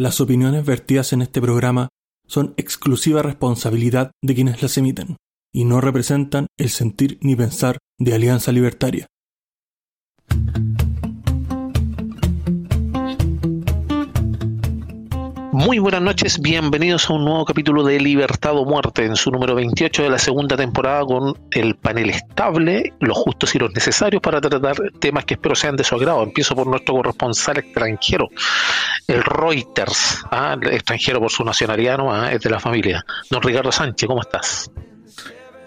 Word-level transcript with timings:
Las 0.00 0.18
opiniones 0.22 0.64
vertidas 0.64 1.12
en 1.12 1.20
este 1.20 1.42
programa 1.42 1.90
son 2.26 2.54
exclusiva 2.56 3.20
responsabilidad 3.20 4.12
de 4.24 4.34
quienes 4.34 4.62
las 4.62 4.78
emiten 4.78 5.18
y 5.52 5.66
no 5.66 5.82
representan 5.82 6.46
el 6.58 6.70
sentir 6.70 7.18
ni 7.20 7.36
pensar 7.36 7.76
de 7.98 8.14
Alianza 8.14 8.50
Libertaria. 8.50 9.06
Muy 15.60 15.78
buenas 15.78 16.00
noches, 16.00 16.40
bienvenidos 16.40 17.10
a 17.10 17.12
un 17.12 17.26
nuevo 17.26 17.44
capítulo 17.44 17.84
de 17.84 18.00
Libertad 18.00 18.56
o 18.56 18.64
Muerte 18.64 19.04
en 19.04 19.14
su 19.14 19.30
número 19.30 19.54
28 19.54 20.04
de 20.04 20.08
la 20.08 20.18
segunda 20.18 20.56
temporada 20.56 21.04
con 21.04 21.34
el 21.50 21.76
panel 21.76 22.08
estable, 22.08 22.94
los 22.98 23.18
justos 23.18 23.54
y 23.54 23.58
los 23.58 23.70
necesarios 23.74 24.22
para 24.22 24.40
tratar 24.40 24.76
temas 24.98 25.26
que 25.26 25.34
espero 25.34 25.54
sean 25.54 25.76
de 25.76 25.84
su 25.84 25.96
agrado. 25.96 26.22
Empiezo 26.22 26.56
por 26.56 26.66
nuestro 26.66 26.94
corresponsal 26.94 27.58
extranjero, 27.58 28.30
el 29.06 29.22
Reuters, 29.22 30.24
¿ah? 30.30 30.56
extranjero 30.62 31.20
por 31.20 31.30
su 31.30 31.44
nacionalidad, 31.44 31.98
¿no? 31.98 32.10
¿ah? 32.10 32.32
es 32.32 32.40
de 32.40 32.48
la 32.48 32.58
familia. 32.58 33.04
Don 33.28 33.42
Ricardo 33.42 33.70
Sánchez, 33.70 34.08
¿cómo 34.08 34.22
estás? 34.22 34.70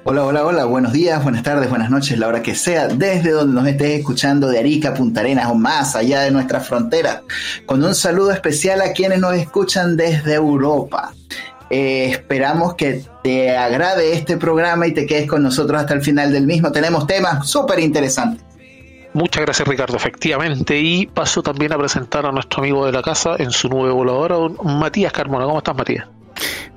Hola, 0.06 0.26
hola, 0.26 0.46
hola, 0.46 0.66
buenos 0.66 0.92
días, 0.92 1.24
buenas 1.24 1.44
tardes, 1.44 1.70
buenas 1.70 1.90
noches, 1.90 2.20
la 2.20 2.28
hora 2.28 2.44
que 2.44 2.56
sea, 2.56 2.90
desde 2.90 3.32
donde 3.32 3.54
nos 3.54 3.66
estés 3.66 4.00
escuchando 4.00 4.50
de 4.50 4.60
Arica, 4.60 4.94
Punta 4.94 5.22
Arenas 5.22 5.50
o 5.50 5.56
más 5.56 5.96
allá 5.96 6.20
de 6.24 6.32
nuestra 6.32 6.60
frontera, 6.60 7.24
con 7.66 7.82
un 7.82 7.96
saludo 7.96 8.32
especial 8.32 8.82
a 8.82 8.92
quienes 8.92 9.22
nos 9.22 9.34
escuchan 9.36 9.96
desde 9.96 10.34
Europa. 10.34 11.14
Eh, 11.70 12.08
esperamos 12.10 12.76
que 12.76 13.06
te 13.24 13.56
agrade 13.56 14.12
este 14.12 14.36
programa 14.36 14.88
y 14.88 14.94
te 14.94 15.06
quedes 15.06 15.26
con 15.26 15.42
nosotros 15.42 15.80
hasta 15.80 15.94
el 15.94 16.02
final 16.02 16.34
del 16.34 16.46
mismo. 16.46 16.70
Tenemos 16.74 17.08
temas 17.08 17.48
súper 17.50 17.80
interesantes. 17.80 18.44
Muchas 19.14 19.46
gracias 19.46 19.66
Ricardo, 19.66 19.96
efectivamente. 19.96 20.78
Y 20.82 21.06
paso 21.06 21.42
también 21.42 21.72
a 21.72 21.78
presentar 21.78 22.26
a 22.26 22.32
nuestro 22.34 22.62
amigo 22.62 22.86
de 22.86 22.92
la 22.92 23.02
casa 23.02 23.38
en 23.40 23.52
su 23.52 23.70
nuevo 23.70 23.96
volador, 23.96 24.62
Matías 24.66 25.14
Carmona. 25.14 25.46
¿Cómo 25.46 25.60
estás, 25.60 25.78
Matías? 25.78 26.08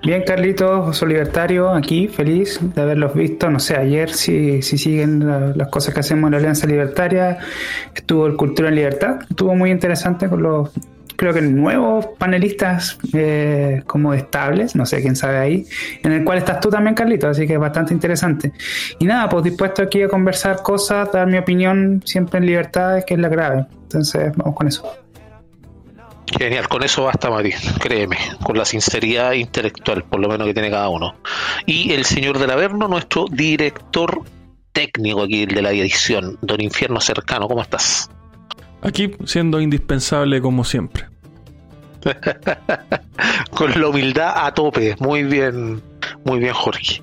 Bien, 0.02 0.22
Carlitos, 0.24 0.96
soy 0.96 1.08
libertario 1.08 1.70
aquí, 1.70 2.06
feliz 2.06 2.60
de 2.62 2.82
haberlos 2.82 3.14
visto. 3.14 3.50
No 3.50 3.58
sé, 3.58 3.76
ayer 3.76 4.10
si, 4.10 4.62
si 4.62 4.78
siguen 4.78 5.26
las 5.56 5.68
cosas 5.68 5.94
que 5.94 6.00
hacemos 6.00 6.28
en 6.28 6.32
la 6.32 6.38
Alianza 6.38 6.66
Libertaria, 6.66 7.38
estuvo 7.94 8.26
el 8.26 8.36
Cultura 8.36 8.68
en 8.68 8.76
Libertad, 8.76 9.18
estuvo 9.28 9.54
muy 9.56 9.70
interesante 9.70 10.28
con 10.28 10.42
los, 10.42 10.70
creo 11.16 11.32
que 11.34 11.40
nuevos 11.40 12.06
panelistas 12.18 12.98
eh, 13.14 13.82
como 13.86 14.14
estables, 14.14 14.76
no 14.76 14.86
sé 14.86 15.02
quién 15.02 15.16
sabe 15.16 15.38
ahí, 15.38 15.66
en 16.04 16.12
el 16.12 16.24
cual 16.24 16.38
estás 16.38 16.60
tú 16.60 16.70
también, 16.70 16.94
Carlitos, 16.94 17.30
así 17.30 17.46
que 17.46 17.54
es 17.54 17.60
bastante 17.60 17.92
interesante. 17.92 18.52
Y 19.00 19.06
nada, 19.06 19.28
pues 19.28 19.44
dispuesto 19.44 19.82
aquí 19.82 20.02
a 20.02 20.08
conversar 20.08 20.62
cosas, 20.62 21.10
dar 21.10 21.26
mi 21.26 21.38
opinión 21.38 22.02
siempre 22.04 22.38
en 22.38 22.46
libertad, 22.46 23.02
que 23.04 23.14
es 23.14 23.20
la 23.20 23.28
grave. 23.28 23.66
Entonces, 23.82 24.32
vamos 24.36 24.54
con 24.54 24.68
eso. 24.68 25.05
Genial, 26.26 26.68
con 26.68 26.82
eso 26.82 27.04
basta, 27.04 27.30
Mati, 27.30 27.52
créeme, 27.80 28.16
con 28.42 28.58
la 28.58 28.64
sinceridad 28.64 29.32
intelectual, 29.32 30.04
por 30.04 30.20
lo 30.20 30.28
menos 30.28 30.46
que 30.46 30.54
tiene 30.54 30.70
cada 30.70 30.88
uno. 30.88 31.14
Y 31.66 31.92
el 31.92 32.04
señor 32.04 32.38
del 32.38 32.50
Averno, 32.50 32.88
nuestro 32.88 33.26
director 33.30 34.22
técnico 34.72 35.22
aquí 35.22 35.46
de 35.46 35.62
la 35.62 35.70
edición, 35.70 36.36
Don 36.42 36.60
Infierno 36.60 37.00
Cercano, 37.00 37.48
¿cómo 37.48 37.62
estás? 37.62 38.10
Aquí 38.82 39.12
siendo 39.24 39.60
indispensable 39.60 40.40
como 40.40 40.64
siempre. 40.64 41.06
con 43.50 43.80
la 43.80 43.88
humildad 43.88 44.32
a 44.36 44.52
tope, 44.52 44.96
muy 45.00 45.24
bien, 45.24 45.82
muy 46.24 46.38
bien, 46.40 46.52
Jorge. 46.52 47.02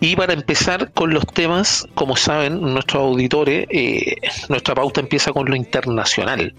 Y 0.00 0.16
para 0.16 0.32
empezar 0.32 0.92
con 0.92 1.12
los 1.12 1.26
temas, 1.26 1.86
como 1.94 2.16
saben 2.16 2.60
nuestros 2.60 3.02
auditores, 3.02 3.66
eh, 3.70 4.16
nuestra 4.48 4.74
pauta 4.74 5.00
empieza 5.00 5.32
con 5.32 5.48
lo 5.48 5.56
internacional, 5.56 6.54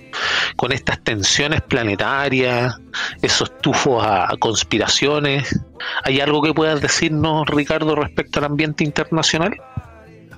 con 0.56 0.72
estas 0.72 1.04
tensiones 1.04 1.62
planetarias, 1.62 2.76
esos 3.22 3.56
tufos 3.60 4.04
a, 4.06 4.30
conspiraciones. 4.40 5.60
¿Hay 6.04 6.20
algo 6.20 6.42
que 6.42 6.54
puedas 6.54 6.82
decirnos, 6.82 7.48
Ricardo, 7.48 7.96
respecto 7.96 8.40
al 8.40 8.46
ambiente 8.46 8.84
internacional? 8.84 9.56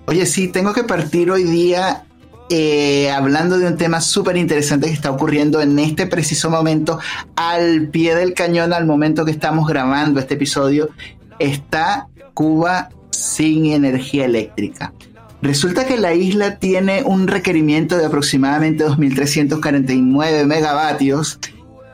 Oye, 0.07 0.25
sí, 0.25 0.51
tengo 0.51 0.73
que 0.73 0.83
partir 0.83 1.29
hoy 1.31 1.43
día 1.43 2.03
eh, 2.49 3.11
hablando 3.11 3.57
de 3.57 3.67
un 3.67 3.77
tema 3.77 4.01
súper 4.01 4.37
interesante 4.37 4.87
que 4.87 4.93
está 4.93 5.11
ocurriendo 5.11 5.61
en 5.61 5.77
este 5.79 6.07
preciso 6.07 6.49
momento, 6.49 6.99
al 7.35 7.87
pie 7.87 8.15
del 8.15 8.33
cañón, 8.33 8.73
al 8.73 8.85
momento 8.85 9.25
que 9.25 9.31
estamos 9.31 9.67
grabando 9.67 10.19
este 10.19 10.33
episodio, 10.33 10.89
está 11.37 12.07
Cuba 12.33 12.89
sin 13.11 13.67
energía 13.67 14.25
eléctrica. 14.25 14.93
Resulta 15.41 15.85
que 15.85 15.97
la 15.97 16.13
isla 16.13 16.57
tiene 16.57 17.03
un 17.03 17.27
requerimiento 17.27 17.97
de 17.97 18.05
aproximadamente 18.05 18.85
2.349 18.85 20.45
megavatios 20.45 21.39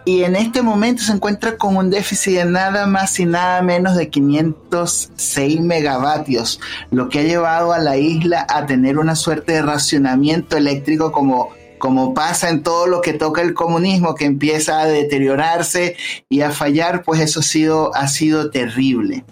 y 0.05 0.23
en 0.23 0.35
este 0.35 0.61
momento 0.61 1.01
se 1.01 1.11
encuentra 1.11 1.57
con 1.57 1.75
un 1.75 1.89
déficit 1.89 2.35
de 2.35 2.45
nada 2.45 2.85
más 2.85 3.19
y 3.19 3.25
nada 3.25 3.61
menos 3.63 3.95
de 3.95 4.09
506 4.09 5.61
megavatios, 5.61 6.59
lo 6.91 7.09
que 7.09 7.19
ha 7.19 7.23
llevado 7.23 7.73
a 7.73 7.79
la 7.79 7.97
isla 7.97 8.45
a 8.47 8.67
tener 8.67 8.99
una 8.99 9.15
suerte 9.15 9.53
de 9.53 9.61
racionamiento 9.63 10.57
eléctrico 10.57 11.11
como 11.11 11.49
como 11.77 12.13
pasa 12.13 12.49
en 12.49 12.63
todo 12.63 12.87
lo 12.87 13.01
que 13.01 13.13
toca 13.13 13.41
el 13.41 13.53
comunismo, 13.53 14.15
que 14.15 14.25
empieza 14.25 14.79
a 14.79 14.87
deteriorarse 14.87 15.95
y 16.29 16.41
a 16.41 16.49
fallar, 16.49 17.03
pues 17.03 17.19
eso 17.19 17.41
ha 17.93 18.07
sido, 18.07 18.49
terrible. 18.49 19.23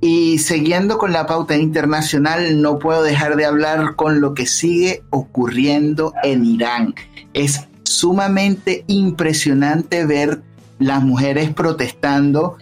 Y 0.00 0.38
siguiendo 0.38 0.98
con 0.98 1.12
la 1.12 1.26
pauta 1.26 1.54
internacional, 1.54 2.60
no 2.60 2.78
puedo 2.78 3.02
dejar 3.02 3.36
de 3.36 3.44
hablar 3.44 3.94
con 3.94 4.20
lo 4.20 4.34
que 4.34 4.46
sigue 4.46 5.02
ocurriendo 5.10 6.12
en 6.24 6.44
Irán. 6.44 6.94
Es 7.34 7.68
sumamente 7.96 8.84
impresionante 8.88 10.04
ver 10.04 10.42
las 10.78 11.02
mujeres 11.02 11.54
protestando, 11.54 12.58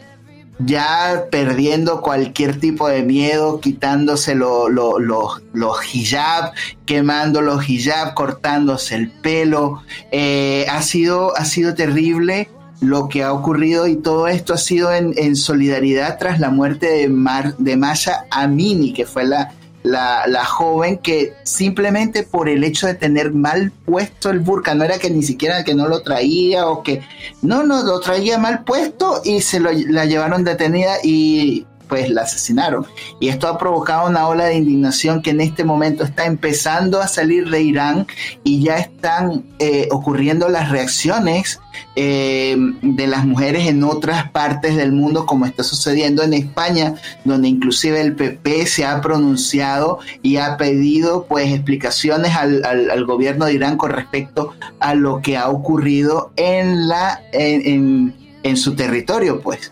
ya 0.61 1.25
perdiendo 1.33 2.00
cualquier 2.00 2.61
tipo 2.61 2.89
de 2.89 3.03
miedo, 3.03 3.59
quitándose 3.61 4.37
los 4.37 5.94
hijab, 5.94 6.53
quemando 6.87 7.41
los 7.41 7.69
hijab, 7.69 8.15
cortándose 8.15 8.94
el 8.94 9.11
pelo. 9.11 9.83
Eh, 10.12 10.67
ha, 10.71 10.83
sido, 10.83 11.37
ha 11.37 11.44
sido 11.44 11.75
terrible 11.75 12.49
lo 12.81 13.09
que 13.09 13.25
ha 13.25 13.33
ocurrido 13.33 13.89
y 13.89 13.97
todo 13.97 14.28
esto 14.28 14.55
ha 14.55 14.59
sido 14.59 14.93
en, 14.93 15.34
solidaridad 15.34 16.19
tras 16.19 16.39
la 16.39 16.50
muerte 16.50 16.87
de, 16.87 17.09
Mar, 17.09 17.56
de 17.56 17.77
Masha 17.77 18.27
Amini, 18.31 18.93
que 18.93 19.05
fue 19.05 19.25
la, 19.25 19.53
la, 19.84 20.45
joven 20.47 20.99
que 20.99 21.34
simplemente 21.45 22.22
por 22.22 22.49
el 22.49 22.65
hecho 22.65 22.87
de 22.87 22.95
tener 22.95 23.33
mal 23.33 23.71
puesto 23.71 24.31
el 24.31 24.41
burka, 24.41 24.75
no 24.75 24.84
era 24.84 24.99
que 24.99 25.11
ni 25.11 25.22
siquiera 25.22 25.62
que 25.62 25.75
no 25.75 25.89
lo 25.89 26.03
traía 26.03 26.67
o 26.67 26.83
que 26.83 27.03
no, 27.43 27.62
no, 27.62 27.83
lo 27.83 28.00
traía 28.00 28.39
mal 28.39 28.65
puesto 28.65 29.21
y 29.25 29.43
se 29.43 29.61
lo, 29.61 29.71
la 29.73 30.06
llevaron 30.06 30.43
detenida 30.43 30.97
y 31.03 31.67
pues 31.94 32.10
la 32.10 32.22
asesinaron. 32.22 32.84
Y 33.21 33.28
esto 33.28 33.47
ha 33.47 33.56
provocado 33.56 34.09
una 34.09 34.27
ola 34.27 34.47
de 34.47 34.56
indignación 34.56 35.22
que 35.22 35.31
en 35.31 35.41
este 35.41 35.62
momento 35.62 36.03
está 36.03 36.27
empezando 36.27 37.00
a 37.00 37.06
salir 37.06 37.50
de 37.50 37.62
Irán 37.62 38.09
y 38.43 38.65
ya 38.65 38.78
están 38.78 39.44
eh, 39.60 39.87
ocurriendo 39.93 40.49
las 40.49 40.71
reacciones 40.71 41.60
eh, 41.94 42.56
de 42.82 43.06
las 43.06 43.25
mujeres 43.27 43.69
en 43.69 43.84
otras 43.84 44.28
partes 44.32 44.75
del 44.75 44.91
mundo, 44.91 45.25
como 45.25 45.47
está 45.47 45.62
sucediendo 45.62 46.25
en 46.25 46.34
España, 46.34 46.97
donde 47.25 47.47
inclusive 47.47 48.00
el 48.00 48.16
PP 48.16 48.66
se 48.66 48.84
ha 48.84 49.00
pronunciado 49.00 50.00
y 50.21 50.38
ha 50.38 50.56
pedido 50.56 51.26
pues 51.28 51.53
explicaciones 51.53 52.34
al, 52.34 52.65
al, 52.65 53.05
gobierno 53.05 53.44
de 53.44 53.53
Irán 53.53 53.76
con 53.76 53.93
respecto 53.93 54.53
a 54.81 54.97
lo 54.97 55.22
que 55.22 55.37
ha 55.37 55.49
ocurrido 55.49 56.32
en 56.34 56.88
la 56.88 57.22
en, 57.32 58.16
en 58.43 58.56
su 58.56 58.75
territorio, 58.75 59.41
pues. 59.41 59.71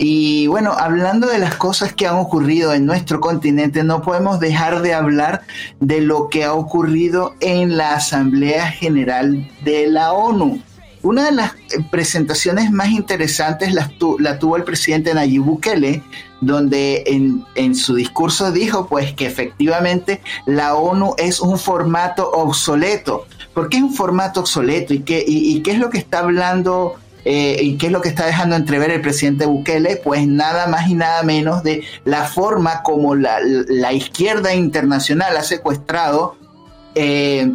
Y 0.00 0.46
bueno, 0.46 0.74
hablando 0.78 1.26
de 1.26 1.38
las 1.38 1.56
cosas 1.56 1.92
que 1.92 2.06
han 2.06 2.14
ocurrido 2.14 2.72
en 2.72 2.86
nuestro 2.86 3.20
continente, 3.20 3.82
no 3.82 4.00
podemos 4.00 4.38
dejar 4.38 4.80
de 4.80 4.94
hablar 4.94 5.42
de 5.80 6.00
lo 6.00 6.28
que 6.28 6.44
ha 6.44 6.54
ocurrido 6.54 7.34
en 7.40 7.76
la 7.76 7.94
Asamblea 7.94 8.70
General 8.70 9.50
de 9.64 9.88
la 9.88 10.12
ONU. 10.12 10.62
Una 11.02 11.26
de 11.26 11.32
las 11.32 11.52
presentaciones 11.90 12.70
más 12.70 12.90
interesantes 12.90 13.72
la, 13.72 13.88
tuvo 14.38 14.56
el 14.56 14.62
presidente 14.62 15.14
Nayib 15.14 15.42
Bukele, 15.42 16.02
donde 16.40 17.02
en, 17.56 17.74
su 17.74 17.96
discurso 17.96 18.52
dijo 18.52 18.86
pues 18.86 19.14
que 19.14 19.26
efectivamente 19.26 20.20
la 20.46 20.74
ONU 20.74 21.14
es 21.18 21.40
un 21.40 21.58
formato 21.58 22.30
obsoleto. 22.30 23.26
¿Por 23.52 23.68
qué 23.68 23.78
es 23.78 23.82
un 23.82 23.94
formato 23.94 24.40
obsoleto? 24.40 24.94
¿Y 24.94 25.00
qué, 25.00 25.24
y 25.26 25.60
qué 25.62 25.72
es 25.72 25.78
lo 25.78 25.90
que 25.90 25.98
está 25.98 26.20
hablando 26.20 26.94
eh, 27.24 27.58
¿Y 27.60 27.76
qué 27.76 27.86
es 27.86 27.92
lo 27.92 28.00
que 28.00 28.08
está 28.08 28.26
dejando 28.26 28.56
entrever 28.56 28.90
el 28.90 29.00
presidente 29.00 29.46
Bukele? 29.46 29.96
Pues 29.96 30.26
nada 30.26 30.66
más 30.66 30.88
y 30.88 30.94
nada 30.94 31.22
menos 31.22 31.62
de 31.62 31.84
la 32.04 32.24
forma 32.24 32.82
como 32.82 33.14
la, 33.14 33.38
izquierda 33.92 34.54
internacional 34.54 35.36
ha 35.36 35.42
secuestrado 35.42 36.36
eh, 36.94 37.50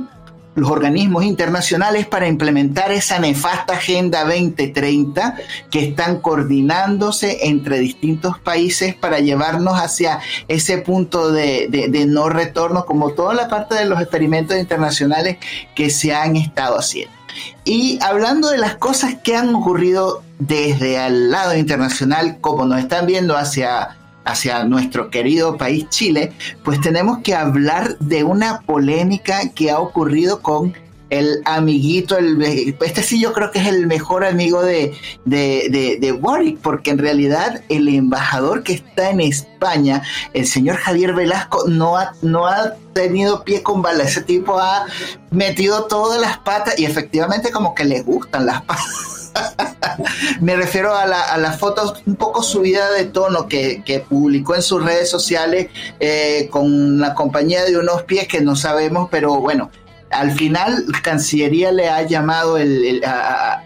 los 0.56 0.69
organismos 0.69 1.24
internacionales 1.24 2.06
para 2.06 2.27
implementar 2.27 2.92
esa 2.92 3.18
nefasta 3.18 3.74
Agenda 3.74 4.24
2030 4.25 5.36
que 5.71 5.86
están 5.86 6.19
coordinándose 6.19 7.48
entre 7.48 7.80
distintos 7.80 8.38
países 8.39 8.94
para 8.94 9.19
llevarnos 9.19 9.80
hacia 9.80 10.19
ese 10.48 10.77
punto 10.80 11.31
de, 11.31 11.68
de 11.69 12.06
no 12.06 12.30
retorno, 12.30 12.86
como 12.86 13.13
toda 13.13 13.33
la 13.33 13.48
parte 13.48 13.75
de 13.75 13.86
los 13.86 14.00
experimentos 14.00 14.57
internacionales 14.57 15.38
que 15.74 15.89
se 15.89 16.13
han 16.13 16.36
estado 16.36 16.77
haciendo. 16.77 17.23
Y 17.65 17.98
hablando 18.01 18.50
de 18.50 18.57
las 18.57 18.75
cosas 18.75 19.15
que 19.24 19.38
han 19.38 19.56
ocurrido 19.56 20.21
desde 20.39 21.06
el 21.06 21.31
lado 21.31 21.56
internacional, 21.56 22.38
como 22.42 22.65
nos 22.65 22.80
están 22.80 23.06
viendo 23.06 23.38
hacia, 23.38 23.98
hacia 24.25 24.65
nuestro 24.65 25.10
querido 25.10 25.56
país 25.57 25.88
Chile, 25.89 26.33
pues 26.63 26.81
tenemos 26.81 27.19
que 27.19 27.36
hablar 27.36 27.98
de 28.00 28.25
una 28.25 28.60
polémica 28.62 29.50
que 29.56 29.71
ha 29.71 29.80
ocurrido 29.80 30.42
con 30.42 30.74
el 31.10 31.42
amiguito, 31.46 32.18
el, 32.18 32.42
este 32.82 33.04
sí 33.04 33.22
yo 33.22 33.34
creo 33.34 33.52
que 33.52 33.60
es 33.60 33.68
el 33.68 33.88
mejor 33.88 34.26
amigo 34.26 34.62
de, 34.64 34.94
de, 35.26 35.98
de, 36.00 36.12
Boric, 36.12 36.60
porque 36.60 36.92
en 36.92 36.98
realidad 36.98 37.62
el 37.70 37.88
embajador 37.88 38.64
que 38.64 38.74
está 38.74 39.10
en 39.10 39.22
España, 39.22 40.02
el 40.34 40.48
señor 40.48 40.78
Javier 40.78 41.14
Velasco, 41.14 41.68
no 41.68 41.98
ha, 41.98 42.14
no 42.22 42.48
ha 42.48 42.74
tenido 42.94 43.44
pie 43.44 43.62
con 43.62 43.82
bala. 43.82 44.04
Ese 44.04 44.22
tipo 44.22 44.58
ha 44.60 44.86
metido 45.32 45.86
todas 45.86 46.20
las 46.20 46.38
patas 46.40 46.80
y 46.80 46.86
efectivamente 46.86 47.52
como 47.52 47.76
que 47.76 47.86
le 47.86 48.02
gustan 48.02 48.46
las 48.46 48.62
patas. 48.64 49.32
Me 50.42 50.56
refiero 50.56 50.96
a, 50.96 51.06
la, 51.06 51.22
a 51.22 51.38
las 51.38 51.60
fotos 51.60 52.02
un 52.06 52.16
poco 52.16 52.44
subida 52.44 52.92
de 52.92 53.06
tono 53.06 53.48
que, 53.48 53.84
que 53.84 54.00
publicó 54.00 54.56
en 54.56 54.62
sus 54.62 54.84
redes 54.84 55.10
sociales 55.10 55.70
eh, 56.00 56.48
con 56.52 57.00
la 57.00 57.14
compañía 57.14 57.64
de 57.66 57.78
unos 57.78 58.04
pies 58.04 58.28
que 58.28 58.42
no 58.42 58.56
sabemos, 58.56 59.10
pero 59.12 59.40
bueno, 59.40 59.72
al 60.13 60.31
final 60.31 60.86
Cancillería 61.01 61.71
le 61.71 61.89
ha 61.89 62.01
llamado 62.04 62.57
el, 62.57 63.01
a, 63.06 63.63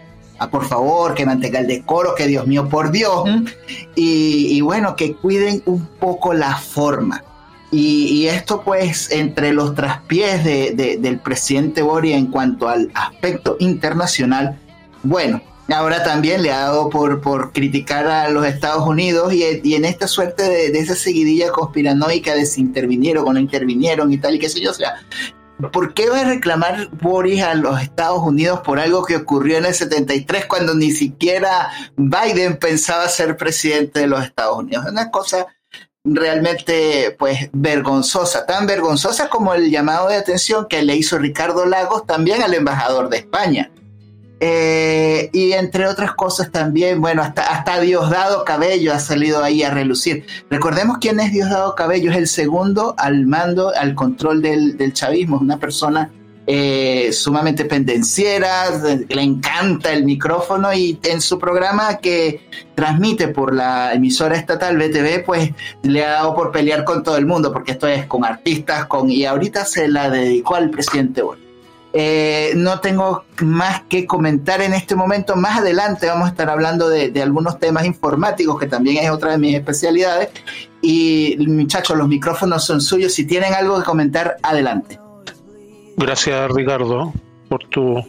por 0.50 0.66
favor 0.66 1.14
que 1.14 1.26
mantenga 1.26 1.60
el 1.60 1.66
decoro, 1.66 2.14
que 2.14 2.26
Dios 2.26 2.46
mío, 2.46 2.68
por 2.68 2.90
Dios, 2.90 3.24
y, 3.94 4.60
bueno, 4.60 4.94
que 4.96 5.14
cuiden 5.14 5.62
un 5.66 5.86
poco 5.86 6.32
la 6.32 6.56
forma. 6.56 7.24
Y, 7.70 8.26
esto 8.28 8.62
pues 8.62 9.10
entre 9.10 9.52
los 9.52 9.74
traspiés 9.74 10.44
de, 10.44 10.98
del 11.00 11.18
presidente 11.18 11.82
Boria 11.82 12.16
en 12.16 12.26
cuanto 12.26 12.68
al 12.68 12.90
aspecto 12.94 13.56
internacional, 13.58 14.58
bueno, 15.02 15.42
ahora 15.68 16.02
también 16.02 16.42
le 16.42 16.52
ha 16.52 16.60
dado 16.60 16.88
por, 16.88 17.20
por 17.20 17.52
criticar 17.52 18.06
a 18.06 18.30
los 18.30 18.46
Estados 18.46 18.86
Unidos 18.86 19.34
y, 19.34 19.74
en 19.74 19.84
esta 19.84 20.06
suerte 20.06 20.44
de, 20.44 20.70
de, 20.70 20.78
esa 20.78 20.94
seguidilla 20.94 21.50
conspiranoica 21.50 22.34
de 22.34 22.46
si 22.46 22.60
intervinieron 22.60 23.26
o 23.26 23.32
no 23.32 23.38
intervinieron 23.38 24.12
y 24.12 24.18
tal 24.18 24.36
y 24.36 24.38
qué 24.38 24.48
sé 24.48 24.60
yo, 24.60 24.70
o 24.70 24.74
sea, 24.74 24.94
¿Por 25.72 25.92
qué 25.92 26.08
va 26.08 26.20
a 26.20 26.24
reclamar 26.24 26.88
Boris 26.92 27.42
a 27.42 27.54
los 27.54 27.82
Estados 27.82 28.22
Unidos 28.22 28.60
por 28.60 28.78
algo 28.78 29.04
que 29.04 29.16
ocurrió 29.16 29.58
en 29.58 29.66
el 29.66 29.74
73 29.74 30.46
cuando 30.46 30.74
ni 30.74 30.92
siquiera 30.92 31.70
Biden 31.96 32.58
pensaba 32.58 33.08
ser 33.08 33.36
presidente 33.36 34.00
de 34.00 34.06
los 34.06 34.22
Estados 34.22 34.58
Unidos? 34.58 34.86
Es 34.86 34.92
una 34.92 35.10
cosa 35.10 35.46
realmente 36.04 37.16
pues 37.18 37.50
vergonzosa, 37.52 38.46
tan 38.46 38.66
vergonzosa 38.66 39.28
como 39.28 39.52
el 39.52 39.70
llamado 39.70 40.08
de 40.08 40.16
atención 40.16 40.66
que 40.68 40.82
le 40.82 40.94
hizo 40.94 41.18
Ricardo 41.18 41.66
Lagos 41.66 42.06
también 42.06 42.42
al 42.42 42.54
embajador 42.54 43.08
de 43.08 43.18
España. 43.18 43.70
Eh, 44.40 45.30
y 45.32 45.52
entre 45.52 45.86
otras 45.86 46.14
cosas 46.14 46.50
también, 46.52 47.00
bueno, 47.00 47.22
hasta, 47.22 47.42
hasta 47.42 47.80
Diosdado 47.80 48.44
Cabello 48.44 48.92
ha 48.92 49.00
salido 49.00 49.42
ahí 49.42 49.62
a 49.62 49.70
relucir. 49.70 50.24
Recordemos 50.48 50.98
quién 51.00 51.18
es 51.20 51.32
Diosdado 51.32 51.74
Cabello, 51.74 52.10
es 52.12 52.16
el 52.16 52.28
segundo 52.28 52.94
al 52.98 53.26
mando, 53.26 53.72
al 53.74 53.94
control 53.94 54.40
del, 54.40 54.76
del 54.76 54.92
chavismo, 54.92 55.36
es 55.36 55.42
una 55.42 55.58
persona 55.58 56.10
eh, 56.50 57.12
sumamente 57.12 57.66
pendenciera, 57.66 58.70
le 59.06 59.20
encanta 59.20 59.92
el 59.92 60.06
micrófono 60.06 60.72
y 60.72 60.98
en 61.02 61.20
su 61.20 61.38
programa 61.38 61.98
que 61.98 62.40
transmite 62.74 63.28
por 63.28 63.54
la 63.54 63.92
emisora 63.92 64.34
estatal 64.34 64.78
BTV, 64.78 65.26
pues 65.26 65.50
le 65.82 66.06
ha 66.06 66.12
dado 66.12 66.34
por 66.34 66.50
pelear 66.50 66.84
con 66.84 67.02
todo 67.02 67.18
el 67.18 67.26
mundo, 67.26 67.52
porque 67.52 67.72
esto 67.72 67.86
es 67.86 68.06
con 68.06 68.24
artistas, 68.24 68.86
con 68.86 69.10
y 69.10 69.26
ahorita 69.26 69.66
se 69.66 69.88
la 69.88 70.08
dedicó 70.08 70.54
al 70.54 70.70
presidente 70.70 71.20
Boris. 71.20 71.47
Eh, 71.92 72.52
no 72.54 72.80
tengo 72.80 73.24
más 73.40 73.82
que 73.82 74.06
comentar 74.06 74.60
en 74.60 74.74
este 74.74 74.94
momento. 74.94 75.36
Más 75.36 75.58
adelante 75.58 76.06
vamos 76.06 76.26
a 76.26 76.30
estar 76.30 76.50
hablando 76.50 76.88
de, 76.88 77.12
algunos 77.22 77.58
temas 77.58 77.86
informáticos, 77.86 78.58
que 78.58 78.66
también 78.66 79.04
es 79.04 79.10
otra 79.10 79.32
de 79.32 79.38
mis 79.38 79.54
especialidades. 79.54 80.28
Y 80.82 81.36
muchachos, 81.46 81.96
los 81.96 82.08
micrófonos 82.08 82.64
son 82.64 82.80
suyos. 82.80 83.12
Si 83.12 83.26
tienen 83.26 83.54
algo 83.54 83.78
que 83.78 83.84
comentar, 83.84 84.36
adelante. 84.42 84.98
Gracias, 85.96 86.50
Ricardo, 86.52 87.12
por 87.48 87.64
tu, 87.64 88.04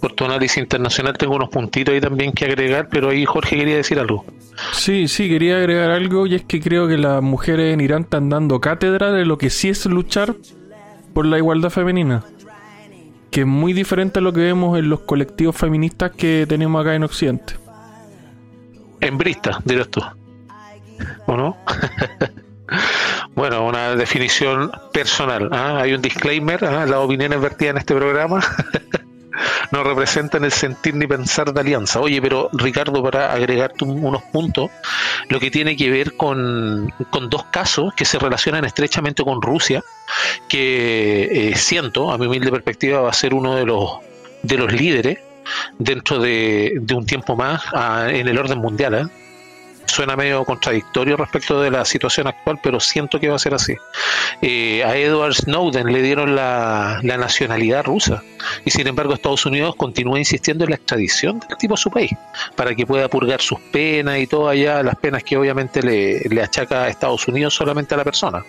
por 0.00 0.12
tu 0.12 0.24
análisis 0.24 0.58
internacional. 0.58 1.18
Tengo 1.18 1.34
unos 1.34 1.50
puntitos 1.50 1.92
ahí 1.92 2.00
también 2.00 2.32
que 2.32 2.44
agregar, 2.44 2.88
pero 2.88 3.10
ahí 3.10 3.24
Jorge 3.26 3.56
quería 3.56 3.76
decir 3.76 3.98
algo. 3.98 4.24
Sí, 4.72 5.08
sí, 5.08 5.28
quería 5.28 5.58
agregar 5.58 5.90
algo 5.90 6.26
y 6.26 6.36
es 6.36 6.44
que 6.44 6.60
creo 6.60 6.88
que 6.88 6.96
las 6.96 7.22
mujeres 7.22 7.74
en 7.74 7.80
Irán 7.80 8.02
están 8.02 8.28
dando 8.28 8.60
cátedra 8.60 9.12
de 9.12 9.24
lo 9.24 9.38
que 9.38 9.50
sí 9.50 9.68
es 9.68 9.86
luchar 9.86 10.34
por 11.12 11.26
la 11.26 11.38
igualdad 11.38 11.70
femenina 11.70 12.24
que 13.30 13.40
es 13.40 13.46
muy 13.46 13.72
diferente 13.72 14.18
a 14.18 14.22
lo 14.22 14.32
que 14.32 14.40
vemos 14.40 14.78
en 14.78 14.88
los 14.88 15.00
colectivos 15.00 15.56
feministas 15.56 16.12
que 16.12 16.46
tenemos 16.48 16.80
acá 16.80 16.94
en 16.94 17.04
Occidente. 17.04 17.54
Hembrista, 19.00 19.60
dirás 19.64 19.88
tú. 19.88 20.00
¿O 21.26 21.36
no? 21.36 21.56
bueno, 23.34 23.66
una 23.66 23.94
definición 23.94 24.70
personal. 24.92 25.50
¿ah? 25.52 25.80
Hay 25.80 25.92
un 25.92 26.02
disclaimer, 26.02 26.64
¿ah? 26.64 26.86
las 26.86 26.98
opiniones 26.98 27.40
vertidas 27.40 27.72
en 27.72 27.78
este 27.78 27.94
programa 27.94 28.40
no 29.70 29.84
representan 29.84 30.44
el 30.44 30.52
sentir 30.52 30.94
ni 30.94 31.06
pensar 31.06 31.52
de 31.52 31.60
alianza. 31.60 32.00
Oye, 32.00 32.20
pero 32.20 32.48
Ricardo, 32.52 33.02
para 33.02 33.32
agregarte 33.32 33.84
unos 33.84 34.22
puntos, 34.24 34.70
lo 35.28 35.40
que 35.40 35.50
tiene 35.50 35.76
que 35.76 35.90
ver 35.90 36.16
con, 36.16 36.92
dos 37.28 37.44
casos 37.46 37.94
que 37.94 38.04
se 38.04 38.18
relacionan 38.18 38.64
estrechamente 38.64 39.22
con 39.22 39.42
Rusia, 39.42 39.82
que 40.48 41.50
eh, 41.50 41.56
siento, 41.56 42.10
a 42.10 42.18
mi 42.18 42.26
humilde 42.26 42.50
perspectiva, 42.50 43.00
va 43.00 43.10
a 43.10 43.14
ser 43.14 43.34
uno 43.34 43.54
de 43.56 43.64
los, 43.64 43.98
de 44.42 44.56
los 44.56 44.72
líderes 44.72 45.18
dentro 45.78 46.18
de, 46.18 46.80
un 46.94 47.06
tiempo 47.06 47.36
más 47.36 47.62
en 48.08 48.28
el 48.28 48.38
orden 48.38 48.58
mundial. 48.58 48.94
¿eh? 48.94 49.27
Suena 49.88 50.16
medio 50.16 50.44
contradictorio 50.44 51.16
respecto 51.16 51.60
de 51.60 51.70
la 51.70 51.84
situación 51.84 52.26
actual, 52.26 52.58
pero 52.62 52.78
siento 52.78 53.18
que 53.18 53.28
va 53.28 53.36
a 53.36 53.38
ser 53.38 53.54
así. 53.54 53.74
Eh, 54.42 54.84
a 54.84 54.96
Edward 54.96 55.34
Snowden 55.34 55.92
le 55.92 56.02
dieron 56.02 56.36
la, 56.36 57.00
nacionalidad 57.02 57.84
rusa 57.84 58.22
y 58.64 58.70
sin 58.70 58.86
embargo 58.86 59.12
Estados 59.12 59.44
Unidos 59.44 59.74
continúa 59.76 60.18
insistiendo 60.18 60.64
en 60.64 60.70
la 60.70 60.76
extradición 60.76 61.40
del 61.40 61.58
tipo 61.58 61.74
a 61.74 61.76
su 61.76 61.90
país 61.90 62.12
para 62.54 62.74
que 62.74 62.86
pueda 62.86 63.08
purgar 63.08 63.40
sus 63.40 63.58
penas 63.72 64.18
y 64.18 64.26
todas 64.28 64.52
allá 64.52 64.82
las 64.84 64.94
penas 64.96 65.24
que 65.24 65.36
obviamente 65.36 65.82
le, 65.82 66.20
le 66.20 66.42
achaca 66.42 66.84
a 66.84 66.88
Estados 66.88 67.26
Unidos 67.26 67.54
solamente 67.54 67.94
a 67.94 67.96
la 67.96 68.04
persona, 68.04 68.44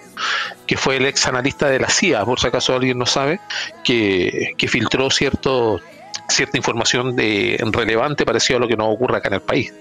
que 0.68 0.77
fue 0.77 0.97
el 0.97 1.06
ex 1.07 1.25
analista 1.25 1.68
de 1.68 1.80
la 1.80 1.89
CIA, 1.89 2.25
por 2.25 2.39
si 2.39 2.47
acaso 2.47 2.75
alguien 2.75 3.00
no 3.00 3.07
sabe, 3.07 3.39
que, 3.83 4.53
que 4.57 4.68
filtró 4.68 5.09
cierto 5.09 5.81
cierta 6.27 6.57
información 6.57 7.15
de 7.15 7.59
relevante 7.71 8.25
parecido 8.25 8.57
a 8.57 8.59
lo 8.62 8.68
que 8.68 8.77
nos 8.77 8.94
ocurre 8.94 9.18
acá 9.18 9.30
en 9.30 9.35
el 9.35 9.42
país. 9.42 9.74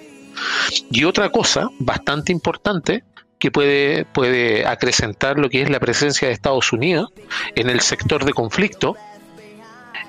Y 0.91 1.05
otra 1.05 1.31
cosa 1.31 1.69
bastante 1.79 2.33
importante 2.33 3.05
que 3.39 3.51
puede, 3.51 4.05
puede 4.05 4.67
acrecentar 4.67 5.39
lo 5.39 5.49
que 5.49 5.63
es 5.63 5.71
la 5.71 5.81
presencia 5.81 6.29
de 6.29 6.35
Estados 6.35 6.73
Unidos 6.73 7.11
en 7.55 7.71
el 7.71 7.81
sector 7.81 8.25
de 8.25 8.33
conflicto 8.33 8.97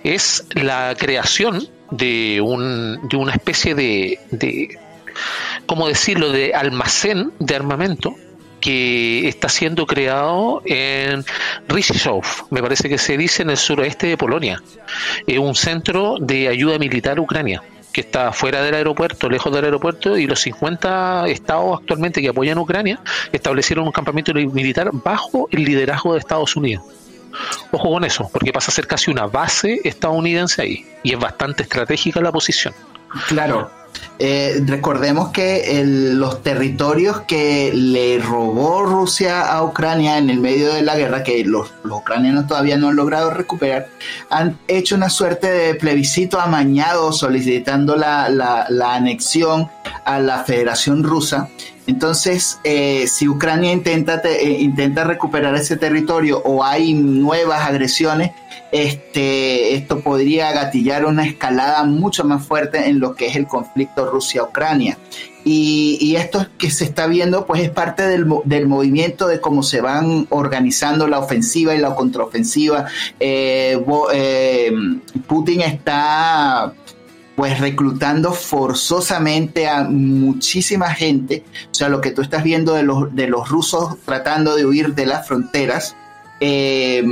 es 0.04 0.46
la 0.54 0.96
creación 0.98 1.68
de, 1.92 2.42
un, 2.42 3.08
de 3.08 3.18
una 3.18 3.34
especie 3.34 3.76
de, 3.76 4.20
de, 4.32 4.80
¿cómo 5.66 5.88
decirlo?, 5.88 6.32
de 6.32 6.54
almacén 6.54 7.32
de 7.40 7.56
armamento 7.56 8.16
que 8.62 9.28
está 9.28 9.48
siendo 9.48 9.86
creado 9.86 10.62
en 10.66 11.24
Rizhov, 11.68 12.26
me 12.50 12.62
parece 12.62 12.90
que 12.90 12.98
se 12.98 13.18
dice 13.18 13.44
en 13.44 13.52
el 13.52 13.58
suroeste 13.58 14.08
de 14.08 14.18
Polonia, 14.18 14.62
es 15.26 15.40
un 15.40 15.56
centro 15.56 16.18
de 16.20 16.50
ayuda 16.50 16.78
militar 16.78 17.20
a 17.20 17.22
Ucrania 17.22 17.64
que 17.92 18.02
está 18.02 18.32
fuera 18.32 18.62
del 18.62 18.76
aeropuerto, 18.76 19.30
lejos 19.30 19.54
del 19.54 19.66
aeropuerto, 19.66 20.18
y 20.18 20.28
los 20.28 20.42
50 20.42 21.28
estados 21.28 21.80
actualmente 21.80 22.22
que 22.22 22.30
apoyan 22.30 22.58
a 22.58 22.62
Ucrania 22.62 23.00
establecieron 23.32 23.86
un 23.86 23.92
campamento 23.92 24.34
militar 24.34 24.90
bajo 24.94 25.48
el 25.52 25.64
liderazgo 25.64 26.14
de 26.14 26.20
Estados 26.20 26.56
Unidos. 26.56 26.84
Ojo 27.72 27.92
con 27.92 28.04
eso, 28.04 28.30
porque 28.32 28.52
pasa 28.52 28.72
a 28.72 28.74
ser 28.74 28.88
casi 28.88 29.12
una 29.12 29.28
base 29.28 29.80
estadounidense 29.84 30.62
ahí, 30.62 30.86
y 31.04 31.14
es 31.14 31.20
bastante 31.20 31.64
estratégica 31.64 32.22
la 32.22 32.32
posición. 32.32 32.74
Claro, 33.28 33.72
eh, 34.22 34.62
recordemos 34.66 35.30
que 35.30 35.82
los 35.86 36.44
territorios 36.44 37.22
que 37.22 37.72
le 37.74 38.20
robó 38.20 38.84
Rusia 38.84 39.50
a 39.50 39.64
Ucrania 39.64 40.18
en 40.18 40.30
el 40.30 40.42
medio 40.42 40.74
de 40.74 40.82
la 40.82 40.98
guerra, 40.98 41.24
que 41.24 41.46
los, 41.46 41.72
ucranianos 41.86 42.46
todavía 42.46 42.76
no 42.78 42.90
han 42.90 42.98
logrado 42.98 43.32
recuperar, 43.32 43.88
han 44.30 44.60
hecho 44.68 44.96
una 44.96 45.10
suerte 45.10 45.48
de 45.50 45.76
plebiscito 45.76 46.38
amañado 46.38 47.14
solicitando 47.14 47.96
la, 47.96 48.68
anexión 48.94 49.70
a 50.04 50.20
la 50.20 50.44
Federación 50.44 51.04
Rusa. 51.04 51.48
Entonces, 51.88 52.60
eh, 52.66 53.08
si 53.08 53.28
Ucrania 53.28 53.72
intenta, 53.72 54.22
eh, 54.26 54.58
intenta 54.60 55.06
recuperar 55.06 55.56
ese 55.56 55.78
territorio 55.78 56.40
o 56.44 56.64
hay 56.64 56.94
nuevas 56.94 57.62
agresiones, 57.62 58.32
este, 58.72 59.76
esto 59.76 60.02
podría 60.02 60.52
gatillar 60.52 61.06
una 61.06 61.26
escalada 61.26 61.84
mucho 61.84 62.24
más 62.24 62.46
fuerte 62.46 62.88
en 62.90 63.00
lo 63.00 63.16
que 63.16 63.28
es 63.28 63.36
el 63.36 63.48
conflicto 63.48 64.10
Rusia-Ucrania. 64.10 64.98
Y, 65.46 66.16
esto 66.16 66.46
que 66.58 66.70
se 66.70 66.84
está 66.84 67.08
viendo, 67.08 67.46
pues 67.46 67.64
es 67.64 67.70
parte 67.70 68.04
del, 68.04 68.26
movimiento 68.26 69.28
de 69.28 69.40
cómo 69.40 69.64
se 69.64 69.82
van 69.82 70.28
organizando 70.30 71.08
la 71.08 71.20
ofensiva 71.20 71.74
y 71.74 71.80
la 71.80 71.96
contraofensiva. 71.96 72.86
Eh, 73.20 73.84
eh, 74.14 74.72
Putin 75.28 75.62
está 75.62 76.74
pues 77.36 77.58
reclutando 77.58 78.34
forzosamente 78.34 79.70
a 79.70 79.84
muchísima 79.84 80.94
gente. 80.94 81.46
O 81.72 81.74
sea, 81.74 81.88
lo 81.88 82.02
que 82.02 82.12
tú 82.12 82.22
estás 82.22 82.44
viendo 82.44 82.74
de 82.74 82.84
los, 82.84 83.16
de 83.16 83.28
los 83.28 83.48
rusos 83.48 83.96
tratando 84.04 84.58
de 84.58 84.66
huir 84.66 84.94
de 84.94 85.06
las 85.06 85.26
fronteras, 85.26 85.96
eh, 86.40 87.04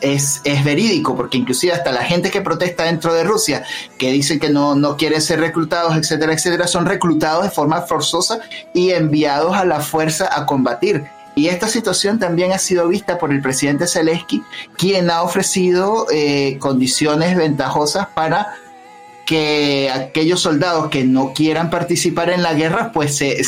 es, 0.00 0.40
es, 0.44 0.64
verídico, 0.64 1.16
porque 1.16 1.38
inclusive 1.38 1.72
hasta 1.72 1.92
la 1.92 2.04
gente 2.04 2.30
que 2.30 2.40
protesta 2.40 2.84
dentro 2.84 3.14
de 3.14 3.24
Rusia, 3.24 3.64
que 3.98 4.10
dicen 4.10 4.40
que 4.40 4.50
no, 4.50 4.74
no 4.74 4.96
quieren 4.96 5.22
ser 5.22 5.40
reclutados, 5.40 5.96
etcétera, 5.96 6.32
etcétera, 6.32 6.66
son 6.66 6.86
reclutados 6.86 7.44
de 7.44 7.50
forma 7.50 7.82
forzosa 7.82 8.40
y 8.74 8.90
enviados 8.90 9.56
a 9.56 9.64
la 9.64 9.80
fuerza 9.80 10.28
a 10.32 10.46
combatir. 10.46 11.04
Y 11.34 11.48
esta 11.48 11.68
situación 11.68 12.18
también 12.18 12.52
ha 12.52 12.58
sido 12.58 12.88
vista 12.88 13.18
por 13.18 13.32
el 13.32 13.40
presidente 13.40 13.86
Zelensky, 13.86 14.42
quien 14.76 15.10
ha 15.10 15.22
ofrecido 15.22 16.06
eh, 16.12 16.58
condiciones 16.58 17.36
ventajosas 17.36 18.08
para 18.08 18.54
que 19.24 19.90
aquellos 19.90 20.40
soldados 20.40 20.90
que 20.90 21.04
no 21.04 21.32
quieran 21.32 21.70
participar 21.70 22.28
en 22.30 22.42
la 22.42 22.52
guerra, 22.52 22.92
pues 22.92 23.16
se, 23.16 23.40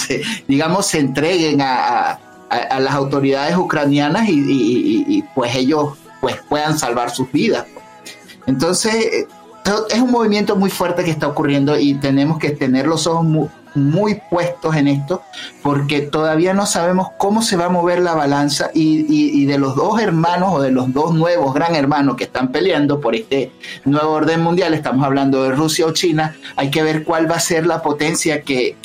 digamos, 0.49 0.87
se 0.87 1.01
entreguen 1.01 1.61
a, 1.61 2.21
a, 2.63 2.81
las 2.81 2.95
autoridades 2.95 3.57
ucranianas 3.57 4.29
y, 4.29 5.25
pues 5.35 5.55
ellos 5.55 5.95
pues 6.21 6.37
puedan 6.49 6.79
salvar 6.79 7.11
sus 7.11 7.31
vidas. 7.31 7.67
Entonces, 8.47 9.27
es 9.91 10.01
un 10.01 10.11
movimiento 10.11 10.57
muy 10.57 10.71
fuerte 10.71 11.05
que 11.05 11.11
está 11.11 11.29
ocurriendo 11.29 11.79
y 11.79 11.95
tenemos 11.95 12.39
que 12.39 12.51
tener 12.51 12.87
los 12.87 13.07
ojos 13.07 13.25
muy, 13.25 13.49
muy 13.75 14.21
puestos 14.31 14.77
en 14.77 14.89
esto 14.89 15.23
porque 15.63 16.01
todavía 16.01 16.55
no 16.55 16.67
sabemos 16.67 17.09
cómo 17.19 17.43
se 17.43 17.57
va 17.57 17.67
a 17.67 17.69
mover 17.69 18.01
la 18.01 18.15
balanza 18.15 18.71
y, 18.73 19.45
de 19.47 19.59
los 19.59 19.77
dos 19.77 20.01
hermanos 20.01 20.51
o 20.55 20.63
de 20.63 20.71
los 20.71 20.93
dos 20.93 21.15
nuevos 21.15 21.55
gran 21.55 21.75
hermanos 21.75 22.17
que 22.17 22.25
están 22.25 22.51
peleando 22.53 23.01
por 23.01 23.15
este 23.15 23.53
nuevo 23.85 24.13
orden 24.13 24.43
mundial, 24.43 24.75
estamos 24.75 25.05
hablando 25.05 25.43
de 25.43 25.53
Rusia 25.53 25.87
o 25.87 25.93
China, 25.93 26.35
hay 26.57 26.71
que 26.71 26.83
ver 26.83 27.05
cuál 27.05 27.31
va 27.31 27.37
a 27.37 27.41
ser 27.41 27.67
la 27.67 27.83
potencia 27.83 28.43
que, 28.43 28.77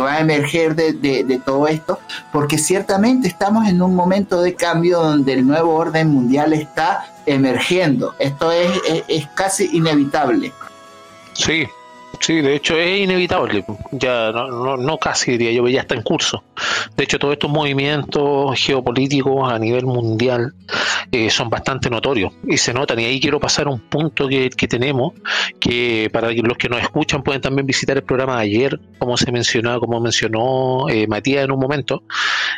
va 0.00 0.14
a 0.14 0.20
emerger 0.20 0.74
de, 0.74 1.40
todo 1.44 1.68
esto, 1.68 1.98
porque 2.32 2.58
ciertamente 2.58 3.28
estamos 3.28 3.68
en 3.68 3.82
un 3.82 3.94
momento 3.94 4.42
de 4.42 4.54
cambio 4.54 5.00
donde 5.00 5.32
el 5.34 5.46
nuevo 5.46 5.74
orden 5.74 6.08
mundial 6.08 6.52
está 6.52 7.06
emergiendo. 7.26 8.14
Esto 8.18 8.52
es, 8.52 8.70
es 9.08 9.26
casi 9.28 9.68
inevitable. 9.72 10.52
Sí, 11.34 11.66
Sí, 12.20 12.40
de 12.40 12.54
hecho 12.54 12.76
es 12.76 13.00
inevitable, 13.00 13.64
ya 13.90 14.30
no, 14.32 14.76
no, 14.76 14.98
casi 14.98 15.32
diría 15.32 15.52
yo, 15.52 15.68
ya 15.68 15.80
está 15.80 15.94
en 15.94 16.02
curso. 16.02 16.44
De 16.96 17.04
hecho, 17.04 17.18
todos 17.18 17.32
estos 17.32 17.50
movimientos 17.50 18.58
geopolíticos 18.60 19.50
a 19.50 19.58
nivel 19.58 19.86
mundial 19.86 20.54
eh, 21.10 21.30
son 21.30 21.50
bastante 21.50 21.90
notorios 21.90 22.32
y 22.46 22.56
se 22.58 22.72
notan. 22.72 23.00
Y 23.00 23.04
ahí 23.04 23.20
quiero 23.20 23.40
pasar 23.40 23.66
un 23.66 23.80
punto 23.80 24.28
que, 24.28 24.50
tenemos, 24.68 25.14
que 25.58 26.10
para 26.12 26.30
los 26.30 26.56
que 26.56 26.68
nos 26.68 26.80
escuchan 26.80 27.22
pueden 27.22 27.40
también 27.40 27.66
visitar 27.66 27.96
el 27.96 28.04
programa 28.04 28.36
de 28.36 28.42
ayer, 28.42 28.80
como 28.98 29.16
se 29.16 29.32
mencionaba, 29.32 29.80
como 29.80 30.00
mencionó 30.00 30.88
eh, 30.88 31.06
Matías 31.08 31.44
en 31.44 31.52
un 31.52 31.58
momento, 31.58 32.04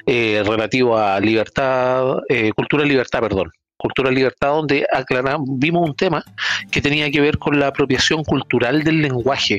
eh, 0.07 0.43
relativo 0.45 0.99
a 0.99 1.19
libertad, 1.21 2.19
cultura 2.55 2.85
y 2.85 2.89
libertad, 2.89 3.21
perdón 3.21 3.53
Cultura 3.85 4.11
Libertad, 4.11 4.49
donde 4.49 4.87
aclaramos, 4.91 5.47
vimos 5.59 5.87
un 5.87 5.95
tema 5.95 6.25
que 6.71 6.81
tenía 6.81 7.11
que 7.11 7.21
ver 7.21 7.37
con 7.37 7.61
la 7.61 7.67
apropiación 7.67 8.25
cultural 8.25 8.83
del 8.83 9.03
lenguaje. 9.03 9.59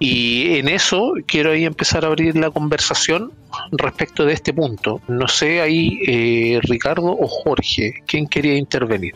Y 0.00 0.56
en 0.56 0.66
eso 0.68 1.12
quiero 1.24 1.52
ahí 1.52 1.64
empezar 1.64 2.04
a 2.04 2.08
abrir 2.08 2.36
la 2.36 2.50
conversación 2.50 3.30
respecto 3.70 4.24
de 4.24 4.32
este 4.32 4.52
punto. 4.52 5.00
No 5.06 5.28
sé 5.28 5.60
ahí, 5.60 6.00
eh, 6.04 6.58
Ricardo 6.62 7.16
o 7.16 7.28
Jorge, 7.28 7.94
¿quién 8.08 8.26
quería 8.26 8.56
intervenir? 8.56 9.12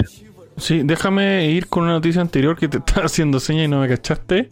Sí, 0.57 0.83
déjame 0.85 1.47
ir 1.47 1.67
con 1.67 1.83
una 1.83 1.95
noticia 1.95 2.21
anterior 2.21 2.57
que 2.57 2.69
te 2.69 2.79
estaba 2.87 3.07
haciendo 3.07 3.41
seña 3.41 3.65
y 3.65 3.69
no 3.69 3.81
me 3.81 3.89
cachaste. 3.89 4.51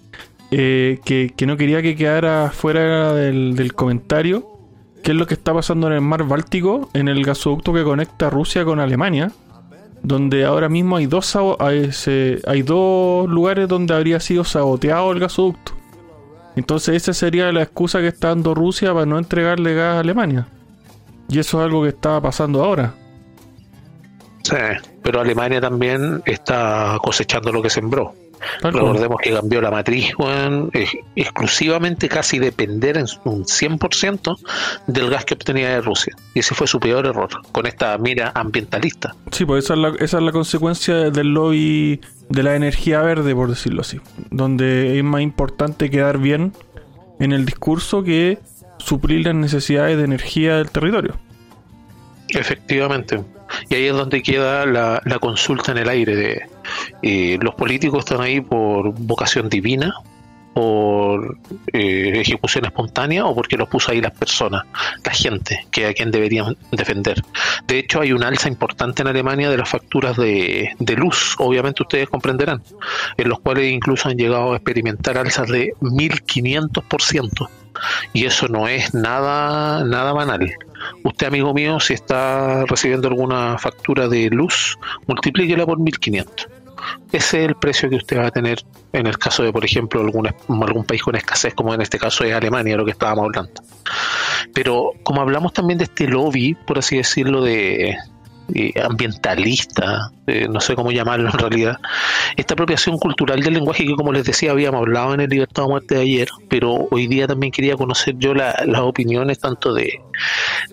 Eh, 0.51 0.99
que, 1.05 1.47
no 1.47 1.57
quería 1.57 1.81
que 1.81 1.95
quedara 1.95 2.51
fuera 2.51 3.15
del 3.15 3.73
comentario. 3.73 4.54
¿Qué 5.05 5.13
es 5.13 5.17
lo 5.17 5.27
que 5.27 5.35
está 5.35 5.55
pasando 5.55 5.87
en 5.87 5.93
el 5.93 6.01
mar 6.01 6.25
Báltico? 6.25 6.89
En 6.95 7.07
el 7.09 7.25
gasoducto 7.25 7.73
que 7.73 7.85
conecta 7.85 8.31
Rusia 8.31 8.65
con 8.65 8.81
Alemania 8.81 9.31
donde 10.05 10.45
ahora 10.45 10.69
mismo 10.69 10.97
hay 10.99 11.07
dos, 11.07 11.37
hay, 11.59 11.91
hay 12.47 12.63
dos 12.63 13.29
lugares 13.29 13.67
donde 13.67 13.95
habría 13.95 14.21
sido 14.21 14.45
saboteado 14.45 15.11
el 15.13 15.19
gasoducto. 15.19 15.73
Entonces 16.57 16.97
esa 16.97 17.15
sería 17.15 17.51
la 17.53 17.63
excusa 17.63 18.01
que 18.01 18.09
está 18.09 18.29
dando 18.29 18.55
Rusia 18.55 18.93
para 18.93 19.07
no 19.07 19.19
entregarle 19.19 19.75
gas 19.75 19.97
a 19.97 20.01
Alemania. 20.01 20.47
Y 21.29 21.39
eso 21.39 21.59
es 21.59 21.65
algo 21.65 21.83
que 21.83 21.89
está 21.89 22.21
pasando 22.21 22.63
ahora. 22.63 22.95
Sí, 24.43 24.57
pero 25.03 25.21
Alemania 25.21 25.61
también 25.61 26.23
está 26.27 26.99
cosechando 27.03 27.51
lo 27.51 27.63
que 27.63 27.71
sembró. 27.71 28.15
Recordemos 28.63 29.19
que 29.23 29.33
cambió 29.33 29.61
la 29.61 29.71
matriz, 29.71 30.13
exclusivamente 31.17 32.09
casi 32.09 32.39
depender 32.39 32.97
en 32.97 33.07
un 33.25 33.45
100% 33.45 34.39
del 34.87 35.11
gas 35.11 35.25
que 35.25 35.35
obtenía 35.35 35.71
de 35.71 35.81
Rusia. 35.81 36.15
Y 36.35 36.41
ese 36.41 36.55
fue 36.55 36.67
su 36.67 36.81
peor 36.81 37.07
error, 37.07 37.29
con 37.53 37.67
esta 37.67 37.97
mira 37.99 38.33
ambientalista. 38.35 39.15
Sí, 39.31 39.45
pues 39.45 39.65
esa 39.65 39.75
es 39.75 39.81
la, 39.81 39.89
esa 39.99 40.19
es 40.19 40.23
la 40.23 40.33
consecuencia 40.33 41.11
del 41.11 41.35
lobby 41.35 42.01
de 42.29 42.43
la 42.43 42.57
energía 42.57 43.01
verde, 43.03 43.35
por 43.35 43.49
decirlo 43.49 43.83
así. 43.83 44.01
Donde 44.31 44.99
es 44.99 45.05
más 45.05 45.21
importante 45.21 45.91
quedar 45.91 46.19
bien 46.19 46.53
en 47.21 47.33
el 47.33 47.45
discurso 47.45 48.03
que 48.03 48.39
suplir 48.79 49.25
las 49.25 49.35
necesidades 49.35 49.97
de 49.97 50.05
energía 50.05 50.57
del 50.57 50.71
territorio. 50.71 51.17
Efectivamente. 52.29 53.23
Y 53.69 53.75
ahí 53.75 53.87
es 53.87 53.95
donde 53.95 54.23
queda 54.23 54.67
la, 54.67 55.01
consulta 55.21 55.73
en 55.73 55.79
el 55.79 55.89
aire 55.89 56.17
de 56.17 56.43
eh, 57.03 57.39
los 57.41 57.55
políticos 57.55 58.01
están 58.01 58.21
ahí 58.21 58.41
por 58.41 58.93
vocación 58.95 59.49
divina, 59.49 59.95
por 60.55 61.37
eh, 61.73 62.13
ejecución 62.15 62.65
espontánea 62.65 63.27
o 63.27 63.35
porque 63.35 63.57
los 63.57 63.69
puso 63.69 63.91
ahí 63.91 64.01
las 64.01 64.13
personas, 64.13 64.63
la 65.05 65.13
gente, 65.13 65.67
que 65.71 65.87
a 65.87 65.93
quien 65.93 66.11
deberían 66.11 66.57
defender. 66.71 67.21
De 67.67 67.81
hecho, 67.81 68.01
hay 68.01 68.13
un 68.13 68.23
alza 68.23 68.49
importante 68.49 69.03
en 69.03 69.09
Alemania 69.09 69.51
de 69.51 69.59
las 69.59 69.69
facturas 69.69 70.17
de, 70.17 70.71
de 70.79 70.97
luz, 70.97 71.35
obviamente 71.39 71.83
ustedes 71.83 72.09
comprenderán, 72.09 72.63
en 73.17 73.29
los 73.29 73.41
cuales 73.41 73.71
incluso 73.71 74.09
han 74.09 74.17
llegado 74.17 74.53
a 74.53 74.57
experimentar 74.57 75.19
alzas 75.19 75.49
de 75.49 75.73
1500%. 75.81 77.49
Y 78.13 78.27
eso 78.27 78.49
no 78.49 78.69
es 78.69 78.95
nada, 78.95 79.85
nada 79.85 80.13
banal. 80.13 80.55
Usted, 81.03 81.27
amigo 81.27 81.55
mío, 81.55 81.81
si 81.81 81.95
está 81.95 82.65
recibiendo 82.67 83.09
alguna 83.09 83.59
factura 83.59 84.09
de 84.09 84.29
luz, 84.31 84.79
multiplíquela 85.07 85.67
por 85.67 85.79
1500. 85.79 86.49
Ese 87.13 87.43
es 87.43 87.49
el 87.49 87.55
precio 87.55 87.89
que 87.89 87.97
usted 87.97 88.19
va 88.19 88.27
a 88.27 88.31
tener 88.31 88.59
en 88.93 89.07
el 89.07 89.19
caso 89.19 89.43
de, 89.43 89.53
por 89.53 89.65
ejemplo, 89.65 90.01
algún 90.01 90.85
país 90.85 91.03
con 91.03 91.17
escasez, 91.17 91.55
como 91.55 91.73
en 91.73 91.81
este 91.81 91.99
caso 91.99 92.25
es 92.25 92.35
Alemania, 92.35 92.77
lo 92.77 92.85
que 92.85 92.91
estábamos 92.91 93.25
hablando. 93.25 93.63
Pero 94.53 94.93
como 95.03 95.21
hablamos 95.21 95.53
también 95.53 95.79
de 95.79 95.85
este 95.85 96.07
lobby, 96.07 96.55
por 96.55 96.79
así 96.79 96.97
decirlo, 96.97 97.43
de, 97.43 97.97
ambientalista, 98.83 100.11
no 100.51 100.61
sé 100.61 100.75
cómo 100.75 100.93
llamarlo 100.93 101.31
en 101.31 101.39
realidad, 101.39 101.79
esta 102.37 102.55
apropiación 102.55 102.99
cultural 102.99 103.41
del 103.41 103.55
lenguaje 103.55 103.87
que 103.87 103.95
como 103.95 104.13
les 104.13 104.25
decía 104.25 104.51
habíamos 104.51 104.83
hablado 104.83 105.15
en 105.15 105.21
el 105.21 105.31
Libertad 105.31 105.65
o 105.65 105.69
Muerte 105.71 105.95
de 105.97 106.03
ayer, 106.03 106.29
pero 106.49 106.87
hoy 106.91 107.07
día 107.07 107.27
también 107.27 107.53
quería 107.53 107.77
conocer 107.77 108.15
yo 108.19 108.35
las 108.35 108.81
opiniones 108.81 109.39
tanto 109.39 109.73
de, 109.73 110.01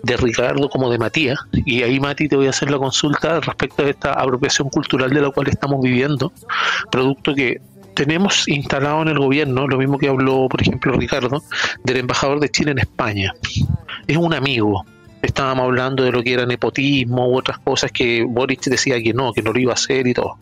de 0.02 0.16
Ricardo 0.16 0.68
como 0.68 0.90
de 0.90 0.98
Matías, 0.98 1.38
y 1.52 1.82
ahí 1.82 1.98
Mati 1.98 2.28
te 2.28 2.36
voy 2.36 2.46
a 2.46 2.50
hacer 2.50 2.70
la 2.70 2.78
consulta 2.78 3.40
respecto 3.40 3.84
a 3.84 3.88
esta 3.88 4.12
apropiación 4.12 4.68
cultural 4.68 5.10
de 5.10 5.20
la 5.20 5.30
cual 5.30 5.48
estamos 5.48 5.80
viviendo, 5.82 6.32
producto 6.90 7.34
que 7.34 7.60
tenemos 7.94 8.48
instalado 8.48 9.02
en 9.02 9.08
el 9.08 9.18
gobierno, 9.18 9.66
lo 9.66 9.78
mismo 9.78 9.98
que 9.98 10.08
habló, 10.08 10.48
por 10.48 10.62
ejemplo, 10.62 10.92
Ricardo, 10.94 11.42
del 11.84 11.98
embajador 11.98 12.40
de 12.40 12.48
Chile 12.48 12.70
en 12.70 12.78
España. 12.78 13.32
Es 14.06 14.16
un 14.16 14.32
amigo, 14.34 14.84
estábamos 15.22 15.64
hablando 15.64 16.02
de 16.02 16.12
lo 16.12 16.22
que 16.22 16.34
era 16.34 16.44
nepotismo 16.44 17.28
u 17.28 17.38
otras 17.38 17.58
cosas 17.58 17.90
que 17.92 18.24
Boric 18.24 18.64
decía 18.64 19.00
que 19.00 19.14
no, 19.14 19.32
que 19.32 19.42
no 19.42 19.52
lo 19.52 19.60
iba 19.60 19.72
a 19.72 19.74
hacer 19.74 20.06
y 20.06 20.14
todo. 20.14 20.36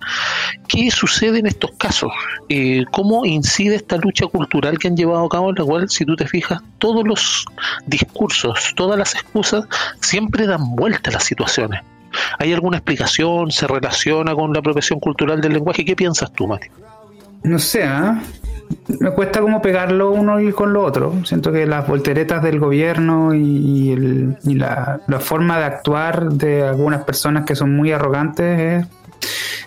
¿Qué 0.66 0.90
sucede 0.90 1.38
en 1.38 1.46
estos 1.46 1.70
casos? 1.72 2.10
Eh, 2.48 2.84
¿Cómo 2.90 3.24
incide 3.24 3.76
esta 3.76 3.96
lucha 3.96 4.26
cultural 4.26 4.78
que 4.78 4.88
han 4.88 4.96
llevado 4.96 5.26
a 5.26 5.28
cabo, 5.28 5.50
en 5.50 5.56
la 5.56 5.64
cual, 5.64 5.90
si 5.90 6.04
tú 6.04 6.16
te 6.16 6.26
fijas, 6.26 6.60
todos 6.78 7.06
los 7.06 7.44
discursos, 7.86 8.72
todas 8.74 8.98
las 8.98 9.14
excusas 9.14 9.66
siempre 10.00 10.46
dan 10.46 10.74
vuelta 10.74 11.10
a 11.10 11.14
las 11.14 11.24
situaciones? 11.24 11.82
¿Hay 12.38 12.52
alguna 12.52 12.78
explicación? 12.78 13.50
¿Se 13.50 13.66
relaciona 13.66 14.34
con 14.34 14.52
la 14.52 14.60
apropiación 14.60 14.98
cultural 14.98 15.40
del 15.40 15.52
lenguaje? 15.52 15.84
¿Qué 15.84 15.94
piensas 15.94 16.32
tú, 16.32 16.46
Mati? 16.46 16.68
No 17.42 17.58
sé, 17.58 17.84
¿ah? 17.84 18.20
me 19.00 19.10
cuesta 19.12 19.40
como 19.40 19.60
pegarlo 19.62 20.10
uno 20.10 20.40
y 20.40 20.52
con 20.52 20.72
lo 20.72 20.84
otro. 20.84 21.14
Siento 21.24 21.50
que 21.52 21.66
las 21.66 21.86
volteretas 21.88 22.42
del 22.42 22.58
gobierno 22.60 23.34
y, 23.34 23.92
el- 23.92 24.36
y 24.44 24.54
la, 24.54 25.00
la 25.06 25.20
forma 25.20 25.58
de 25.58 25.64
actuar 25.64 26.30
de 26.32 26.62
algunas 26.64 27.04
personas 27.04 27.44
que 27.44 27.54
son 27.56 27.74
muy 27.74 27.92
arrogantes 27.92 28.84
es 28.84 28.86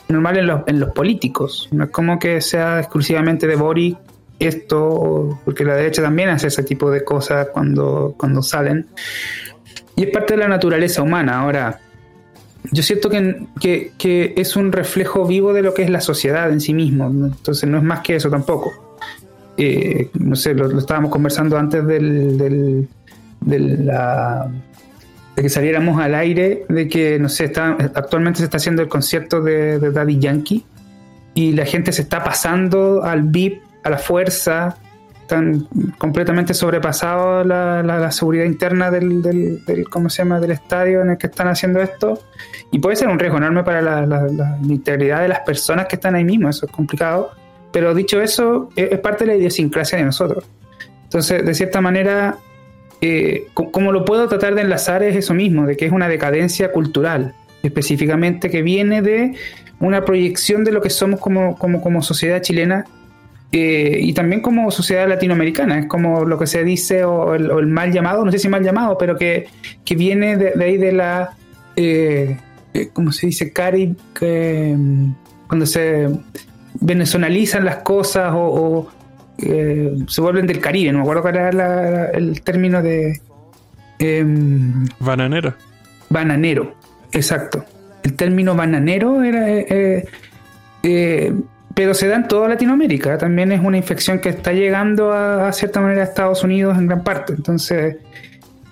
normal 0.09 0.37
en 0.37 0.47
los, 0.47 0.61
en 0.67 0.79
los 0.79 0.91
políticos. 0.91 1.67
No 1.71 1.85
es 1.85 1.89
como 1.89 2.19
que 2.19 2.41
sea 2.41 2.79
exclusivamente 2.79 3.47
de 3.47 3.55
Boric 3.55 3.97
esto, 4.39 5.39
porque 5.45 5.63
la 5.63 5.75
derecha 5.75 6.01
también 6.01 6.29
hace 6.29 6.47
ese 6.47 6.63
tipo 6.63 6.91
de 6.91 7.03
cosas 7.03 7.47
cuando, 7.53 8.13
cuando 8.17 8.41
salen. 8.41 8.87
Y 9.95 10.03
es 10.03 10.09
parte 10.11 10.33
de 10.33 10.39
la 10.39 10.47
naturaleza 10.47 11.01
humana. 11.01 11.39
Ahora, 11.41 11.79
yo 12.71 12.83
siento 12.83 13.09
que, 13.09 13.91
que, 13.97 14.33
es 14.37 14.55
un 14.55 14.71
reflejo 14.71 15.25
vivo 15.25 15.53
de 15.53 15.61
lo 15.61 15.73
que 15.73 15.83
es 15.83 15.89
la 15.89 16.01
sociedad 16.01 16.51
en 16.51 16.61
sí 16.61 16.73
mismo. 16.73 17.09
¿no? 17.09 17.27
Entonces 17.27 17.69
no 17.69 17.77
es 17.77 17.83
más 17.83 17.99
que 18.01 18.15
eso 18.15 18.29
tampoco. 18.29 18.71
Eh, 19.57 20.09
no 20.15 20.35
sé, 20.35 20.53
lo, 20.53 20.77
estábamos 20.79 21.11
conversando 21.11 21.57
antes 21.57 21.85
del, 21.85 22.37
del- 22.37 22.87
de 25.35 25.41
que 25.41 25.49
saliéramos 25.49 25.99
al 25.99 26.15
aire, 26.15 26.65
de 26.69 26.87
que, 26.87 27.17
no 27.19 27.27
sé, 27.27 27.45
está, 27.45 27.71
actualmente 27.95 28.39
se 28.39 28.45
está 28.45 28.57
haciendo 28.57 28.81
el 28.81 28.87
concierto 28.87 29.41
de, 29.41 29.79
de 29.79 29.91
Daddy 29.91 30.19
Yankee 30.19 30.63
y 31.33 31.53
la 31.53 31.65
gente 31.65 31.91
se 31.91 32.03
está 32.03 32.23
pasando 32.23 33.03
al 33.03 33.23
VIP, 33.23 33.61
a 33.83 33.89
la 33.89 33.97
fuerza, 33.97 34.77
están 35.33 35.67
completamente 35.97 36.53
sobrepasados 36.53 37.45
la, 37.45 38.11
seguridad 38.11 38.45
interna 38.45 38.91
del, 38.91 39.61
¿cómo 39.89 40.09
se 40.09 40.19
llama? 40.23 40.39
del 40.39 40.51
estadio 40.51 41.01
en 41.01 41.11
el 41.11 41.17
que 41.17 41.27
están 41.27 41.47
haciendo 41.47 41.81
esto 41.81 42.19
y 42.71 42.79
puede 42.79 42.95
ser 42.95 43.07
un 43.07 43.17
riesgo 43.19 43.37
enorme 43.37 43.63
para 43.63 43.81
la, 43.81 44.05
la- 44.05 44.57
integridad 44.67 45.21
de 45.21 45.27
las 45.29 45.39
personas 45.39 45.87
que 45.87 45.95
están 45.95 46.15
ahí 46.15 46.23
mismo, 46.23 46.49
eso 46.49 46.65
es 46.65 46.71
complicado, 46.71 47.31
pero 47.71 47.93
dicho 47.95 48.21
eso, 48.21 48.69
es, 48.75 48.97
parte 48.99 49.25
de 49.25 49.31
la 49.31 49.37
idiosincrasia 49.37 49.97
de 49.97 50.05
nosotros. 50.05 50.45
Entonces, 51.05 51.45
de 51.45 51.53
cierta 51.53 51.81
manera, 51.81 52.37
eh, 53.01 53.47
co- 53.53 53.71
como 53.71 53.91
lo 53.91 54.05
puedo 54.05 54.27
tratar 54.27 54.55
de 54.55 54.61
enlazar 54.61 55.03
es 55.03 55.15
eso 55.15 55.33
mismo, 55.33 55.65
de 55.65 55.75
que 55.77 55.85
es 55.85 55.91
una 55.91 56.07
decadencia 56.07 56.71
cultural, 56.71 57.33
específicamente 57.63 58.49
que 58.49 58.61
viene 58.61 59.01
de 59.01 59.35
una 59.79 60.05
proyección 60.05 60.63
de 60.63 60.71
lo 60.71 60.81
que 60.81 60.89
somos 60.89 61.19
como, 61.19 61.57
como, 61.57 61.81
como 61.81 62.01
sociedad 62.01 62.41
chilena 62.41 62.85
eh, 63.55 63.99
y 64.01 64.11
también 64.13 64.41
como 64.41 64.69
sociedad 64.71 65.07
latinoamericana, 65.07 65.77
es 65.79 65.85
como 65.85 66.25
lo 66.25 66.37
que 66.39 66.47
se 66.47 66.63
dice 66.63 67.03
o 67.05 67.35
el, 67.35 67.49
o 67.51 67.59
el 67.59 67.67
mal 67.67 67.91
llamado, 67.93 68.25
no 68.25 68.31
sé 68.31 68.39
si 68.39 68.49
mal 68.49 68.63
llamado, 68.63 68.97
pero 68.97 69.15
que, 69.15 69.47
que 69.85 69.95
viene 69.95 70.35
de, 70.37 70.51
de 70.55 70.65
ahí 70.65 70.77
de 70.77 70.91
la, 70.91 71.35
eh, 71.75 72.35
eh, 72.73 72.89
¿cómo 72.91 73.11
se 73.11 73.27
dice? 73.27 73.53
Cari, 73.53 73.95
mm, 74.19 75.11
cuando 75.47 75.65
se 75.67 76.09
venezonalizan 76.81 77.63
las 77.63 77.77
cosas 77.77 78.33
o, 78.33 78.39
o, 78.41 78.87
eh, 79.37 79.93
se 80.07 80.21
vuelven 80.21 80.47
del 80.47 80.59
Caribe, 80.59 80.91
no 80.91 80.97
me 80.99 81.03
acuerdo 81.03 81.21
cuál 81.21 81.35
era 81.35 81.51
la- 81.51 82.05
el 82.07 82.41
término 82.41 82.81
de... 82.81 83.21
em, 83.99 84.85
Bananera. 84.99 85.55
bananero, 86.09 86.73
exacto. 87.11 87.63
El 88.03 88.13
término 88.15 88.55
bananero 88.55 89.21
era... 89.23 89.49
eh, 89.49 89.65
eh, 89.69 90.05
eh, 90.83 91.33
pero 91.75 91.93
se 91.93 92.07
da 92.07 92.15
en 92.15 92.27
toda 92.27 92.47
Latinoamérica. 92.49 93.17
También 93.17 93.51
es 93.51 93.61
una 93.61 93.77
infección 93.77 94.19
que 94.19 94.29
está 94.29 94.53
llegando 94.53 95.11
a, 95.11 95.51
cierta 95.53 95.81
manera 95.81 96.01
a 96.01 96.05
Estados 96.05 96.43
Unidos 96.43 96.77
en 96.77 96.87
gran 96.87 97.03
parte. 97.03 97.33
Entonces, 97.33 97.97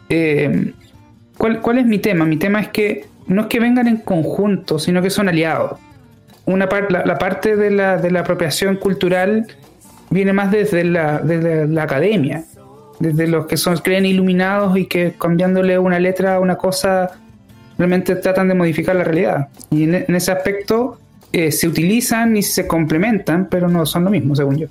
eh, 0.10 0.74
¿cuál, 1.38 1.62
¿cuál 1.62 1.80
es 1.80 1.86
mi 1.86 2.00
tema? 2.00 2.26
Mi 2.26 2.38
tema 2.38 2.60
es 2.62 2.70
que 2.70 3.06
no 3.28 3.42
es 3.42 3.48
que 3.48 3.60
vengan 3.60 3.88
en 3.88 3.98
conjunto, 3.98 4.78
sino 4.78 5.02
que 5.02 5.10
son 5.10 5.30
aliados. 5.30 5.80
Una 6.46 6.68
par- 6.68 6.92
la, 6.92 7.06
la 7.06 7.18
parte 7.18 7.56
de 7.56 7.72
la, 7.72 7.98
de 7.98 8.12
la 8.12 8.22
apropiación 8.22 8.76
cultural 8.76 9.48
viene 10.10 10.34
más 10.34 10.52
desde 10.52 10.84
la, 10.84 11.20
desde 11.20 11.68
la 11.68 11.84
academia, 11.84 12.44
desde 13.00 13.28
los 13.28 13.46
que 13.48 13.58
son 13.58 13.78
creen 13.78 14.06
iluminados 14.06 14.78
y 14.78 14.86
que 14.86 15.14
cambiándole 15.18 15.80
una 15.80 16.00
letra 16.00 16.36
a 16.36 16.40
una 16.40 16.58
cosa 16.58 17.12
realmente 17.78 18.16
tratan 18.16 18.48
de 18.48 18.54
modificar 18.54 18.96
la 18.96 19.04
realidad. 19.04 19.48
Y 19.70 19.84
en 19.84 20.16
ese 20.16 20.32
aspecto 20.32 21.00
eh, 21.34 21.52
se 21.52 21.68
utilizan 21.68 22.36
y 22.36 22.44
se 22.44 22.68
complementan, 22.68 23.48
pero 23.50 23.68
no 23.70 23.86
son 23.86 24.04
lo 24.04 24.10
mismo, 24.10 24.36
según 24.36 24.58
yo. 24.58 24.68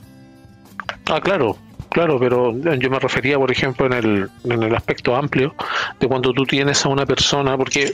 Ah, 1.06 1.20
claro, 1.20 1.56
claro, 1.88 2.18
pero 2.18 2.54
yo 2.76 2.90
me 2.90 2.98
refería, 2.98 3.38
por 3.38 3.50
ejemplo, 3.50 3.86
en 3.86 3.92
el, 3.92 4.28
en 4.44 4.62
el 4.62 4.74
aspecto 4.74 5.16
amplio 5.16 5.54
de 5.98 6.06
cuando 6.06 6.32
tú 6.32 6.44
tienes 6.44 6.84
a 6.84 6.88
una 6.88 7.06
persona, 7.06 7.56
porque 7.56 7.90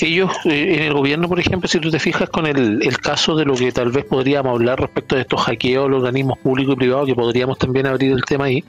ellos 0.00 0.32
eh, 0.44 0.76
en 0.76 0.82
el 0.84 0.94
gobierno, 0.94 1.28
por 1.28 1.38
ejemplo, 1.38 1.68
si 1.68 1.78
tú 1.80 1.90
te 1.90 1.98
fijas 1.98 2.28
con 2.30 2.46
el, 2.46 2.82
el 2.82 2.98
caso 2.98 3.36
de 3.36 3.44
lo 3.44 3.54
que 3.54 3.72
tal 3.72 3.90
vez 3.90 4.04
podríamos 4.04 4.54
hablar 4.54 4.80
respecto 4.80 5.14
de 5.14 5.22
estos 5.22 5.42
hackeos 5.42 5.90
los 5.90 5.98
organismos 5.98 6.38
públicos 6.38 6.74
y 6.74 6.78
privados, 6.78 7.06
que 7.06 7.14
podríamos 7.14 7.58
también 7.58 7.86
abrir 7.86 8.12
el 8.12 8.24
tema 8.24 8.46
ahí, 8.46 8.64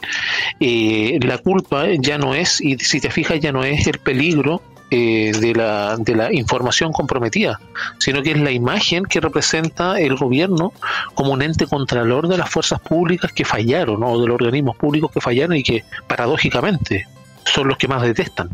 eh, 0.60 1.18
la 1.22 1.38
culpa 1.38 1.86
ya 1.98 2.18
no 2.18 2.36
es, 2.36 2.62
y 2.62 2.78
si 2.78 3.00
te 3.00 3.10
fijas, 3.10 3.40
ya 3.40 3.52
no 3.52 3.64
es 3.64 3.88
el 3.88 4.00
peligro 4.00 4.62
eh, 4.92 5.32
de, 5.40 5.54
la, 5.54 5.98
de 5.98 6.16
la 6.16 6.34
información 6.34 6.92
comprometida, 6.92 7.60
sino 7.98 8.22
que 8.22 8.32
es 8.32 8.40
la 8.40 8.52
imagen 8.52 9.06
que 9.06 9.20
representa 9.20 10.00
el 10.00 10.16
gobierno 10.16 10.74
como 11.14 11.34
un 11.34 11.42
ente 11.42 11.68
contralor 11.68 12.28
de 12.28 12.38
las 12.38 12.50
fuerzas 12.50 12.80
públicas 12.80 13.32
que 13.32 13.46
fallaron, 13.46 14.04
o 14.04 14.20
de 14.20 14.28
los 14.28 14.36
organismos 14.36 14.76
públicos 14.78 15.12
que 15.12 15.22
fallaron 15.22 15.56
y 15.58 15.64
que 15.64 15.84
paradójicamente 16.08 17.08
son 17.46 17.68
los 17.68 17.78
que 17.78 17.88
más 17.88 18.02
detestan. 18.02 18.50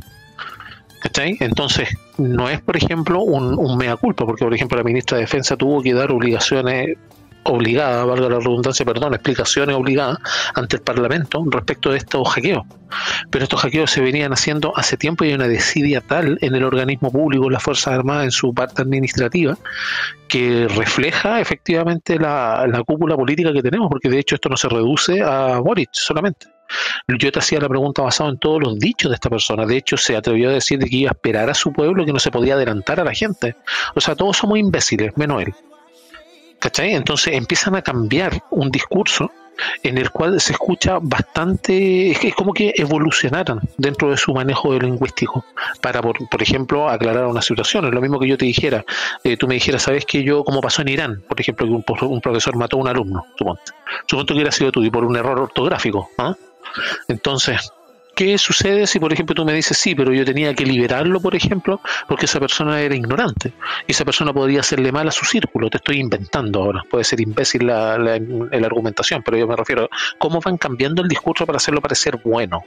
Entonces, 1.17 1.89
no 2.17 2.50
es, 2.50 2.60
por 2.62 2.76
ejemplo, 2.76 3.21
un, 3.21 3.58
un 3.58 3.78
mea 3.78 3.95
culpa, 3.95 4.26
porque, 4.26 4.43
por 4.43 4.54
ejemplo, 4.54 4.78
la 4.78 4.84
ministra 4.84 5.17
de 5.17 5.24
Defensa 5.24 5.56
tuvo 5.56 5.82
que 5.82 5.93
dar 5.93 6.12
obligaciones 6.12 6.98
obligadas, 7.45 8.05
valga 8.05 8.29
la 8.29 8.39
redundancia, 8.39 8.86
perdón, 8.86 9.13
explicaciones 9.13 9.75
obligadas 9.75 10.17
ante 10.53 10.77
el 10.77 10.81
Parlamento 10.81 11.43
respecto 11.49 11.91
de 11.91 11.97
estos 11.97 12.27
hackeos. 12.29 12.63
Pero 13.29 13.43
estos 13.43 13.62
hackeos 13.62 13.91
se 13.91 14.01
venían 14.01 14.34
haciendo 14.34 14.73
hace 14.75 14.97
tiempo 14.97 15.23
y 15.23 15.29
hay 15.29 15.36
una 15.36 15.47
desidia 15.47 16.01
tal 16.01 16.38
en 16.41 16.55
el 16.55 16.63
organismo 16.63 17.12
público, 17.12 17.45
en 17.45 17.53
las 17.53 17.63
Fuerzas 17.63 17.93
Armadas, 17.93 18.25
en 18.25 18.31
su 18.31 18.53
parte 18.53 18.81
administrativa, 18.81 19.58
que 20.27 20.67
refleja 20.67 21.39
efectivamente 21.39 22.19
la, 22.19 22.65
la 22.67 22.84
cúpula 22.84 23.15
política 23.15 23.53
que 23.53 23.62
tenemos, 23.62 23.89
porque 23.89 24.10
de 24.10 24.19
hecho 24.19 24.36
esto 24.36 24.49
no 24.49 24.58
se 24.58 24.69
reduce 24.69 25.21
a 25.21 25.60
Boric 25.60 25.89
solamente. 25.91 26.47
Yo 27.08 27.31
te 27.31 27.39
hacía 27.39 27.60
la 27.60 27.69
pregunta 27.69 28.01
basada 28.01 28.31
en 28.31 28.39
todos 28.39 28.60
los 28.62 28.79
dichos 28.79 29.12
de 29.12 29.15
esta 29.15 29.29
persona. 29.29 29.65
De 29.65 29.77
hecho, 29.77 29.97
se 29.97 30.15
atrevió 30.15 30.49
a 30.49 30.53
decir 30.53 30.79
de 30.79 30.89
que 30.89 30.97
iba 30.97 31.12
a 31.12 31.13
esperar 31.13 31.49
a 31.49 31.53
su 31.53 31.71
pueblo, 31.71 32.05
que 32.05 32.13
no 32.13 32.19
se 32.19 32.31
podía 32.31 32.55
adelantar 32.55 32.99
a 32.99 33.03
la 33.03 33.13
gente. 33.13 33.55
O 33.93 34.01
sea, 34.01 34.15
todos 34.15 34.38
somos 34.38 34.58
imbéciles, 34.58 35.15
menos 35.15 35.43
él. 35.43 35.53
¿Cachai? 36.65 36.95
Entonces 36.95 37.36
empiezan 37.36 37.75
a 37.75 37.84
cambiar 37.84 38.41
un 38.49 38.71
discurso 38.71 39.32
en 39.84 39.99
el 39.99 40.10
cual 40.10 40.41
se 40.41 40.54
escucha 40.54 40.97
bastante, 40.99 42.10
es, 42.10 42.17
que 42.17 42.30
es 42.30 42.34
como 42.34 42.54
que 42.54 42.73
evolucionaran 42.75 43.60
dentro 43.78 44.10
de 44.10 44.17
su 44.17 44.34
manejo 44.34 44.73
de 44.73 44.80
lingüístico 44.80 45.45
para, 45.80 46.01
por, 46.01 46.17
por 46.28 46.41
ejemplo, 46.41 46.89
aclarar 46.89 47.28
una 47.28 47.43
situación. 47.43 47.86
Es 47.86 47.93
lo 47.93 48.01
mismo 48.01 48.19
que 48.19 48.28
yo 48.28 48.36
te 48.36 48.45
dijera, 48.45 48.84
eh, 49.23 49.38
tú 49.38 49.47
me 49.47 49.54
dijeras, 49.54 49.84
¿sabes 49.84 50.08
que 50.08 50.23
yo, 50.23 50.43
como 50.43 50.60
pasó 50.60 50.82
en 50.82 50.88
Irán, 50.88 51.21
por 51.28 51.39
ejemplo, 51.39 51.67
que 51.67 51.71
un, 51.71 52.10
un 52.10 52.21
profesor 52.21 52.56
mató 52.56 52.78
a 52.78 52.80
un 52.80 52.88
alumno, 52.88 53.28
suponte, 53.38 53.71
que 54.25 54.34
hubiera 54.34 54.51
sido 54.51 54.71
tú 54.71 54.84
y 54.84 54.89
por 54.89 55.06
un 55.06 55.15
error 55.15 55.39
ortográfico, 55.39 56.10
¿ah? 56.17 56.34
Entonces, 57.08 57.71
¿qué 58.15 58.38
sucede 58.38 58.88
si, 58.88 58.99
por 58.99 59.13
ejemplo, 59.13 59.36
tú 59.36 59.45
me 59.45 59.54
dices 59.54 59.78
sí, 59.78 59.93
pero 59.93 60.13
yo 60.13 60.25
tenía 60.25 60.54
que 60.54 60.65
liberarlo, 60.65 61.19
por 61.19 61.36
ejemplo, 61.36 61.82
porque 62.08 62.25
esa 62.25 62.39
persona 62.39 62.82
era 62.82 62.95
ignorante 62.95 63.54
y 63.88 63.91
esa 63.91 64.06
persona 64.06 64.34
podría 64.34 64.62
hacerle 64.62 64.91
mal 64.91 65.08
a 65.08 65.12
su 65.12 65.25
círculo? 65.25 65.69
Te 65.69 65.78
estoy 65.78 65.99
inventando 65.99 66.63
ahora, 66.63 66.84
puede 66.89 67.04
ser 67.04 67.19
imbécil 67.19 67.67
la, 67.67 67.97
la, 67.97 68.17
la 68.17 68.65
argumentación, 68.65 69.21
pero 69.23 69.38
yo 69.38 69.47
me 69.47 69.56
refiero 69.56 69.89
cómo 70.17 70.39
van 70.39 70.58
cambiando 70.58 71.01
el 71.01 71.08
discurso 71.08 71.45
para 71.45 71.58
hacerlo 71.58 71.82
parecer 71.82 72.19
bueno. 72.23 72.63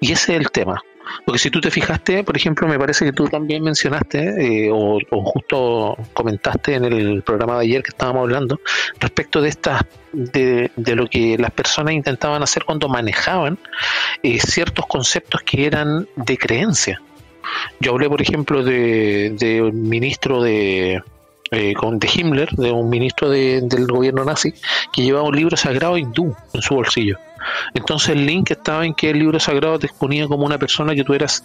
Y 0.00 0.12
ese 0.12 0.34
es 0.34 0.40
el 0.40 0.50
tema. 0.50 0.82
Porque 1.24 1.38
si 1.38 1.50
tú 1.50 1.60
te 1.60 1.70
fijaste, 1.70 2.22
por 2.24 2.36
ejemplo, 2.36 2.68
me 2.68 2.78
parece 2.78 3.04
que 3.04 3.12
tú 3.12 3.26
también 3.28 3.62
mencionaste 3.62 4.66
eh, 4.66 4.70
o, 4.72 4.98
justo 5.10 5.96
comentaste 6.12 6.74
en 6.74 6.84
el 6.84 7.22
programa 7.22 7.54
de 7.54 7.62
ayer 7.62 7.82
que 7.82 7.90
estábamos 7.90 8.22
hablando 8.22 8.60
respecto 9.00 9.40
de 9.40 9.48
estas 9.48 9.82
de, 10.12 10.70
lo 10.76 11.06
que 11.08 11.36
las 11.38 11.50
personas 11.50 11.94
intentaban 11.94 12.42
hacer 12.42 12.64
cuando 12.64 12.88
manejaban 12.88 13.58
eh, 14.22 14.38
ciertos 14.40 14.86
conceptos 14.86 15.42
que 15.42 15.66
eran 15.66 16.08
de 16.16 16.36
creencia. 16.36 17.00
Yo 17.80 17.92
hablé, 17.92 18.08
por 18.08 18.20
ejemplo, 18.20 18.62
de, 18.62 19.34
de 19.38 19.62
un 19.62 19.88
ministro 19.88 20.42
de, 20.42 21.02
eh, 21.50 21.74
con, 21.74 21.98
de 21.98 22.08
Himmler, 22.12 22.50
de 22.50 22.70
un 22.70 22.88
ministro 22.88 23.28
de, 23.28 23.60
del 23.62 23.86
gobierno 23.86 24.24
nazi, 24.24 24.54
que 24.92 25.02
llevaba 25.02 25.26
un 25.26 25.36
libro 25.36 25.56
sagrado 25.56 25.98
hindú 25.98 26.34
en 26.52 26.62
su 26.62 26.74
bolsillo. 26.74 27.18
Entonces 27.74 28.10
el 28.10 28.26
link 28.26 28.50
estaba 28.50 28.84
en 28.84 28.94
que 28.94 29.10
el 29.10 29.18
libro 29.18 29.40
sagrado 29.40 29.78
te 29.78 29.86
exponía 29.86 30.26
como 30.26 30.44
una 30.44 30.58
persona 30.58 30.94
que 30.94 31.04
tú 31.04 31.14
eras 31.14 31.42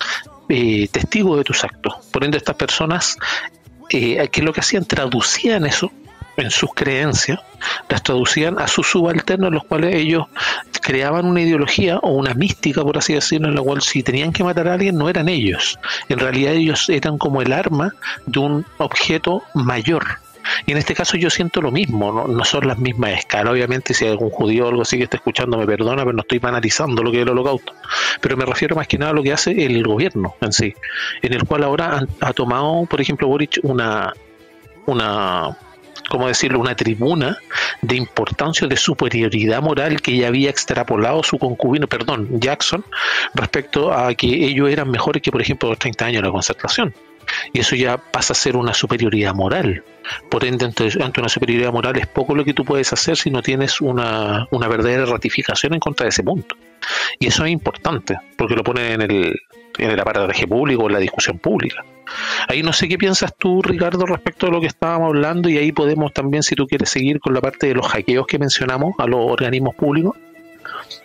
eh, 0.50 0.88
testigo 0.92 1.38
de 1.38 1.44
tus 1.44 1.64
actos. 1.64 1.94
Por 2.12 2.24
ende, 2.24 2.38
estas 2.38 2.56
personas, 2.56 3.18
eh, 3.90 4.28
¿qué 4.32 4.42
es 4.42 4.46
lo 4.46 4.54
que 4.54 4.62
hacían? 4.62 4.86
Traducían 4.86 5.66
eso 5.66 5.92
en 6.38 6.52
sus 6.52 6.74
creencias, 6.74 7.40
las 7.90 8.04
traducían 8.04 8.60
a 8.60 8.68
sus 8.68 8.88
subalternos, 8.88 9.52
los 9.52 9.64
cuales 9.64 9.96
ellos 9.96 10.26
creaban 10.82 11.26
una 11.26 11.42
ideología 11.42 11.98
o 12.00 12.12
una 12.12 12.34
mística, 12.34 12.84
por 12.84 12.98
así 12.98 13.14
decirlo, 13.14 13.48
en 13.48 13.56
la 13.56 13.62
cual 13.62 13.82
si 13.82 14.04
tenían 14.04 14.34
que 14.34 14.44
matar 14.44 14.68
a 14.68 14.74
alguien 14.74 14.98
no 14.98 15.10
eran 15.10 15.30
ellos. 15.30 15.80
En 16.10 16.20
realidad 16.20 16.54
ellos 16.54 16.90
eran 16.90 17.18
como 17.18 17.42
el 17.42 17.54
arma 17.54 17.94
de 18.26 18.40
un 18.40 18.66
objeto 18.78 19.44
mayor. 19.54 20.25
Y 20.66 20.72
en 20.72 20.78
este 20.78 20.94
caso 20.94 21.18
yo 21.18 21.30
siento 21.30 21.62
lo 21.62 21.72
mismo, 21.72 22.12
no, 22.12 22.28
no 22.28 22.44
son 22.46 22.68
las 22.68 22.78
mismas 22.78 23.12
escalas. 23.20 23.52
Obviamente, 23.54 23.94
si 23.94 24.06
algún 24.06 24.30
judío 24.30 24.66
o 24.66 24.70
algo 24.70 24.82
así 24.84 24.98
que 24.98 25.04
está 25.06 25.18
escuchando, 25.18 25.58
me 25.58 25.66
perdona, 25.66 26.04
pero 26.04 26.14
no 26.14 26.22
estoy 26.22 26.40
banalizando 26.40 27.04
lo 27.04 27.12
que 27.12 27.18
es 27.18 27.24
el 27.24 27.30
holocausto. 27.30 27.74
Pero 28.22 28.38
me 28.38 28.46
refiero 28.46 28.76
más 28.76 28.88
que 28.88 28.98
nada 28.98 29.12
a 29.12 29.16
lo 29.16 29.24
que 29.24 29.34
hace 29.34 29.52
el 29.66 29.84
gobierno 29.84 30.36
en 30.42 30.52
sí, 30.54 30.74
en 31.22 31.34
el 31.34 31.44
cual 31.46 31.64
ahora 31.64 31.98
han- 31.98 32.10
ha 32.22 32.34
tomado, 32.34 32.86
por 32.86 33.02
ejemplo, 33.02 33.28
Boric, 33.28 33.60
una, 33.64 34.14
una 34.86 35.58
¿cómo 36.10 36.28
decirlo?, 36.28 36.60
una 36.60 36.76
tribuna 36.76 37.38
de 37.82 37.96
importancia 37.96 38.68
de 38.68 38.78
superioridad 38.78 39.62
moral 39.62 40.02
que 40.02 40.16
ya 40.16 40.28
había 40.28 40.50
extrapolado 40.52 41.24
su 41.24 41.40
concubino, 41.40 41.88
perdón, 41.88 42.28
Jackson, 42.40 42.86
respecto 43.34 43.92
a 43.92 44.14
que 44.14 44.28
ellos 44.28 44.70
eran 44.70 44.92
mejores 44.92 45.22
que, 45.24 45.32
por 45.32 45.42
ejemplo, 45.42 45.70
los 45.70 45.80
30 45.80 46.06
años 46.06 46.22
de 46.22 46.28
la 46.28 46.32
concertación. 46.32 46.94
Y 47.54 47.60
eso 47.60 47.76
ya 47.76 47.98
pasa 47.98 48.34
a 48.34 48.36
ser 48.36 48.56
una 48.56 48.74
superioridad 48.74 49.34
moral. 49.34 49.84
Por 50.30 50.46
ende, 50.46 50.66
ante, 50.66 51.20
una 51.20 51.30
superioridad 51.30 51.72
moral 51.72 51.98
es 51.98 52.08
poco 52.08 52.36
lo 52.36 52.44
que 52.46 52.54
tú 52.54 52.64
puedes 52.64 52.92
hacer 52.94 53.18
si 53.18 53.32
no 53.32 53.42
tienes 53.42 53.82
una, 53.82 54.48
una 54.52 54.68
verdadera 54.68 55.06
ratificación 55.06 55.74
en 55.74 55.80
contra 55.80 56.06
de 56.06 56.10
ese 56.10 56.24
punto. 56.24 56.56
Y 57.20 57.28
eso 57.28 57.46
es 57.46 57.52
importante, 57.52 58.18
porque 58.38 58.56
lo 58.56 58.64
pone 58.64 58.94
en 58.94 59.02
el, 59.02 59.36
en 59.78 59.92
el 59.92 60.00
aparataje 60.00 60.48
público, 60.48 60.88
en 60.88 60.94
la 60.94 61.00
discusión 61.00 61.40
pública. 61.40 61.84
Ahí 62.48 62.62
no 62.62 62.74
sé 62.74 62.88
qué 62.88 62.98
piensas 62.98 63.36
tú, 63.38 63.62
Ricardo, 63.62 64.06
respecto 64.06 64.48
a 64.48 64.52
lo 64.52 64.62
que 64.62 64.68
estábamos 64.68 65.10
hablando, 65.10 65.50
y 65.50 65.58
ahí 65.58 65.72
podemos 65.72 66.14
también, 66.14 66.44
si 66.44 66.56
tú 66.56 66.68
quieres 66.68 66.90
seguir 66.90 67.20
con 67.20 67.34
la 67.34 67.42
parte 67.42 67.68
de 67.68 67.74
los 67.74 67.88
hackeos 67.88 68.28
que 68.28 68.40
mencionamos 68.40 68.94
a 69.00 69.08
los 69.08 69.20
organismos 69.32 69.76
públicos. 69.76 70.16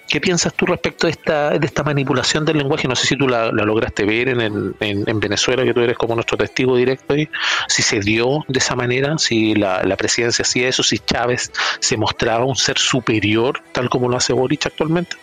¿Qué 0.09 0.21
piensas 0.21 0.53
tú 0.55 0.67
respecto 0.67 1.07
de 1.07 1.13
esta, 1.13 1.51
de 1.51 1.65
esta 1.65 1.85
manipulación 1.85 2.45
del 2.45 2.59
lenguaje? 2.59 2.89
No 2.89 2.97
sé 2.97 3.07
si 3.07 3.17
tú 3.17 3.29
la, 3.29 3.53
lograste 3.53 4.05
ver 4.05 4.29
en, 4.29 4.41
el- 4.41 4.75
en, 4.81 5.05
en 5.09 5.21
Venezuela, 5.21 5.63
que 5.65 5.73
tú 5.73 5.81
eres 5.81 5.97
como 5.97 6.15
nuestro 6.17 6.37
testigo 6.37 6.77
directo 6.77 7.15
ahí, 7.15 7.29
si 7.69 7.83
se 7.83 8.01
dio 8.01 8.45
de 8.49 8.59
esa 8.59 8.75
manera, 8.75 9.17
si 9.19 9.55
la, 9.55 9.83
la 9.85 9.97
presidencia 9.97 10.43
hacía 10.43 10.69
eso, 10.69 10.83
si 10.83 10.99
Chávez 10.99 11.53
se 11.79 11.97
mostraba 11.97 12.45
un 12.45 12.57
ser 12.57 12.77
superior, 12.79 13.63
tal 13.73 13.89
como 13.89 14.09
lo 14.09 14.17
hace 14.17 14.33
Boric 14.33 14.67
actualmente. 14.67 15.17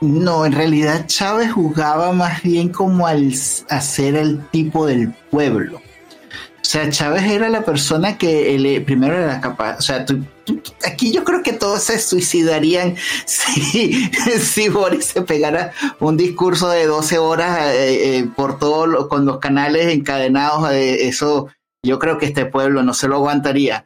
No, 0.00 0.44
en 0.46 0.52
realidad 0.52 1.06
Chávez 1.06 1.52
jugaba 1.52 2.12
más 2.12 2.42
bien 2.42 2.70
como 2.70 3.06
al 3.06 3.34
ser 3.34 4.16
el 4.16 4.46
tipo 4.48 4.86
del 4.86 5.12
pueblo. 5.30 5.76
O 5.78 6.66
sea, 6.66 6.88
Chávez 6.90 7.24
era 7.24 7.48
la 7.50 7.62
persona 7.62 8.16
que 8.16 8.54
eh, 8.56 8.80
primero 8.80 9.14
era 9.14 9.40
capaz, 9.40 9.76
o 9.78 9.82
sea, 9.82 10.04
tú- 10.06 10.24
aquí 10.86 11.12
yo 11.12 11.24
creo 11.24 11.42
que 11.42 11.52
todos 11.52 11.82
se 11.82 11.98
suicidarían 11.98 12.96
si, 13.26 14.10
si 14.40 14.68
Boris 14.68 15.06
se 15.06 15.22
pegara 15.22 15.72
un 16.00 16.16
discurso 16.16 16.68
de 16.68 16.86
12 16.86 17.18
horas 17.18 17.72
eh, 17.74 18.18
eh, 18.18 18.28
por 18.36 18.58
todo 18.58 18.86
lo- 18.86 19.08
con 19.08 19.24
los 19.24 19.38
canales 19.38 19.86
encadenados, 19.92 20.70
eh, 20.72 21.06
eso 21.08 21.48
yo 21.82 21.98
creo 21.98 22.18
que 22.18 22.26
este 22.26 22.46
pueblo 22.46 22.82
no 22.82 22.94
se 22.94 23.08
lo 23.08 23.16
aguantaría. 23.16 23.84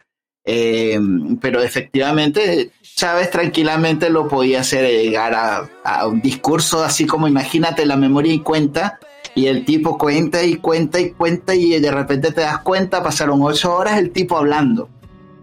Eh, 0.50 0.98
pero 1.42 1.60
efectivamente 1.62 2.70
Chávez 2.96 3.30
tranquilamente 3.30 4.08
lo 4.08 4.28
podía 4.28 4.60
hacer 4.60 4.88
llegar 4.90 5.34
a, 5.34 5.68
a 5.84 6.06
un 6.06 6.22
discurso 6.22 6.82
así 6.82 7.04
como 7.06 7.28
imagínate 7.28 7.84
la 7.84 7.96
memoria 7.96 8.32
y 8.32 8.38
cuenta 8.40 8.98
y 9.34 9.46
el 9.46 9.66
tipo 9.66 9.98
cuenta 9.98 10.42
y 10.42 10.54
cuenta 10.56 11.00
y 11.00 11.10
cuenta 11.10 11.54
y 11.54 11.78
de 11.78 11.90
repente 11.90 12.32
te 12.32 12.40
das 12.40 12.58
cuenta 12.62 13.02
pasaron 13.02 13.42
ocho 13.42 13.74
horas 13.74 13.98
el 13.98 14.10
tipo 14.10 14.38
hablando 14.38 14.88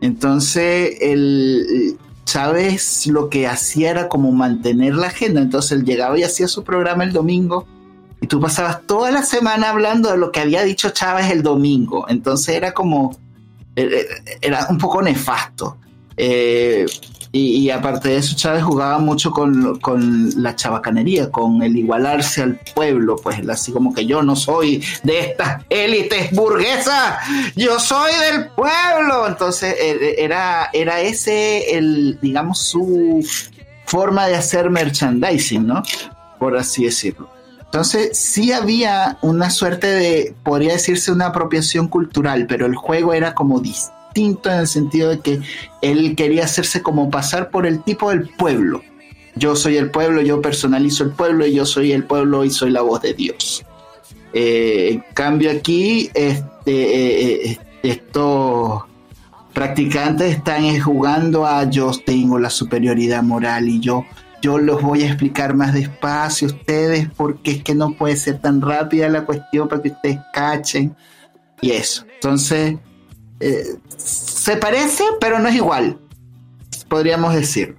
entonces 0.05 0.97
el 1.01 1.97
Chávez 2.25 3.07
lo 3.07 3.29
que 3.29 3.47
hacía 3.47 3.91
era 3.91 4.09
como 4.09 4.31
mantener 4.31 4.95
la 4.95 5.07
agenda. 5.07 5.41
Entonces 5.41 5.71
él 5.73 5.85
llegaba 5.85 6.17
y 6.19 6.23
hacía 6.23 6.47
su 6.47 6.63
programa 6.63 7.03
el 7.03 7.13
domingo 7.13 7.67
y 8.19 8.27
tú 8.27 8.39
pasabas 8.39 8.81
toda 8.87 9.11
la 9.11 9.23
semana 9.23 9.69
hablando 9.69 10.11
de 10.11 10.17
lo 10.17 10.31
que 10.31 10.39
había 10.39 10.63
dicho 10.63 10.89
Chávez 10.89 11.31
el 11.31 11.43
domingo. 11.43 12.05
Entonces 12.09 12.55
era 12.55 12.73
como 12.73 13.17
eh, 13.75 14.05
era 14.41 14.67
un 14.69 14.77
poco 14.77 15.01
nefasto. 15.01 15.77
Eh, 16.17 16.85
y, 17.35 17.57
y 17.57 17.69
aparte 17.69 18.07
de 18.07 18.15
eso, 18.15 18.33
Chávez 18.33 18.63
jugaba 18.63 18.97
mucho 18.97 19.31
con, 19.31 19.77
la 20.41 20.55
chabacanería, 20.55 21.29
con 21.29 21.61
el 21.61 21.75
igualarse 21.75 22.41
al 22.41 22.57
pueblo, 22.73 23.17
pues 23.17 23.45
así 23.49 23.73
como 23.73 23.93
que 23.93 24.05
yo 24.05 24.23
no 24.23 24.37
soy 24.37 24.81
de 25.03 25.19
estas 25.19 25.65
élites 25.69 26.31
burguesas, 26.31 27.17
yo 27.57 27.77
soy 27.77 28.13
del 28.31 28.47
pueblo. 28.51 29.27
Entonces 29.27 29.75
eh, 29.77 30.15
era, 30.17 30.69
era 30.71 31.01
ese, 31.01 31.77
el, 31.77 32.17
digamos, 32.21 32.59
su 32.59 33.21
forma 33.83 34.27
de 34.27 34.35
hacer 34.37 34.69
merchandising, 34.69 35.67
¿no? 35.67 35.83
Por 36.39 36.55
así 36.55 36.85
decirlo. 36.85 37.29
Entonces 37.59 38.17
sí 38.17 38.53
había 38.53 39.17
una 39.21 39.49
suerte 39.49 39.87
de, 39.87 40.33
podría 40.41 40.71
decirse, 40.71 41.11
una 41.11 41.25
apropiación 41.25 41.89
cultural, 41.89 42.45
pero 42.47 42.65
el 42.65 42.75
juego 42.75 43.13
era 43.13 43.33
como 43.33 43.59
distinto 43.59 44.04
en 44.15 44.59
el 44.59 44.67
sentido 44.67 45.09
de 45.09 45.19
que 45.19 45.39
él 45.81 46.15
quería 46.15 46.45
hacerse 46.45 46.81
como 46.81 47.09
pasar 47.09 47.49
por 47.49 47.65
el 47.65 47.83
tipo 47.83 48.09
del 48.09 48.29
pueblo. 48.29 48.81
Yo 49.35 49.55
soy 49.55 49.77
el 49.77 49.91
pueblo, 49.91 50.21
yo 50.21 50.41
personalizo 50.41 51.03
el 51.03 51.11
pueblo 51.11 51.45
y 51.45 51.53
yo 51.53 51.65
soy 51.65 51.91
el 51.91 52.05
pueblo 52.05 52.45
y 52.45 52.49
soy 52.49 52.71
la 52.71 52.81
voz 52.81 53.01
de 53.01 53.13
Dios. 53.13 53.65
Eh, 54.33 54.89
en 54.93 55.03
cambio 55.13 55.51
aquí, 55.51 56.09
este, 56.13 56.71
eh, 56.71 57.51
eh, 57.51 57.57
estos 57.83 58.83
practicantes 59.53 60.35
están 60.35 60.79
jugando 60.79 61.45
a 61.45 61.69
yo 61.69 61.91
tengo 62.05 62.39
la 62.39 62.49
superioridad 62.49 63.23
moral 63.23 63.69
y 63.69 63.79
yo 63.79 64.05
yo 64.41 64.59
los 64.59 64.81
voy 64.81 65.01
a 65.01 65.07
explicar 65.07 65.55
más 65.55 65.73
despacio 65.73 66.47
a 66.47 66.51
ustedes 66.51 67.09
porque 67.17 67.51
es 67.51 67.63
que 67.63 67.73
no 67.73 67.93
puede 67.93 68.15
ser 68.15 68.39
tan 68.39 68.61
rápida 68.61 69.09
la 69.09 69.25
cuestión 69.25 69.67
para 69.67 69.81
que 69.81 69.89
ustedes 69.89 70.19
cachen 70.33 70.95
y 71.61 71.71
eso. 71.71 72.05
Entonces, 72.13 72.75
eh, 73.39 73.65
se 73.97 74.57
parece, 74.57 75.03
pero 75.19 75.39
no 75.39 75.47
es 75.49 75.55
igual, 75.55 75.97
podríamos 76.87 77.33
decir. 77.33 77.75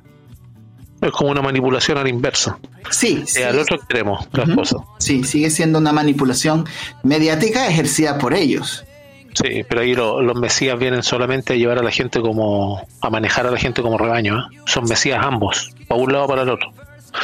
Es 1.01 1.11
como 1.12 1.31
una 1.31 1.42
manipulación 1.42 1.99
a 1.99 2.03
la 2.03 2.09
inversa. 2.09 2.59
Sí, 2.90 3.21
Eh, 3.23 3.27
sí, 3.27 3.42
al 3.42 3.59
otro 3.59 3.77
extremo, 3.77 4.27
las 4.33 4.49
cosas. 4.51 4.81
sí, 4.99 5.25
sigue 5.25 5.51
siendo 5.51 5.79
una 5.79 5.92
manipulación 5.92 6.64
mediática 7.03 7.66
ejercida 7.69 8.19
por 8.19 8.33
ellos. 8.35 8.85
Sí, 9.35 9.62
pero 9.69 9.83
ahí 9.83 9.95
lo- 9.95 10.23
los 10.23 10.35
mesías 10.37 10.79
vienen 10.79 11.03
solamente 11.03 11.53
a 11.53 11.57
llevar 11.57 11.79
a 11.79 11.83
la 11.83 11.90
gente 11.90 12.21
como, 12.23 12.87
a 13.03 13.11
manejar 13.11 13.47
a 13.47 13.51
la 13.51 13.59
gente 13.59 13.83
como 13.83 13.99
rebaño. 13.99 14.38
¿eh? 14.38 14.59
Son 14.64 14.85
mesías 14.85 15.21
ambos, 15.23 15.75
para 15.87 16.01
un 16.01 16.11
lado 16.12 16.25
o 16.25 16.29
para 16.29 16.42
el 16.42 16.49
otro. 16.49 16.73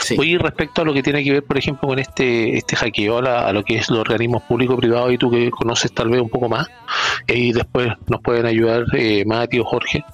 Sí. 0.01 0.17
Oye, 0.19 0.31
y 0.31 0.39
respecto 0.39 0.83
a 0.83 0.85
lo 0.85 0.95
que 0.95 1.03
tiene 1.03 1.23
que 1.23 1.33
ver, 1.33 1.43
por 1.45 1.59
ejemplo, 1.59 1.89
con 1.89 1.99
este 1.99 2.57
este 2.57 2.77
hackeo 2.77 3.19
a, 3.19 3.23
la- 3.23 3.47
a 3.49 3.53
lo 3.53 3.63
que 3.63 3.77
es 3.77 3.91
los 3.91 3.99
organismos 4.01 4.43
público-privados 4.45 5.13
y 5.13 5.19
tú 5.19 5.31
que 5.31 5.51
conoces 5.51 5.93
tal 5.93 6.09
vez 6.09 6.21
un 6.21 6.29
poco 6.31 6.49
más, 6.49 6.69
y 7.27 7.53
después 7.53 7.89
nos 8.09 8.21
pueden 8.21 8.47
ayudar 8.47 8.85
eh, 8.95 9.25
Mati 9.27 9.59
o 9.59 9.65
Jorge, 9.65 10.05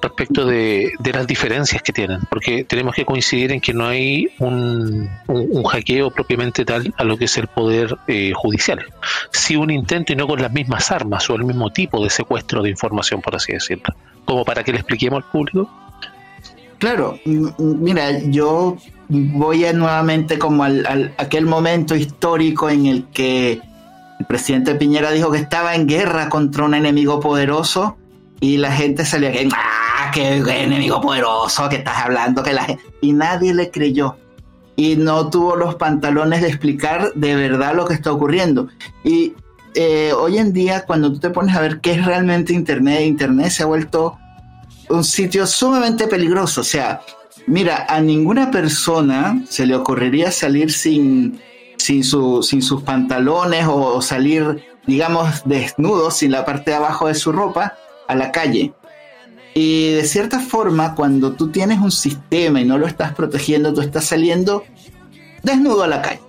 respecto 0.00 0.44
de, 0.46 0.90
de 0.98 1.12
las 1.12 1.26
diferencias 1.26 1.82
que 1.82 1.92
tienen, 1.92 2.20
porque 2.30 2.64
tenemos 2.64 2.94
que 2.94 3.04
coincidir 3.04 3.52
en 3.52 3.60
que 3.60 3.72
no 3.72 3.86
hay 3.86 4.28
un, 4.38 5.08
un, 5.28 5.48
un 5.50 5.64
hackeo 5.64 6.10
propiamente 6.10 6.64
tal 6.64 6.92
a 6.96 7.04
lo 7.04 7.16
que 7.16 7.26
es 7.26 7.36
el 7.38 7.46
poder 7.46 7.96
eh, 8.08 8.32
judicial, 8.34 8.80
sí 9.30 9.56
un 9.56 9.70
intento 9.70 10.12
y 10.12 10.16
no 10.16 10.26
con 10.26 10.40
las 10.42 10.52
mismas 10.52 10.90
armas 10.90 11.28
o 11.30 11.34
el 11.36 11.44
mismo 11.44 11.70
tipo 11.70 12.02
de 12.02 12.10
secuestro 12.10 12.62
de 12.62 12.70
información, 12.70 13.20
por 13.20 13.34
así 13.36 13.52
decirlo, 13.52 13.94
como 14.24 14.44
para 14.44 14.64
que 14.64 14.72
le 14.72 14.78
expliquemos 14.78 15.22
al 15.22 15.30
público. 15.30 15.70
Claro, 16.78 17.16
mira, 17.58 18.18
yo 18.24 18.76
voy 19.12 19.64
a 19.66 19.72
nuevamente 19.72 20.38
como 20.38 20.64
al, 20.64 21.14
aquel 21.18 21.44
momento 21.44 21.94
histórico 21.94 22.70
en 22.70 22.86
el 22.86 23.04
que 23.08 23.60
el 24.18 24.26
presidente 24.26 24.74
Piñera 24.74 25.10
dijo 25.10 25.30
que 25.30 25.38
estaba 25.38 25.74
en 25.74 25.86
guerra 25.86 26.28
contra 26.28 26.64
un 26.64 26.74
enemigo 26.74 27.20
poderoso 27.20 27.98
y 28.40 28.56
la 28.56 28.72
gente 28.72 29.04
salía 29.04 29.30
que, 29.30 29.48
¡ah, 29.54 30.10
qué 30.12 30.38
enemigo 30.38 31.00
poderoso 31.00 31.68
que 31.68 31.76
estás 31.76 31.98
hablando! 31.98 32.42
que 32.42 32.52
la. 32.52 32.66
Y 33.00 33.12
nadie 33.12 33.54
le 33.54 33.70
creyó 33.70 34.16
y 34.76 34.96
no 34.96 35.28
tuvo 35.28 35.56
los 35.56 35.74
pantalones 35.74 36.40
de 36.40 36.48
explicar 36.48 37.12
de 37.14 37.34
verdad 37.36 37.74
lo 37.74 37.84
que 37.84 37.94
está 37.94 38.12
ocurriendo. 38.12 38.68
Y 39.04 39.34
eh, 39.74 40.12
hoy 40.16 40.38
en 40.38 40.52
día, 40.52 40.86
cuando 40.86 41.12
tú 41.12 41.20
te 41.20 41.30
pones 41.30 41.54
a 41.54 41.60
ver 41.60 41.80
qué 41.80 41.92
es 41.92 42.04
realmente 42.04 42.52
Internet, 42.52 43.02
Internet 43.02 43.50
se 43.50 43.62
ha 43.62 43.66
vuelto 43.66 44.18
un 44.88 45.04
sitio 45.04 45.46
sumamente 45.46 46.08
peligroso. 46.08 46.62
O 46.62 46.64
sea, 46.64 47.02
mira, 47.46 47.86
a 47.88 48.00
ninguna 48.00 48.50
persona 48.50 49.42
se 49.48 49.66
le 49.66 49.74
ocurriría 49.74 50.30
salir 50.30 50.72
sin, 50.72 51.40
sin, 51.76 52.04
su, 52.04 52.42
sin 52.42 52.62
sus 52.62 52.82
pantalones 52.82 53.66
o, 53.68 54.00
salir, 54.02 54.64
digamos, 54.86 55.42
desnudo, 55.44 56.10
sin 56.10 56.32
la 56.32 56.44
parte 56.44 56.70
de 56.70 56.76
abajo 56.76 57.08
de 57.08 57.14
su 57.14 57.32
ropa, 57.32 57.74
a 58.08 58.14
la 58.14 58.32
calle. 58.32 58.72
Y 59.54 59.92
de 59.92 60.04
cierta 60.04 60.40
forma, 60.40 60.94
cuando 60.94 61.32
tú 61.32 61.50
tienes 61.50 61.78
un 61.78 61.92
sistema 61.92 62.60
y 62.60 62.64
no 62.64 62.78
lo 62.78 62.86
estás 62.86 63.14
protegiendo, 63.14 63.74
tú 63.74 63.82
estás 63.82 64.06
saliendo 64.06 64.64
desnudo 65.42 65.82
a 65.82 65.88
la 65.88 66.02
calle. 66.02 66.20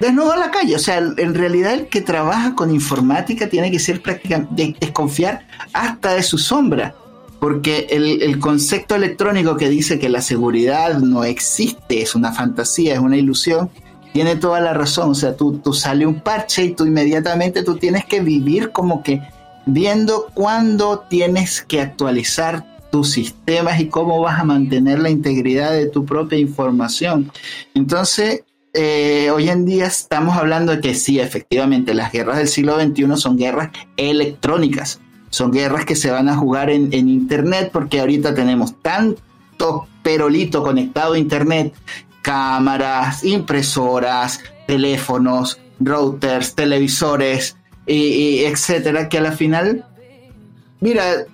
Desnudo 0.00 0.32
a 0.32 0.36
la 0.36 0.50
calle. 0.50 0.74
O 0.74 0.80
sea, 0.80 0.98
en 0.98 1.34
realidad 1.34 1.74
el 1.74 1.86
que 1.86 2.00
trabaja 2.00 2.56
con 2.56 2.74
informática 2.74 3.48
tiene 3.48 3.70
que 3.70 3.78
ser 3.78 4.02
prácticamente 4.02 4.76
desconfiar 4.80 5.46
hasta 5.72 6.14
de 6.14 6.24
su 6.24 6.38
sombra 6.38 6.96
porque 7.42 7.88
el, 7.90 8.38
concepto 8.38 8.94
electrónico 8.94 9.56
que 9.56 9.68
dice 9.68 9.98
que 9.98 10.08
la 10.08 10.22
seguridad 10.22 11.00
no 11.00 11.24
existe, 11.24 12.00
es 12.00 12.14
una 12.14 12.30
fantasía, 12.30 12.94
es 12.94 13.00
una 13.00 13.16
ilusión, 13.16 13.68
tiene 14.12 14.36
toda 14.36 14.60
la 14.60 14.74
razón. 14.74 15.10
O 15.10 15.14
sea, 15.16 15.36
tú, 15.36 15.58
tú 15.58 15.72
sale 15.72 16.06
un 16.06 16.20
parche 16.20 16.62
y 16.66 16.72
tú 16.72 16.86
inmediatamente 16.86 17.64
tú 17.64 17.78
tienes 17.78 18.04
que 18.04 18.20
vivir 18.20 18.70
como 18.70 19.02
que 19.02 19.22
viendo 19.66 20.28
cuándo 20.34 21.00
tienes 21.10 21.62
que 21.62 21.80
actualizar 21.80 22.64
tus 22.92 23.10
sistemas 23.10 23.80
y 23.80 23.88
cómo 23.88 24.20
vas 24.20 24.38
a 24.38 24.44
mantener 24.44 25.00
la 25.00 25.10
integridad 25.10 25.72
de 25.72 25.86
tu 25.86 26.04
propia 26.04 26.38
información. 26.38 27.32
Entonces, 27.74 28.44
eh, 28.72 29.32
hoy 29.34 29.48
en 29.48 29.66
día 29.66 29.86
estamos 29.86 30.36
hablando 30.36 30.70
de 30.70 30.80
que 30.80 30.94
sí, 30.94 31.18
efectivamente, 31.18 31.92
las 31.92 32.12
guerras 32.12 32.38
del 32.38 32.46
siglo 32.46 32.80
XXI 32.80 33.16
son 33.16 33.36
guerras 33.36 33.70
electrónicas, 33.96 35.00
son 35.32 35.50
guerras 35.50 35.84
que 35.84 35.96
se 35.96 36.10
van 36.10 36.28
a 36.28 36.36
jugar 36.36 36.70
en, 36.70 36.92
en 36.92 37.08
Internet 37.08 37.70
porque 37.72 37.98
ahorita 37.98 38.34
tenemos 38.34 38.80
tanto 38.80 39.88
perolito 40.02 40.62
conectado 40.62 41.14
a 41.14 41.18
Internet, 41.18 41.74
cámaras, 42.22 43.24
impresoras, 43.24 44.40
teléfonos, 44.66 45.60
routers, 45.80 46.54
televisores, 46.54 47.56
etcétera, 47.86 49.08
que 49.08 49.18
a 49.18 49.22
la 49.22 49.32
final, 49.32 49.84
mira, 50.80 51.26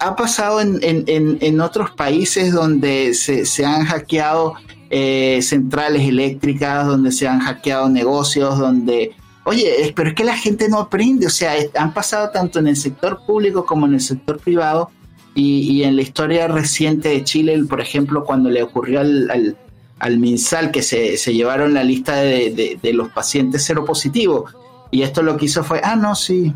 ha 0.00 0.16
pasado 0.16 0.60
en, 0.60 1.60
otros 1.60 1.90
países 1.92 2.52
donde 2.52 3.14
se, 3.14 3.64
han 3.64 3.84
hackeado 3.84 4.54
eh, 4.90 5.40
centrales 5.42 6.06
eléctricas, 6.06 6.86
donde 6.86 7.12
se 7.12 7.28
han 7.28 7.40
hackeado 7.40 7.88
negocios, 7.88 8.58
donde, 8.58 9.14
oye, 9.44 9.92
pero 9.94 10.10
es 10.10 10.14
que 10.14 10.24
la 10.24 10.36
gente 10.36 10.68
no 10.68 10.78
aprende, 10.78 11.26
o 11.26 11.30
sea, 11.30 11.54
han 11.76 11.94
pasado 11.94 12.30
tanto 12.30 12.58
en 12.58 12.68
el 12.68 12.76
sector 12.76 13.20
público 13.26 13.64
como 13.64 13.86
en 13.86 13.94
el 13.94 14.00
sector 14.00 14.38
privado. 14.38 14.90
Y, 15.36 15.82
en 15.82 15.96
la 15.96 16.02
historia 16.02 16.46
reciente 16.46 17.08
de 17.08 17.24
Chile, 17.24 17.60
por 17.68 17.80
ejemplo, 17.80 18.22
cuando 18.24 18.50
le 18.50 18.62
ocurrió 18.62 19.00
al, 19.00 19.56
al, 19.98 20.18
MinSal 20.20 20.70
que 20.70 20.80
se, 20.80 21.16
llevaron 21.32 21.74
la 21.74 21.82
lista 21.82 22.14
de, 22.14 22.78
de 22.80 22.92
los 22.92 23.08
pacientes 23.08 23.64
seropositivos, 23.64 24.54
y 24.92 25.02
esto 25.02 25.24
lo 25.24 25.36
que 25.36 25.46
hizo 25.46 25.64
fue, 25.64 25.80
ah, 25.82 25.96
no, 25.96 26.14
sí, 26.14 26.54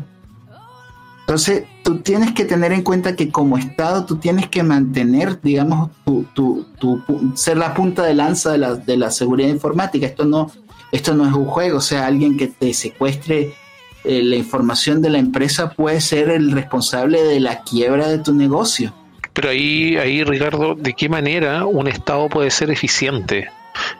entonces, 1.29 1.65
tú 1.83 1.99
tienes 1.99 2.33
que 2.33 2.43
tener 2.43 2.73
en 2.73 2.81
cuenta 2.81 3.15
que 3.15 3.29
como 3.29 3.59
Estado 3.59 4.03
tú 4.03 4.15
tienes 4.15 4.49
que 4.49 4.63
mantener, 4.63 5.39
digamos, 5.39 5.91
tu, 6.03 6.25
tu, 6.33 6.65
tu, 6.79 7.03
ser 7.35 7.57
la 7.57 7.75
punta 7.75 8.01
de 8.01 8.15
lanza 8.15 8.51
de 8.51 8.57
la, 8.57 8.73
de 8.73 8.97
la 8.97 9.11
seguridad 9.11 9.47
informática. 9.47 10.07
Esto 10.07 10.25
no, 10.25 10.49
esto 10.91 11.13
no 11.13 11.27
es 11.27 11.33
un 11.33 11.45
juego, 11.45 11.77
o 11.77 11.81
sea, 11.81 12.05
alguien 12.07 12.37
que 12.37 12.47
te 12.47 12.73
secuestre 12.73 13.53
eh, 14.03 14.23
la 14.23 14.35
información 14.37 15.01
de 15.01 15.09
la 15.09 15.17
empresa 15.17 15.71
puede 15.71 16.01
ser 16.01 16.29
el 16.29 16.51
responsable 16.51 17.21
de 17.23 17.39
la 17.39 17.63
quiebra 17.63 18.07
de 18.07 18.19
tu 18.19 18.33
negocio. 18.33 18.93
Pero 19.33 19.49
ahí, 19.49 19.97
ahí 19.97 20.23
Ricardo, 20.23 20.75
¿de 20.75 20.93
qué 20.93 21.09
manera 21.09 21.65
un 21.65 21.87
Estado 21.87 22.29
puede 22.29 22.49
ser 22.49 22.71
eficiente? 22.71 23.49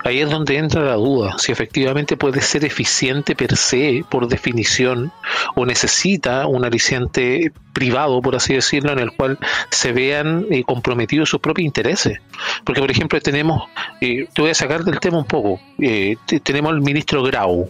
Ahí 0.03 0.19
es 0.19 0.29
donde 0.29 0.57
entra 0.57 0.81
la 0.81 0.93
duda, 0.93 1.35
si 1.37 1.51
efectivamente 1.51 2.15
puede 2.15 2.41
ser 2.41 2.63
eficiente 2.63 3.35
per 3.35 3.55
se, 3.57 4.05
por 4.09 4.27
definición, 4.27 5.11
o 5.55 5.65
necesita 5.65 6.47
un 6.47 6.63
aliciente 6.63 7.51
privado, 7.73 8.21
por 8.21 8.35
así 8.35 8.53
decirlo, 8.53 8.93
en 8.93 8.99
el 8.99 9.11
cual 9.11 9.37
se 9.69 9.91
vean 9.91 10.45
eh, 10.49 10.63
comprometidos 10.63 11.29
sus 11.29 11.41
propios 11.41 11.65
intereses. 11.65 12.19
Porque, 12.63 12.81
por 12.81 12.91
ejemplo, 12.91 13.19
tenemos, 13.19 13.63
eh, 13.99 14.27
te 14.33 14.41
voy 14.41 14.51
a 14.51 14.55
sacar 14.55 14.83
del 14.83 14.99
tema 14.99 15.17
un 15.17 15.25
poco, 15.25 15.59
eh, 15.79 16.15
tenemos 16.43 16.71
al 16.71 16.81
ministro 16.81 17.21
Grau, 17.23 17.69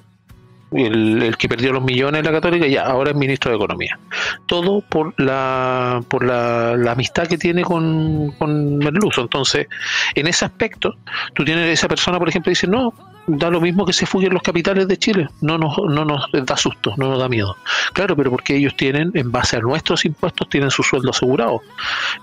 el, 0.71 1.35
que 1.37 1.49
perdió 1.49 1.71
los 1.71 1.83
millones 1.83 2.23
la 2.23 2.31
Católica, 2.31 2.67
ya, 2.67 2.83
ahora 2.83 3.11
es 3.11 3.17
ministro 3.17 3.51
de 3.51 3.57
Economía. 3.57 3.99
Todo 4.45 4.81
por 4.81 5.13
la, 5.19 6.01
por 6.07 6.25
la, 6.25 6.91
amistad 6.91 7.27
que 7.27 7.37
tiene 7.37 7.63
con, 7.63 8.31
con 8.37 8.77
Merluzo. 8.77 9.21
Entonces, 9.21 9.67
en 10.15 10.27
ese 10.27 10.45
aspecto, 10.45 10.95
tú 11.33 11.43
tienes 11.43 11.67
esa 11.67 11.87
persona, 11.87 12.19
por 12.19 12.29
ejemplo, 12.29 12.49
dice, 12.49 12.67
no, 12.67 12.93
da 13.37 13.49
lo 13.49 13.61
mismo 13.61 13.85
que 13.85 13.93
se 13.93 14.05
fuguen 14.05 14.33
los 14.33 14.41
capitales 14.41 14.87
de 14.87 14.97
Chile, 14.97 15.29
no 15.41 15.57
nos, 15.57 15.77
no 15.77 16.05
nos 16.05 16.29
da 16.31 16.57
susto, 16.57 16.93
no 16.97 17.09
nos 17.09 17.19
da 17.19 17.29
miedo. 17.29 17.55
Claro, 17.93 18.15
pero 18.15 18.31
porque 18.31 18.55
ellos 18.55 18.75
tienen, 18.75 19.11
en 19.13 19.31
base 19.31 19.57
a 19.57 19.59
nuestros 19.59 20.05
impuestos, 20.05 20.49
tienen 20.49 20.71
su 20.71 20.83
sueldo 20.83 21.11
asegurado. 21.11 21.61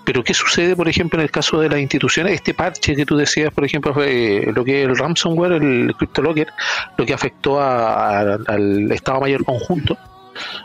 Pero 0.04 0.24
¿qué 0.24 0.34
sucede, 0.34 0.74
por 0.74 0.88
ejemplo, 0.88 1.18
en 1.18 1.24
el 1.24 1.30
caso 1.30 1.60
de 1.60 1.68
las 1.68 1.78
instituciones? 1.78 2.32
Este 2.32 2.54
parche 2.54 2.96
que 2.96 3.06
tú 3.06 3.16
decías, 3.16 3.52
por 3.52 3.64
ejemplo, 3.64 3.94
fue 3.94 4.50
lo 4.54 4.64
que 4.64 4.82
es 4.82 4.88
el 4.88 4.96
ransomware, 4.96 5.52
el 5.52 5.94
CryptoLocker, 5.96 6.48
lo 6.96 7.06
que 7.06 7.14
afectó 7.14 7.60
al 7.60 8.90
Estado 8.90 9.20
Mayor 9.20 9.44
Conjunto, 9.44 9.96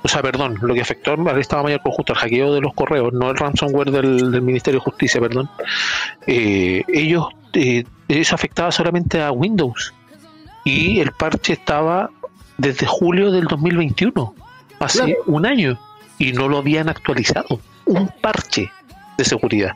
o 0.04 0.08
sea, 0.08 0.22
perdón, 0.22 0.58
lo 0.62 0.74
que 0.74 0.82
afectó 0.82 1.14
al 1.14 1.40
Estado 1.40 1.64
Mayor 1.64 1.82
Conjunto, 1.82 2.14
el 2.14 2.20
hackeo 2.20 2.54
de 2.54 2.62
los 2.62 2.74
correos, 2.74 3.14
no 3.14 3.30
el 3.32 3.38
ransomware 3.38 3.92
del, 3.92 4.42
Ministerio 4.42 4.80
de 4.80 4.84
Justicia, 4.84 5.22
perdón, 5.22 5.50
eh, 6.28 6.84
ellos, 6.88 7.28
eh, 7.54 7.84
eso 8.08 8.36
afectaba 8.36 8.72
solamente 8.72 9.22
a 9.22 9.32
Windows 9.32 9.94
y 10.64 11.00
el 11.00 11.12
parche 11.12 11.54
estaba 11.54 12.10
desde 12.58 12.86
julio 12.86 13.32
del 13.32 13.46
2021, 13.46 14.36
hace 14.80 15.18
un 15.26 15.46
año, 15.46 15.80
y 16.18 16.34
no 16.34 16.48
lo 16.48 16.60
habían 16.60 16.90
actualizado. 16.90 17.60
Un 17.86 18.10
parche 18.22 18.72
de 19.18 19.26
seguridad. 19.26 19.72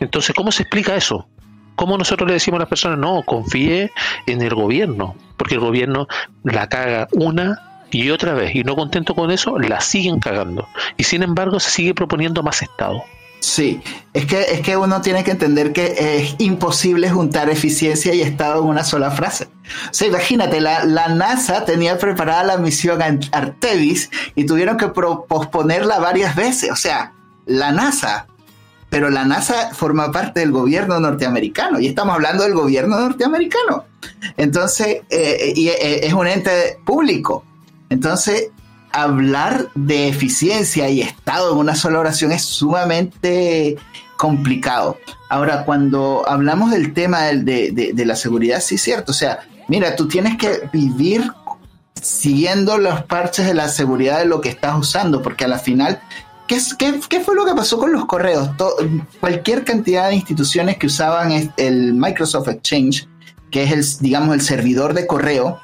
Entonces, 0.00 0.34
¿cómo 0.34 0.52
se 0.52 0.62
explica 0.62 0.94
eso? 0.94 1.26
¿Cómo 1.74 1.98
nosotros 1.98 2.28
le 2.28 2.34
decimos 2.34 2.58
a 2.58 2.60
las 2.60 2.68
personas, 2.68 2.98
no, 2.98 3.22
confíe 3.22 3.90
en 4.26 4.42
el 4.42 4.54
gobierno? 4.54 5.16
Porque 5.36 5.54
el 5.54 5.60
gobierno 5.60 6.06
la 6.44 6.68
caga 6.68 7.08
una 7.12 7.86
y 7.90 8.10
otra 8.10 8.34
vez, 8.34 8.54
y 8.54 8.62
no 8.62 8.76
contento 8.76 9.14
con 9.14 9.30
eso, 9.30 9.58
la 9.58 9.80
siguen 9.80 10.18
cagando. 10.18 10.68
Y 10.96 11.04
sin 11.04 11.22
embargo, 11.22 11.60
se 11.60 11.70
sigue 11.70 11.94
proponiendo 11.94 12.42
más 12.42 12.62
Estado. 12.62 13.02
Sí, 13.42 13.82
es 14.12 14.24
que, 14.26 14.40
es 14.40 14.60
que 14.60 14.76
uno 14.76 15.00
tiene 15.00 15.24
que 15.24 15.32
entender 15.32 15.72
que 15.72 15.96
es 15.98 16.36
imposible 16.38 17.10
juntar 17.10 17.50
eficiencia 17.50 18.14
y 18.14 18.22
Estado 18.22 18.62
en 18.62 18.68
una 18.68 18.84
sola 18.84 19.10
frase. 19.10 19.48
O 19.90 19.92
sea, 19.92 20.06
imagínate, 20.06 20.60
la, 20.60 20.84
la 20.84 21.08
NASA 21.08 21.64
tenía 21.64 21.98
preparada 21.98 22.44
la 22.44 22.58
misión 22.58 23.02
Artemis 23.32 24.10
y 24.36 24.46
tuvieron 24.46 24.76
que 24.76 24.86
posponerla 24.86 25.98
varias 25.98 26.36
veces. 26.36 26.70
O 26.70 26.76
sea, 26.76 27.14
la 27.44 27.72
NASA, 27.72 28.28
pero 28.88 29.10
la 29.10 29.24
NASA 29.24 29.74
forma 29.74 30.12
parte 30.12 30.38
del 30.38 30.52
gobierno 30.52 31.00
norteamericano 31.00 31.80
y 31.80 31.88
estamos 31.88 32.14
hablando 32.14 32.44
del 32.44 32.54
gobierno 32.54 33.00
norteamericano. 33.00 33.86
Entonces, 34.36 35.00
eh, 35.10 35.52
y 35.56 35.66
eh, 35.66 36.06
es 36.06 36.12
un 36.12 36.28
ente 36.28 36.78
público. 36.84 37.44
Entonces, 37.90 38.50
hablar 38.92 39.68
de 39.74 40.08
eficiencia 40.08 40.88
y 40.88 41.00
estado 41.00 41.52
en 41.52 41.58
una 41.58 41.74
sola 41.74 42.00
oración 42.00 42.32
es 42.32 42.44
sumamente 42.44 43.76
complicado. 44.16 44.98
Ahora, 45.28 45.64
cuando 45.64 46.22
hablamos 46.28 46.70
del 46.70 46.92
tema 46.92 47.22
de, 47.22 47.92
la 48.06 48.16
seguridad, 48.16 48.60
sí 48.60 48.76
es 48.76 48.82
cierto. 48.82 49.12
O 49.12 49.14
sea, 49.14 49.40
mira, 49.68 49.96
tú 49.96 50.06
tienes 50.08 50.36
que 50.36 50.68
vivir 50.72 51.32
siguiendo 52.00 52.78
los 52.78 53.02
parches 53.04 53.46
de 53.46 53.54
la 53.54 53.68
seguridad 53.68 54.18
de 54.18 54.26
lo 54.26 54.40
que 54.40 54.48
estás 54.48 54.78
usando, 54.78 55.22
porque 55.22 55.44
a 55.44 55.48
la 55.48 55.58
final, 55.58 56.00
¿qué, 56.46 56.60
qué, 57.08 57.20
fue 57.20 57.34
lo 57.34 57.44
que 57.44 57.54
pasó 57.54 57.78
con 57.78 57.92
los 57.92 58.06
correos? 58.06 58.50
cualquier 59.20 59.64
cantidad 59.64 60.08
de 60.08 60.14
instituciones 60.14 60.76
que 60.76 60.86
usaban 60.86 61.52
el 61.56 61.94
Microsoft 61.94 62.48
Exchange, 62.48 63.08
que 63.50 63.64
es 63.64 63.72
el, 63.72 64.02
digamos, 64.02 64.34
el 64.34 64.40
servidor 64.40 64.94
de 64.94 65.06
correo, 65.06 65.60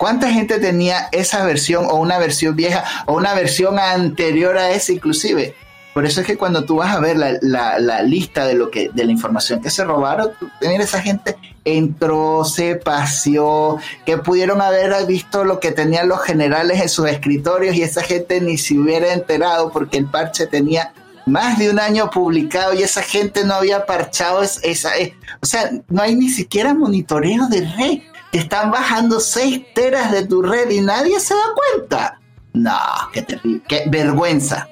¿Cuánta 0.00 0.30
gente 0.30 0.58
tenía 0.58 1.10
esa 1.12 1.44
versión 1.44 1.84
o 1.84 1.96
una 1.96 2.18
versión 2.18 2.56
vieja 2.56 2.84
o 3.04 3.16
una 3.16 3.34
versión 3.34 3.78
anterior 3.78 4.56
a 4.56 4.70
esa 4.70 4.92
inclusive? 4.92 5.54
Por 5.92 6.06
eso 6.06 6.22
es 6.22 6.26
que 6.26 6.38
cuando 6.38 6.64
tú 6.64 6.76
vas 6.76 6.96
a 6.96 7.00
ver 7.00 7.18
la, 7.18 8.02
lista 8.02 8.46
de 8.46 8.54
lo 8.54 8.70
que 8.70 8.88
de 8.88 9.04
la 9.04 9.12
información 9.12 9.60
que 9.60 9.68
se 9.68 9.84
robaron, 9.84 10.30
tener 10.58 10.80
esa 10.80 11.02
gente 11.02 11.36
entró, 11.66 12.46
se 12.46 12.76
paseó, 12.76 13.76
que 14.06 14.16
pudieron 14.16 14.62
haber 14.62 15.04
visto 15.04 15.44
lo 15.44 15.60
que 15.60 15.70
tenían 15.70 16.08
los 16.08 16.22
generales 16.22 16.80
en 16.80 16.88
sus 16.88 17.06
escritorios 17.06 17.76
y 17.76 17.82
esa 17.82 18.02
gente 18.02 18.40
ni 18.40 18.56
se 18.56 18.78
hubiera 18.78 19.12
enterado 19.12 19.70
porque 19.70 19.98
el 19.98 20.06
parche 20.06 20.46
tenía 20.46 20.94
más 21.26 21.58
de 21.58 21.68
un 21.68 21.78
año 21.78 22.08
publicado 22.08 22.72
y 22.72 22.82
esa 22.82 23.02
gente 23.02 23.44
no 23.44 23.52
había 23.52 23.84
parchado 23.84 24.40
esa, 24.42 24.96
eh, 24.96 25.14
o 25.42 25.46
sea, 25.46 25.70
no 25.88 26.00
hay 26.00 26.14
ni 26.16 26.30
siquiera 26.30 26.72
monitoreo 26.72 27.48
de 27.48 27.60
red 27.76 27.98
te 28.30 28.38
están 28.38 28.70
bajando 28.70 29.20
6 29.20 29.74
teras 29.74 30.12
de 30.12 30.26
tu 30.26 30.42
red 30.42 30.70
y 30.70 30.80
nadie 30.80 31.18
se 31.20 31.34
da 31.34 31.40
cuenta. 31.54 32.20
No, 32.52 32.78
qué 33.12 33.22
terrible, 33.22 33.62
qué 33.68 33.84
vergüenza. 33.86 34.68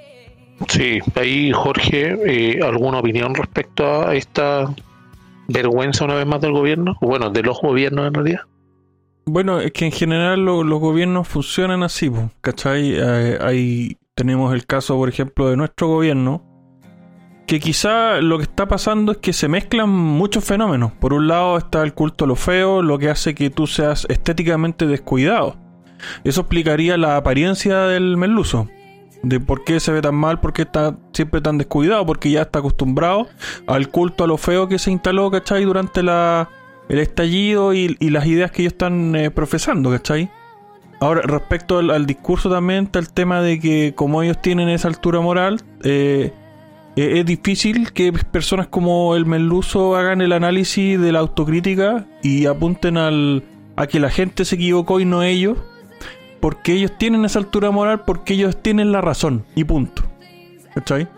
Sí, 0.67 0.99
ahí 1.15 1.53
Jorge, 1.53 2.19
eh, 2.27 2.61
¿alguna 2.63 2.99
opinión 2.99 3.35
respecto 3.35 4.09
a 4.09 4.15
esta 4.15 4.75
vergüenza 5.47 6.05
una 6.05 6.15
vez 6.15 6.27
más 6.27 6.41
del 6.41 6.53
gobierno? 6.53 6.97
Bueno, 7.01 7.31
de 7.31 7.43
los 7.43 7.61
gobiernos 7.61 8.07
en 8.07 8.15
realidad. 8.15 8.41
Bueno, 9.27 9.61
es 9.61 9.73
que 9.73 9.85
en 9.85 9.93
general 9.93 10.45
los 10.45 10.81
gobiernos 10.81 11.29
funcionan 11.29 11.83
así, 11.83 12.11
¿cachai? 12.41 12.95
Eh, 12.97 13.39
ahí 13.41 13.99
tenemos 14.15 14.55
el 14.55 14.67
caso, 14.67 14.97
por 14.97 15.09
ejemplo, 15.09 15.51
de 15.51 15.57
nuestro 15.57 15.87
gobierno, 15.87 16.43
que 17.49 17.61
quizá 17.61 18.21
lo 18.21 18.37
que 18.37 18.43
está 18.43 18.69
pasando 18.69 19.13
es 19.13 19.19
que 19.19 19.33
se 19.33 19.49
mezclan 19.49 19.89
muchos 19.89 20.45
fenómenos. 20.45 20.93
Por 20.93 21.15
un 21.15 21.29
lado 21.29 21.57
está 21.57 21.83
el 21.83 21.95
culto 21.95 22.27
a 22.27 22.29
lo 22.29 22.37
feo, 22.37 22.83
lo 22.83 22.99
que 22.99 23.09
hace 23.09 23.35
que 23.35 23.49
tú 23.49 23.67
seas 23.67 24.07
estéticamente 24.11 24.87
descuidado. 24.87 25.57
Eso 26.25 26.43
explicaría 26.43 26.99
la 26.99 27.17
apariencia 27.17 27.79
del 27.85 28.19
merluzo. 28.19 28.69
De 29.23 29.41
por 29.41 29.65
qué 29.65 29.81
se 29.81 29.93
ve 29.93 30.03
tan 30.03 30.15
mal, 30.15 30.41
por 30.41 30.53
qué 30.53 30.63
está 30.63 30.99
siempre 31.15 31.41
tan 31.41 31.57
descuidado, 31.57 32.05
porque 32.05 32.31
ya 32.31 32.43
está 32.43 32.59
acostumbrado 32.59 33.29
al 33.67 33.89
culto 33.89 34.25
a 34.25 34.27
lo 34.27 34.37
feo 34.37 34.69
que 34.69 34.79
se 34.79 34.91
instaló, 34.91 35.31
¿cachai? 35.31 35.65
Durante 35.65 36.03
la, 36.03 36.51
el 36.91 36.99
estallido 36.99 37.73
y, 37.73 37.97
las 37.99 38.27
ideas 38.27 38.51
que 38.51 38.61
ellos 38.61 38.75
están 38.75 39.17
eh, 39.17 39.31
profesando, 39.31 39.91
¿cachai? 39.91 40.31
Ahora, 41.01 41.23
respecto 41.23 41.79
al, 41.79 42.05
discurso 42.05 42.51
también 42.51 42.85
está 42.85 42.99
el 42.99 43.11
tema 43.11 43.41
de 43.41 43.59
que 43.59 43.95
como 43.97 44.23
ellos 44.23 44.41
tienen 44.43 44.69
esa 44.69 44.89
altura 44.89 45.21
moral, 45.21 45.63
eh, 45.83 46.31
es 47.01 47.27
difícil 47.27 47.93
que 47.93 48.13
personas 48.13 48.67
como 48.67 49.15
el 49.15 49.27
Merluzo 49.27 49.97
hagan 49.97 50.21
el 50.21 50.33
análisis 50.33 51.01
de 51.01 51.13
la 51.13 51.21
autocrítica 51.21 52.07
y 52.23 52.47
apunten 52.47 52.97
al, 52.97 53.45
a 53.77 53.87
que 53.87 54.01
la 54.01 54.11
gente 54.11 54.45
se 54.45 54.57
equivocó 54.57 54.99
y 54.99 55.05
no 55.05 55.23
ellos, 55.23 55.59
porque 56.41 56.73
ellos 56.73 56.93
tienen 56.99 57.25
esa 57.25 57.39
altura 57.39 57.71
moral, 57.71 58.05
porque 58.05 58.35
ellos 58.35 58.61
tienen 58.63 58.91
la 58.93 59.01
razón 59.01 59.45
y 59.55 59.65
punto. 59.65 60.03
¿Cachai? 60.75 61.09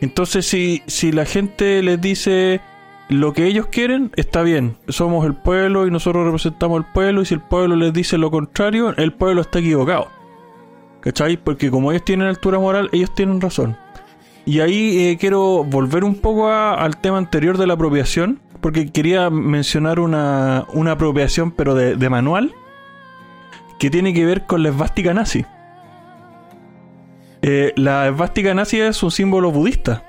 Entonces, 0.00 0.46
si, 0.46 0.82
si 0.86 1.12
la 1.12 1.24
gente 1.24 1.82
les 1.82 2.00
dice 2.00 2.60
lo 3.08 3.32
que 3.32 3.46
ellos 3.46 3.66
quieren, 3.66 4.10
está 4.16 4.42
bien. 4.42 4.76
Somos 4.88 5.24
el 5.26 5.34
pueblo 5.34 5.86
y 5.86 5.90
nosotros 5.90 6.24
representamos 6.24 6.78
al 6.84 6.92
pueblo, 6.92 7.22
y 7.22 7.26
si 7.26 7.34
el 7.34 7.40
pueblo 7.40 7.76
les 7.76 7.92
dice 7.92 8.18
lo 8.18 8.30
contrario, 8.30 8.94
el 8.96 9.12
pueblo 9.12 9.42
está 9.42 9.60
equivocado. 9.60 10.08
¿Cachai? 11.00 11.36
Porque 11.36 11.70
como 11.70 11.92
ellos 11.92 12.04
tienen 12.04 12.26
altura 12.26 12.58
moral, 12.58 12.88
ellos 12.92 13.14
tienen 13.14 13.40
razón. 13.40 13.76
Y 14.44 14.60
ahí 14.60 14.98
eh, 14.98 15.16
quiero 15.18 15.64
volver 15.64 16.04
un 16.04 16.16
poco 16.16 16.50
al 16.50 16.96
tema 16.96 17.18
anterior 17.18 17.58
de 17.58 17.66
la 17.66 17.74
apropiación, 17.74 18.40
porque 18.60 18.90
quería 18.90 19.30
mencionar 19.30 20.00
una, 20.00 20.66
una 20.72 20.92
apropiación, 20.92 21.52
pero 21.52 21.74
de, 21.74 21.96
de 21.96 22.08
manual, 22.10 22.52
que 23.78 23.90
tiene 23.90 24.14
que 24.14 24.24
ver 24.24 24.46
con 24.46 24.62
la 24.62 24.70
esvástica 24.70 25.14
nazi. 25.14 25.44
Eh, 27.42 27.72
la 27.74 28.08
esvástica 28.08 28.54
nazi 28.54 28.80
es 28.80 29.02
un 29.02 29.10
símbolo 29.10 29.50
budista. 29.50 30.04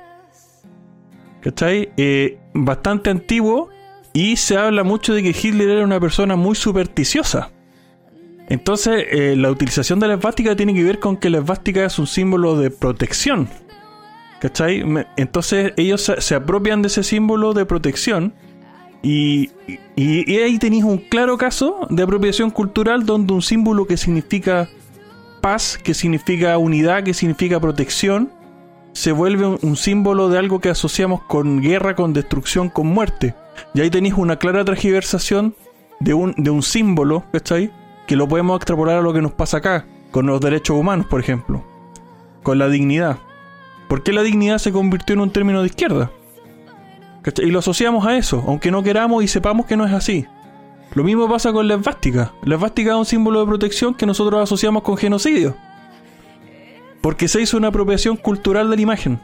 ¿Cachai? 1.41 1.91
Eh, 1.97 2.37
bastante 2.53 3.09
antiguo 3.09 3.69
y 4.13 4.37
se 4.37 4.55
habla 4.55 4.83
mucho 4.83 5.13
de 5.13 5.23
que 5.23 5.29
Hitler 5.29 5.69
era 5.69 5.83
una 5.83 5.99
persona 5.99 6.35
muy 6.35 6.55
supersticiosa. 6.55 7.49
Entonces, 8.47 9.05
eh, 9.09 9.35
la 9.35 9.49
utilización 9.49 9.99
de 9.99 10.07
la 10.07 10.13
esvástica 10.13 10.55
tiene 10.55 10.73
que 10.75 10.83
ver 10.83 10.99
con 10.99 11.17
que 11.17 11.29
la 11.29 11.39
esvástica 11.39 11.83
es 11.83 11.97
un 11.97 12.07
símbolo 12.07 12.55
de 12.55 12.69
protección. 12.69 13.49
¿Cachai? 14.43 14.83
Entonces, 15.15 15.71
ellos 15.77 16.11
se, 16.19 16.35
apropian 16.35 16.81
de 16.81 16.89
ese 16.89 17.01
símbolo 17.03 17.53
de 17.53 17.65
protección. 17.65 18.33
Y, 19.01 19.51
y- 19.95 20.35
ahí 20.35 20.59
tenéis 20.59 20.83
un 20.83 20.97
claro 20.97 21.37
caso 21.37 21.87
de 21.89 22.03
apropiación 22.03 22.51
cultural 22.51 23.05
donde 23.05 23.31
un 23.31 23.41
símbolo 23.41 23.87
que 23.87 23.95
significa 23.95 24.67
paz, 25.39 25.79
que 25.81 25.93
significa 25.93 26.57
unidad, 26.57 27.03
que 27.03 27.13
significa 27.13 27.61
protección, 27.61 28.33
se 28.91 29.13
vuelve 29.13 29.47
un, 29.47 29.59
un 29.61 29.77
símbolo 29.77 30.27
de 30.27 30.39
algo 30.39 30.59
que 30.59 30.69
asociamos 30.69 31.21
con 31.23 31.61
guerra, 31.61 31.95
con 31.95 32.11
destrucción, 32.11 32.67
con 32.67 32.87
muerte. 32.87 33.35
Y 33.73 33.79
ahí 33.79 33.89
tenéis 33.89 34.15
una 34.15 34.39
clara 34.39 34.65
transgiversación 34.65 35.55
de 36.01 36.15
un, 36.15 36.33
de 36.35 36.49
un 36.49 36.63
símbolo, 36.63 37.23
¿cachai? 37.31 37.71
Que 38.07 38.17
lo 38.17 38.27
podemos 38.27 38.57
extrapolar 38.57 38.97
a 38.97 39.01
lo 39.01 39.13
que 39.13 39.21
nos 39.21 39.31
pasa 39.31 39.59
acá, 39.59 39.85
con 40.11 40.25
los 40.25 40.41
derechos 40.41 40.75
humanos, 40.75 41.05
por 41.05 41.21
ejemplo, 41.21 41.63
con 42.43 42.59
la 42.59 42.67
dignidad. 42.67 43.19
¿Por 43.93 44.01
qué 44.01 44.11
la 44.11 44.23
dignidad 44.23 44.57
se 44.57 44.71
convirtió 44.71 45.13
en 45.13 45.19
un 45.19 45.29
término 45.29 45.61
de 45.61 45.67
izquierda? 45.67 46.09
Y 47.37 47.51
lo 47.51 47.59
asociamos 47.59 48.07
a 48.07 48.17
eso, 48.17 48.43
aunque 48.47 48.71
no 48.71 48.81
queramos 48.81 49.23
y 49.23 49.27
sepamos 49.27 49.67
que 49.67 49.77
no 49.77 49.85
es 49.85 49.93
así. 49.93 50.25
Lo 50.95 51.03
mismo 51.03 51.29
pasa 51.29 51.53
con 51.53 51.67
la 51.67 51.75
esvástica. 51.75 52.33
La 52.41 52.55
esvástica 52.55 52.89
es 52.89 52.95
un 52.95 53.05
símbolo 53.05 53.41
de 53.41 53.45
protección 53.45 53.93
que 53.93 54.07
nosotros 54.07 54.41
asociamos 54.41 54.81
con 54.81 54.97
genocidio. 54.97 55.55
Porque 57.01 57.27
se 57.27 57.41
hizo 57.41 57.55
una 57.55 57.67
apropiación 57.67 58.17
cultural 58.17 58.67
de 58.71 58.77
la 58.77 58.81
imagen. 58.81 59.19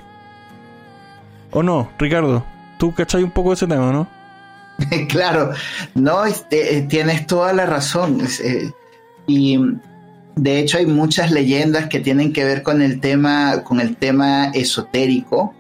¿O 1.50 1.64
no, 1.64 1.90
Ricardo? 1.98 2.46
Tú 2.78 2.94
cachai 2.94 3.24
un 3.24 3.32
poco 3.32 3.50
de 3.50 3.56
ese 3.56 3.66
tema, 3.66 3.92
¿no? 3.92 4.08
claro, 5.10 5.50
no, 5.96 6.26
este, 6.26 6.78
eh, 6.78 6.82
tienes 6.84 7.26
toda 7.26 7.54
la 7.54 7.66
razón. 7.66 8.22
eh, 8.44 8.72
y 9.26 9.58
de 10.44 10.60
hecho 10.60 10.78
hay 10.78 10.86
muchas 10.86 11.32
leyendas 11.32 11.88
que 11.88 12.00
tienen 12.00 12.32
que 12.32 12.46
ver 12.46 12.64
con 12.64 12.82
el 12.82 13.00
tema, 13.02 13.64
con 13.64 13.80
el 13.80 13.98
tema 13.98 14.52
esotérico 14.54 15.54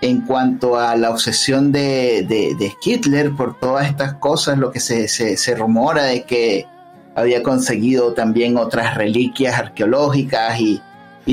en 0.00 0.20
cuanto 0.20 0.78
a 0.78 0.96
la 0.96 1.10
obsesión 1.10 1.72
de, 1.72 2.72
Hitler 2.84 3.32
por 3.32 3.58
todas 3.58 3.88
estas 3.88 4.14
cosas, 4.14 4.58
lo 4.58 4.70
que 4.70 4.78
se, 4.78 5.54
rumora 5.56 6.04
de 6.04 6.22
que 6.24 6.66
había 7.14 7.42
conseguido 7.42 8.12
también 8.12 8.56
otras 8.56 8.96
reliquias 8.96 9.58
arqueológicas 9.58 10.60
y, 10.60 10.80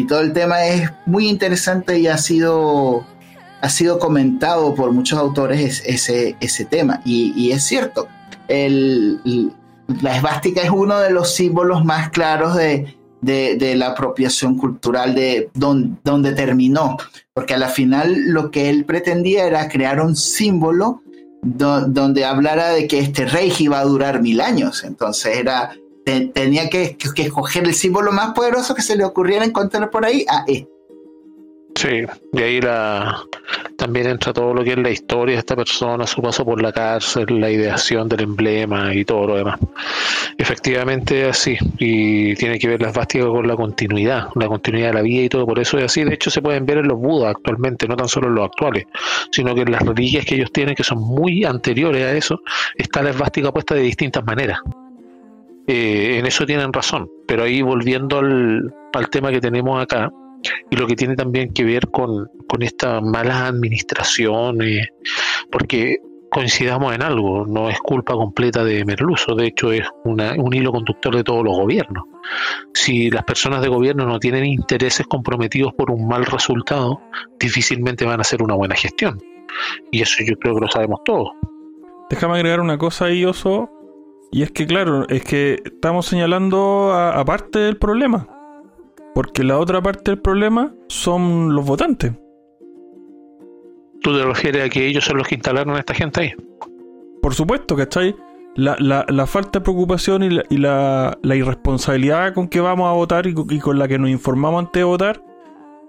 todo 0.08 0.22
el 0.22 0.32
tema 0.32 0.66
es 0.66 0.90
muy 1.06 1.28
interesante 1.28 2.00
y 2.00 2.08
ha 2.08 2.18
sido 2.18 3.06
ha 3.60 3.70
sido 3.70 4.00
comentado 4.00 4.74
por 4.74 4.92
muchos 4.92 5.20
autores 5.20 5.84
es- 5.86 6.10
ese, 6.40 6.66
tema. 6.66 7.02
Y, 7.06 7.34
y 7.36 7.52
es 7.52 7.64
cierto, 7.64 8.08
el- 8.48 9.20
la 10.02 10.16
esvástica 10.18 10.62
es 10.62 10.70
uno 10.70 11.00
de 11.00 11.12
los 11.12 11.34
símbolos 11.34 11.84
más 11.86 12.10
claros 12.10 12.56
de, 12.56 12.96
de- 13.22 13.56
de 13.56 13.76
la 13.76 13.88
apropiación 13.90 14.58
cultural 14.58 15.14
de 15.16 15.50
don- 15.54 16.00
donde 16.04 16.34
terminó. 16.34 16.98
Porque 17.34 17.54
a 17.54 17.58
la 17.58 17.70
final 17.70 18.16
lo 18.28 18.52
que 18.52 18.70
él 18.70 18.86
pretendía 18.86 19.46
era 19.46 19.68
crear 19.70 20.02
un 20.02 20.16
símbolo 20.16 21.02
do- 21.42 21.82
donde 21.88 22.26
hablara 22.26 22.70
de 22.70 22.88
que 22.88 23.00
este 23.00 23.26
rey 23.26 23.54
iba 23.60 23.80
a 23.80 23.86
durar 23.86 24.22
mil 24.22 24.42
años. 24.42 24.84
Entonces 24.84 25.38
era... 25.38 25.72
te- 26.06 26.28
tenía 26.28 26.70
que, 26.70 26.98
que- 26.98 27.22
escoger 27.24 27.64
el 27.66 27.74
símbolo 27.76 28.12
más 28.12 28.34
poderoso 28.34 28.74
que 28.76 28.82
se 28.82 28.96
le 28.96 29.04
ocurriera 29.06 29.46
encontrar 29.46 29.90
por 29.92 30.06
ahí 30.06 30.26
a 30.28 30.44
este. 30.48 30.68
Sí, 31.76 32.04
y 32.34 32.42
ahí 32.42 32.60
la, 32.60 33.24
también 33.82 34.06
entra 34.06 34.32
todo 34.32 34.54
lo 34.54 34.64
que 34.64 34.74
es 34.74 34.78
la 34.78 34.92
historia 34.92 35.34
de 35.34 35.40
esta 35.40 35.56
persona, 35.56 36.06
su 36.06 36.22
paso 36.22 36.46
por 36.46 36.62
la 36.62 36.72
cárcel, 36.72 37.42
la 37.42 37.50
ideación 37.50 38.08
del 38.08 38.22
emblema 38.22 38.94
y 38.94 39.04
todo 39.04 39.26
lo 39.26 39.36
demás. 39.38 39.58
Efectivamente 40.38 41.24
es 41.24 41.30
así, 41.30 41.58
y 41.80 42.36
tiene 42.36 42.60
que 42.60 42.68
ver 42.68 42.80
la 42.80 42.90
esvástica 42.90 43.26
con 43.26 43.48
la 43.48 43.56
continuidad, 43.56 44.28
la 44.36 44.48
continuidad 44.48 44.90
de 44.90 44.94
la 44.94 45.02
vida 45.02 45.24
y 45.24 45.30
todo, 45.30 45.48
por 45.48 45.58
eso 45.58 45.80
es 45.80 45.86
así. 45.86 46.04
De 46.04 46.14
hecho, 46.14 46.30
se 46.30 46.44
pueden 46.44 46.64
ver 46.64 46.78
en 46.78 46.90
los 46.90 47.00
budas 47.00 47.32
actualmente, 47.36 47.88
no 47.88 47.96
tan 47.96 48.08
solo 48.08 48.28
en 48.28 48.36
los 48.36 48.46
actuales, 48.46 48.86
sino 49.32 49.56
que 49.56 49.62
en 49.62 49.72
las 49.72 49.82
reliquias 49.82 50.26
que 50.26 50.36
ellos 50.36 50.52
tienen, 50.52 50.76
que 50.76 50.84
son 50.84 51.00
muy 51.00 51.44
anteriores 51.44 52.06
a 52.06 52.12
eso, 52.16 52.40
está 52.76 53.02
la 53.02 53.10
esvástica 53.10 53.52
puesta 53.52 53.74
de 53.74 53.82
distintas 53.82 54.24
maneras. 54.24 54.60
Eh, 55.66 56.20
en 56.20 56.28
eso 56.28 56.46
tienen 56.46 56.72
razón, 56.72 57.10
pero 57.26 57.42
ahí 57.42 57.64
volviendo 57.64 58.20
al 58.20 59.10
tema 59.10 59.32
que 59.32 59.42
tenemos 59.42 59.82
acá, 59.82 60.12
y 60.70 60.76
lo 60.76 60.88
que 60.88 60.96
tiene 60.96 61.16
también 61.16 61.54
que 61.54 61.64
ver 61.64 61.88
con, 61.90 62.28
con 62.48 62.62
esta 62.64 63.02
mala 63.02 63.48
administración, 63.48 64.62
eh, 64.62 64.88
porque 65.52 65.98
coincidamos 66.30 66.96
en 66.96 67.02
algo, 67.04 67.46
no 67.46 67.70
es 67.70 67.78
culpa 67.80 68.14
completa 68.14 68.64
de 68.64 68.86
Merluzo, 68.86 69.36
de 69.36 69.48
hecho 69.48 69.72
es 69.74 69.86
una- 70.06 70.34
un 70.38 70.54
hilo 70.54 70.72
conductor 70.72 71.14
de 71.14 71.24
todos 71.26 71.44
los 71.44 71.58
gobiernos. 71.58 72.06
Si 72.74 73.10
las 73.10 73.24
personas 73.26 73.62
de 73.62 73.68
gobierno 73.68 74.06
no 74.06 74.18
tienen 74.18 74.46
intereses 74.46 75.06
comprometidos 75.08 75.74
por 75.74 75.92
un 75.92 76.08
mal 76.08 76.26
resultado, 76.26 77.02
difícilmente 77.38 78.06
van 78.06 78.20
a 78.20 78.22
hacer 78.22 78.42
una 78.42 78.54
buena 78.56 78.76
gestión. 78.76 79.20
Y 79.92 80.02
eso 80.02 80.24
yo 80.26 80.38
creo 80.38 80.56
que 80.56 80.62
lo 80.62 80.72
sabemos 80.72 81.02
todos. 81.04 81.32
Déjame 82.10 82.36
agregar 82.36 82.62
una 82.62 82.78
cosa 82.78 83.06
ahí, 83.06 83.26
Oso. 83.26 83.70
Y 84.32 84.44
es 84.44 84.52
que, 84.52 84.66
claro, 84.66 85.06
es 85.10 85.26
que 85.26 85.60
estamos 85.66 86.06
señalando 86.06 86.94
a, 86.94 87.20
a 87.20 87.26
parte 87.26 87.60
del 87.60 87.76
problema. 87.76 88.26
Porque 89.14 89.44
la 89.44 89.60
otra 89.60 89.82
parte 89.82 90.12
del 90.12 90.22
problema 90.22 90.74
son 90.88 91.54
los 91.56 91.66
votantes. 91.66 92.14
¿Tú 94.02 94.18
te 94.18 94.24
refieres 94.26 94.66
a 94.66 94.70
que 94.70 94.88
ellos 94.88 95.04
son 95.04 95.18
los 95.18 95.28
que 95.28 95.36
instalaron 95.36 95.76
a 95.76 95.80
esta 95.80 95.94
gente 95.94 96.22
ahí? 96.22 96.32
Por 97.22 97.36
supuesto, 97.36 97.76
¿cachai? 97.76 98.16
La, 98.56 98.76
la, 98.80 99.06
la 99.08 99.28
falta 99.28 99.60
de 99.60 99.64
preocupación 99.64 100.24
y, 100.24 100.30
la, 100.30 100.44
y 100.50 100.58
la, 100.58 101.18
irresponsabilidad 101.36 102.34
con 102.34 102.48
que 102.48 102.60
vamos 102.60 102.90
a 102.90 102.94
votar 102.94 103.28
y, 103.28 103.34
con- 103.34 103.52
y 103.52 103.60
con 103.60 103.78
la 103.80 103.88
que 103.88 103.98
nos 104.00 104.10
informamos 104.10 104.66
antes 104.66 104.80
de 104.82 104.84
votar 104.84 105.24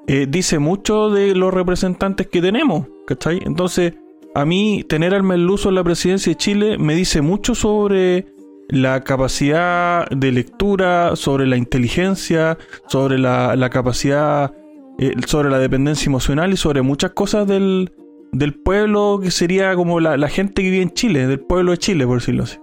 eh, 0.07 0.27
dice 0.29 0.59
mucho 0.59 1.11
de 1.11 1.35
los 1.35 1.53
representantes 1.55 2.27
que 2.29 2.41
tenemos, 2.43 2.87
¿cachai? 3.07 3.41
Entonces, 3.45 3.95
a 4.35 4.45
mí 4.45 4.85
tener 4.89 5.15
al 5.15 5.23
Merluzo 5.23 5.71
en 5.71 5.77
la 5.77 5.85
presidencia 5.85 6.31
de 6.33 6.37
Chile 6.37 6.77
me 6.79 6.95
dice 6.95 7.21
mucho 7.23 7.55
sobre 7.55 8.27
la 8.69 9.03
capacidad 9.05 10.09
de 10.09 10.33
lectura, 10.33 11.17
sobre 11.17 11.47
la 11.47 11.57
inteligencia, 11.57 12.59
sobre 12.87 13.19
la, 13.19 13.57
la 13.57 13.71
capacidad, 13.71 14.55
eh, 14.99 15.13
sobre 15.27 15.51
la 15.51 15.59
dependencia 15.59 16.09
emocional 16.09 16.53
y 16.53 16.57
sobre 16.57 16.83
muchas 16.83 17.13
cosas 17.13 17.47
del, 17.47 17.93
del 18.33 18.55
pueblo 18.55 19.21
que 19.23 19.31
sería 19.31 19.75
como 19.75 20.01
la, 20.01 20.17
la 20.17 20.29
gente 20.29 20.63
que 20.63 20.71
vive 20.71 20.83
en 20.83 20.91
Chile, 20.91 21.27
del 21.27 21.41
pueblo 21.41 21.73
de 21.73 21.79
Chile, 21.79 22.07
por 22.07 22.19
decirlo 22.21 22.45
así. 22.45 22.59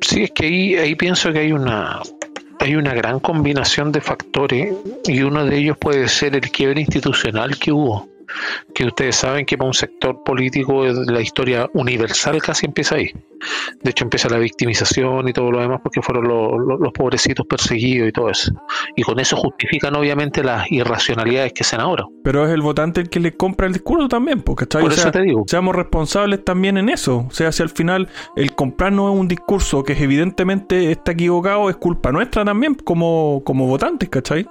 Sí, 0.00 0.24
es 0.24 0.30
que 0.30 0.46
ahí, 0.46 0.74
ahí 0.76 0.94
pienso 0.94 1.32
que 1.32 1.40
hay 1.40 1.52
una 1.52 2.00
hay 2.60 2.74
una 2.74 2.92
gran 2.92 3.20
combinación 3.20 3.92
de 3.92 4.00
factores 4.00 4.74
y 5.06 5.22
uno 5.22 5.44
de 5.44 5.58
ellos 5.58 5.76
puede 5.78 6.08
ser 6.08 6.34
el 6.34 6.50
quiebre 6.50 6.80
institucional 6.80 7.56
que 7.56 7.72
hubo. 7.72 8.08
Que 8.74 8.84
ustedes 8.84 9.16
saben 9.16 9.46
que 9.46 9.56
para 9.56 9.68
un 9.68 9.74
sector 9.74 10.22
político 10.24 10.84
la 10.84 11.20
historia 11.20 11.68
universal 11.74 12.40
casi 12.42 12.66
empieza 12.66 12.96
ahí. 12.96 13.12
De 13.82 13.90
hecho 13.90 14.04
empieza 14.04 14.28
la 14.28 14.38
victimización 14.38 15.28
y 15.28 15.32
todo 15.32 15.50
lo 15.50 15.60
demás 15.60 15.80
porque 15.82 16.02
fueron 16.02 16.26
los, 16.28 16.92
pobrecitos 16.92 17.46
perseguidos 17.46 18.08
y 18.08 18.12
todo 18.12 18.30
eso. 18.30 18.52
Y 18.96 19.02
con 19.02 19.20
eso 19.20 19.36
justifican 19.36 19.94
obviamente 19.94 20.42
las 20.42 20.70
irracionalidades 20.70 21.52
que 21.52 21.64
sean 21.64 21.80
ahora. 21.80 22.04
Pero 22.24 22.46
es 22.46 22.52
el 22.52 22.60
votante 22.60 23.00
el 23.00 23.08
que 23.08 23.20
le 23.20 23.36
compra 23.36 23.66
el 23.66 23.72
discurso 23.72 24.08
también, 24.08 24.42
porque 24.42 24.66
Por 24.66 24.92
eso 24.92 25.10
te 25.10 25.22
digo. 25.22 25.44
seamos 25.46 25.74
responsables 25.76 26.44
también 26.44 26.78
en 26.78 26.88
eso. 26.88 27.26
O 27.28 27.30
sea, 27.30 27.52
si 27.52 27.62
al 27.62 27.70
final 27.70 28.08
el 28.36 28.54
comprar 28.54 28.92
no 28.92 29.12
es 29.12 29.18
un 29.18 29.28
discurso 29.28 29.84
que 29.84 29.92
evidentemente 29.92 30.90
está 30.90 31.12
equivocado, 31.12 31.70
es 31.70 31.76
culpa 31.76 32.10
nuestra 32.10 32.44
también 32.44 32.74
como, 32.74 33.42
como 33.44 33.66
votantes, 33.66 34.08
¿cachai? 34.08 34.46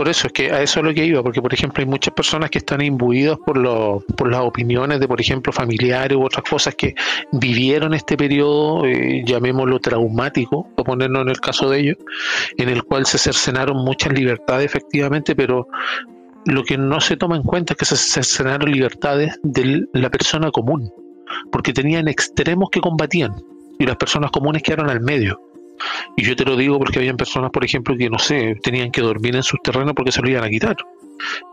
Por 0.00 0.08
eso 0.08 0.28
es 0.28 0.32
que 0.32 0.50
a 0.50 0.62
eso 0.62 0.80
es 0.80 0.86
lo 0.86 0.94
que 0.94 1.04
iba, 1.04 1.22
porque 1.22 1.42
por 1.42 1.52
ejemplo 1.52 1.82
hay 1.82 1.86
muchas 1.86 2.14
personas 2.14 2.48
que 2.48 2.56
están 2.56 2.80
imbuidas 2.80 3.36
por, 3.44 3.58
lo, 3.58 4.02
por 4.16 4.30
las 4.30 4.40
opiniones 4.40 4.98
de, 4.98 5.06
por 5.06 5.20
ejemplo, 5.20 5.52
familiares 5.52 6.16
u 6.16 6.24
otras 6.24 6.42
cosas 6.48 6.74
que 6.74 6.94
vivieron 7.32 7.92
este 7.92 8.16
periodo, 8.16 8.86
eh, 8.86 9.22
llamémoslo 9.26 9.78
traumático, 9.78 10.66
por 10.74 10.86
ponernos 10.86 11.20
en 11.20 11.28
el 11.28 11.38
caso 11.38 11.68
de 11.68 11.80
ellos, 11.80 11.96
en 12.56 12.70
el 12.70 12.82
cual 12.84 13.04
se 13.04 13.18
cercenaron 13.18 13.76
muchas 13.84 14.14
libertades 14.14 14.64
efectivamente, 14.64 15.36
pero 15.36 15.68
lo 16.46 16.62
que 16.64 16.78
no 16.78 16.98
se 17.02 17.18
toma 17.18 17.36
en 17.36 17.42
cuenta 17.42 17.74
es 17.74 17.76
que 17.76 17.84
se 17.84 17.96
cercenaron 17.96 18.72
libertades 18.72 19.38
de 19.42 19.84
la 19.92 20.08
persona 20.08 20.50
común, 20.50 20.90
porque 21.52 21.74
tenían 21.74 22.08
extremos 22.08 22.70
que 22.70 22.80
combatían 22.80 23.34
y 23.78 23.84
las 23.84 23.96
personas 23.96 24.30
comunes 24.30 24.62
quedaron 24.62 24.88
al 24.88 25.02
medio. 25.02 25.49
Y 26.16 26.24
yo 26.24 26.36
te 26.36 26.44
lo 26.44 26.56
digo 26.56 26.78
porque 26.78 26.98
habían 26.98 27.16
personas, 27.16 27.50
por 27.50 27.64
ejemplo, 27.64 27.96
que 27.96 28.10
no 28.10 28.18
sé, 28.18 28.56
tenían 28.62 28.90
que 28.90 29.00
dormir 29.00 29.36
en 29.36 29.42
sus 29.42 29.60
terrenos 29.62 29.94
porque 29.94 30.12
se 30.12 30.22
lo 30.22 30.28
iban 30.28 30.44
a 30.44 30.48
quitar. 30.48 30.76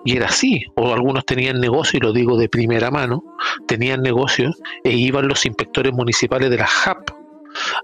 Y 0.06 0.16
era 0.16 0.28
así, 0.28 0.64
o 0.76 0.94
algunos 0.94 1.26
tenían 1.26 1.60
negocio, 1.60 1.98
y 1.98 2.02
lo 2.02 2.14
digo 2.14 2.38
de 2.38 2.50
primera 2.50 2.90
mano, 2.92 3.24
tenían 3.68 4.02
negocios 4.02 4.56
e 4.84 4.92
iban 4.92 5.28
los 5.28 5.46
inspectores 5.46 5.94
municipales 5.94 6.50
de 6.50 6.58
la 6.58 6.68
JAP 6.68 7.10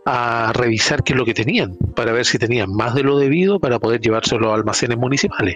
a 0.06 0.52
revisar 0.54 1.04
qué 1.04 1.14
es 1.14 1.20
lo 1.20 1.26
que 1.26 1.34
tenían, 1.34 1.78
para 1.96 2.12
ver 2.12 2.26
si 2.26 2.38
tenían 2.38 2.72
más 2.74 2.94
de 2.94 3.04
lo 3.04 3.18
debido 3.18 3.60
para 3.60 3.80
poder 3.80 4.02
llevárselo 4.02 4.52
a 4.52 4.56
almacenes 4.56 4.98
municipales. 4.98 5.56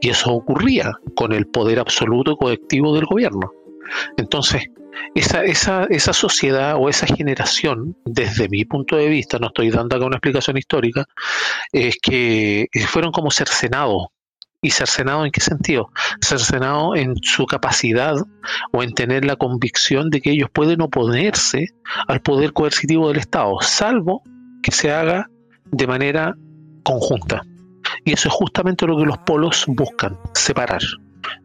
Y 0.00 0.08
eso 0.08 0.32
ocurría 0.32 0.92
con 1.14 1.32
el 1.32 1.46
poder 1.46 1.78
absoluto 1.78 2.36
colectivo 2.36 2.94
del 2.94 3.04
gobierno. 3.04 3.52
Entonces, 4.16 4.64
esa, 5.14 6.12
sociedad 6.12 6.76
o 6.78 6.88
esa 6.88 7.06
generación, 7.06 7.96
desde 8.04 8.48
mi 8.48 8.64
punto 8.64 8.96
de 8.96 9.08
vista, 9.08 9.38
no 9.38 9.48
estoy 9.48 9.70
dando 9.70 9.96
acá 9.96 10.04
una 10.04 10.16
explicación 10.16 10.56
histórica, 10.56 11.06
es 11.72 11.96
que 12.00 12.68
fueron 12.86 13.12
como 13.12 13.30
cercenados. 13.30 14.08
¿Y 14.62 14.72
cercenado 14.72 15.24
en 15.24 15.30
qué 15.30 15.40
sentido? 15.40 15.90
Cercenado 16.20 16.94
en 16.94 17.14
su 17.22 17.46
capacidad 17.46 18.14
o 18.72 18.82
en 18.82 18.92
tener 18.92 19.24
la 19.24 19.36
convicción 19.36 20.10
de 20.10 20.20
que 20.20 20.32
ellos 20.32 20.50
pueden 20.52 20.82
oponerse 20.82 21.68
al 22.06 22.20
poder 22.20 22.52
coercitivo 22.52 23.08
del 23.08 23.16
Estado, 23.16 23.56
salvo 23.62 24.22
que 24.62 24.70
se 24.70 24.92
haga 24.92 25.30
de 25.64 25.86
manera 25.86 26.34
conjunta. 26.82 27.42
Y 28.04 28.12
eso 28.12 28.28
es 28.28 28.34
justamente 28.34 28.86
lo 28.86 28.98
que 28.98 29.06
los 29.06 29.16
polos 29.18 29.64
buscan, 29.66 30.18
separar. 30.34 30.82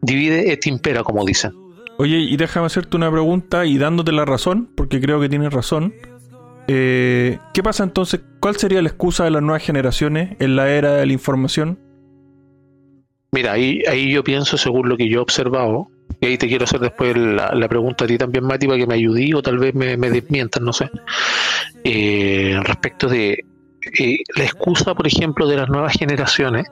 Divide 0.01 0.51
et 0.51 0.67
impera, 0.67 1.03
como 1.03 1.23
dicen. 1.23 1.53
Oye, 1.97 2.17
y 2.17 2.35
déjame 2.35 2.65
hacerte 2.65 2.97
una 2.97 3.09
pregunta 3.09 3.65
y 3.65 3.77
dándote 3.77 4.11
la 4.11 4.25
razón, 4.25 4.69
porque 4.75 4.99
creo 4.99 5.21
que 5.21 5.29
tienes 5.29 5.53
razón. 5.53 5.93
Eh, 6.67 7.39
¿Qué 7.53 7.63
pasa 7.63 7.83
entonces? 7.83 8.21
¿Cuál 8.41 8.57
sería 8.57 8.81
la 8.81 8.89
excusa 8.89 9.23
de 9.23 9.31
las 9.31 9.41
nuevas 9.41 9.63
generaciones 9.63 10.35
en 10.39 10.55
la 10.55 10.69
era 10.69 10.93
de 10.93 11.05
la 11.05 11.13
información? 11.13 11.79
Mira, 13.31 13.53
ahí, 13.53 13.81
ahí 13.87 14.11
yo 14.11 14.23
pienso, 14.23 14.57
según 14.57 14.89
lo 14.89 14.97
que 14.97 15.09
yo 15.09 15.19
he 15.19 15.21
observado, 15.21 15.89
y 16.19 16.27
ahí 16.27 16.37
te 16.37 16.47
quiero 16.47 16.65
hacer 16.65 16.81
después 16.81 17.15
la, 17.15 17.67
pregunta 17.69 18.05
a 18.05 18.07
ti 18.07 18.17
también, 18.17 18.45
Mati, 18.45 18.67
para 18.67 18.79
que 18.79 18.87
me 18.87 18.95
ayudí 18.95 19.33
o 19.33 19.41
tal 19.41 19.57
vez 19.57 19.73
me, 19.73 19.95
me 19.95 20.09
desmientas, 20.09 20.61
no 20.61 20.73
sé. 20.73 20.89
Eh, 21.83 22.59
respecto 22.63 23.07
de 23.07 23.45
eh, 23.99 24.17
la 24.35 24.43
excusa, 24.43 24.95
por 24.95 25.07
ejemplo, 25.07 25.47
de 25.47 25.57
las 25.57 25.69
nuevas 25.69 25.93
generaciones, 25.93 26.65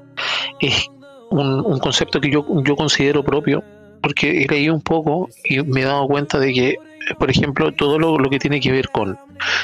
es 0.60 0.88
un, 1.30 1.62
un 1.66 1.80
concepto 1.80 2.20
que 2.20 2.30
yo, 2.30 2.46
yo 2.64 2.76
considero 2.76 3.24
propio 3.24 3.64
porque 4.04 4.44
he 4.44 4.48
leído 4.48 4.76
un 4.76 4.82
poco 4.82 5.30
y 5.46 5.62
me 5.64 5.82
he 5.82 5.86
dado 5.86 6.06
cuenta 6.08 6.38
de 6.38 6.54
que, 6.54 6.76
por 7.18 7.32
ejemplo, 7.32 7.72
todo 7.72 7.98
lo, 7.98 8.30
que 8.30 8.38
tiene 8.38 8.60
que 8.60 8.72
ver 8.72 8.90
con... 8.90 9.18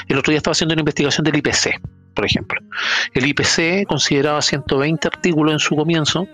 El 0.08 0.18
otro 0.18 0.30
día 0.32 0.38
estaba 0.38 0.52
haciendo 0.52 0.72
una 0.72 0.80
investigación 0.80 1.24
del 1.24 1.36
IPC, 1.36 1.78
por 2.14 2.24
ejemplo. 2.24 2.58
El 3.12 3.26
IPC 3.26 3.86
consideraba 3.86 4.40
120 4.40 5.06
artículos 5.06 5.52
en 5.52 5.58
su 5.58 5.76
comienzo 5.76 6.26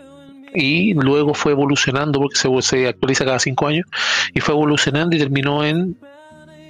y 0.54 0.94
luego 0.94 1.34
fue 1.34 1.52
evolucionando 1.52 2.20
porque 2.20 2.38
se, 2.38 2.48
se 2.62 2.88
actualiza 2.88 3.24
cada 3.24 3.40
cinco 3.40 3.66
años 3.66 3.86
y 4.32 4.40
fue 4.40 4.54
evolucionando 4.54 5.16
y 5.16 5.18
terminó 5.18 5.64
en 5.64 5.98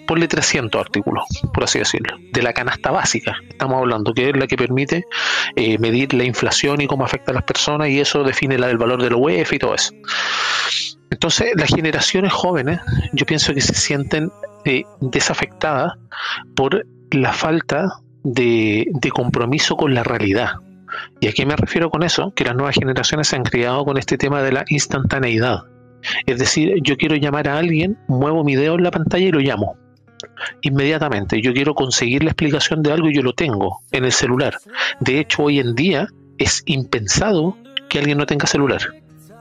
ponle 0.06 0.28
300 0.28 0.80
artículos, 0.80 1.24
por 1.52 1.64
así 1.64 1.80
decirlo, 1.80 2.16
de 2.32 2.42
la 2.42 2.52
canasta 2.52 2.92
básica, 2.92 3.36
estamos 3.48 3.78
hablando, 3.78 4.14
que 4.14 4.30
es 4.30 4.36
la 4.36 4.46
que 4.46 4.56
permite 4.56 5.04
eh, 5.56 5.78
medir 5.78 6.14
la 6.14 6.22
inflación 6.24 6.80
y 6.80 6.86
cómo 6.86 7.04
afecta 7.04 7.32
a 7.32 7.34
las 7.34 7.42
personas 7.42 7.88
y 7.88 7.98
eso 7.98 8.22
define 8.22 8.56
la, 8.56 8.70
el 8.70 8.78
valor 8.78 9.02
de 9.02 9.10
la 9.10 9.16
UEF 9.16 9.52
y 9.52 9.58
todo 9.58 9.74
eso. 9.74 9.92
Entonces, 11.10 11.52
las 11.56 11.70
generaciones 11.70 12.32
jóvenes, 12.32 12.80
yo 13.12 13.26
pienso 13.26 13.54
que 13.54 13.60
se 13.60 13.74
sienten 13.74 14.30
eh, 14.64 14.82
desafectadas 15.00 15.92
por 16.54 16.86
la 17.10 17.32
falta 17.32 18.00
de, 18.24 18.86
de, 18.90 19.10
compromiso 19.10 19.76
con 19.76 19.94
la 19.94 20.02
realidad. 20.02 20.54
¿Y 21.20 21.28
a 21.28 21.32
qué 21.32 21.46
me 21.46 21.54
refiero 21.54 21.90
con 21.90 22.02
eso? 22.02 22.32
Que 22.34 22.44
las 22.44 22.56
nuevas 22.56 22.74
generaciones 22.74 23.28
se 23.28 23.36
han 23.36 23.44
criado 23.44 23.84
con 23.84 23.98
este 23.98 24.18
tema 24.18 24.42
de 24.42 24.52
la 24.52 24.64
instantaneidad. 24.68 25.62
Es 26.26 26.38
decir, 26.38 26.74
yo 26.82 26.96
quiero 26.96 27.16
llamar 27.16 27.48
a 27.48 27.58
alguien, 27.58 27.98
muevo 28.08 28.44
mi 28.44 28.56
dedo 28.56 28.74
en 28.74 28.82
la 28.82 28.90
pantalla 28.90 29.26
y 29.26 29.32
lo 29.32 29.40
llamo. 29.40 29.76
Inmediatamente, 30.62 31.40
yo 31.40 31.52
quiero 31.52 31.74
conseguir 31.74 32.24
la 32.24 32.30
explicación 32.30 32.82
de 32.82 32.92
algo 32.92 33.08
y 33.08 33.14
yo 33.14 33.22
lo 33.22 33.32
tengo 33.32 33.80
en 33.92 34.04
el 34.04 34.12
celular. 34.12 34.56
De 35.00 35.20
hecho, 35.20 35.44
hoy 35.44 35.60
en 35.60 35.74
día 35.74 36.08
es 36.38 36.62
impensado 36.66 37.56
que 37.88 37.98
alguien 37.98 38.18
no 38.18 38.26
tenga 38.26 38.46
celular. 38.46 38.80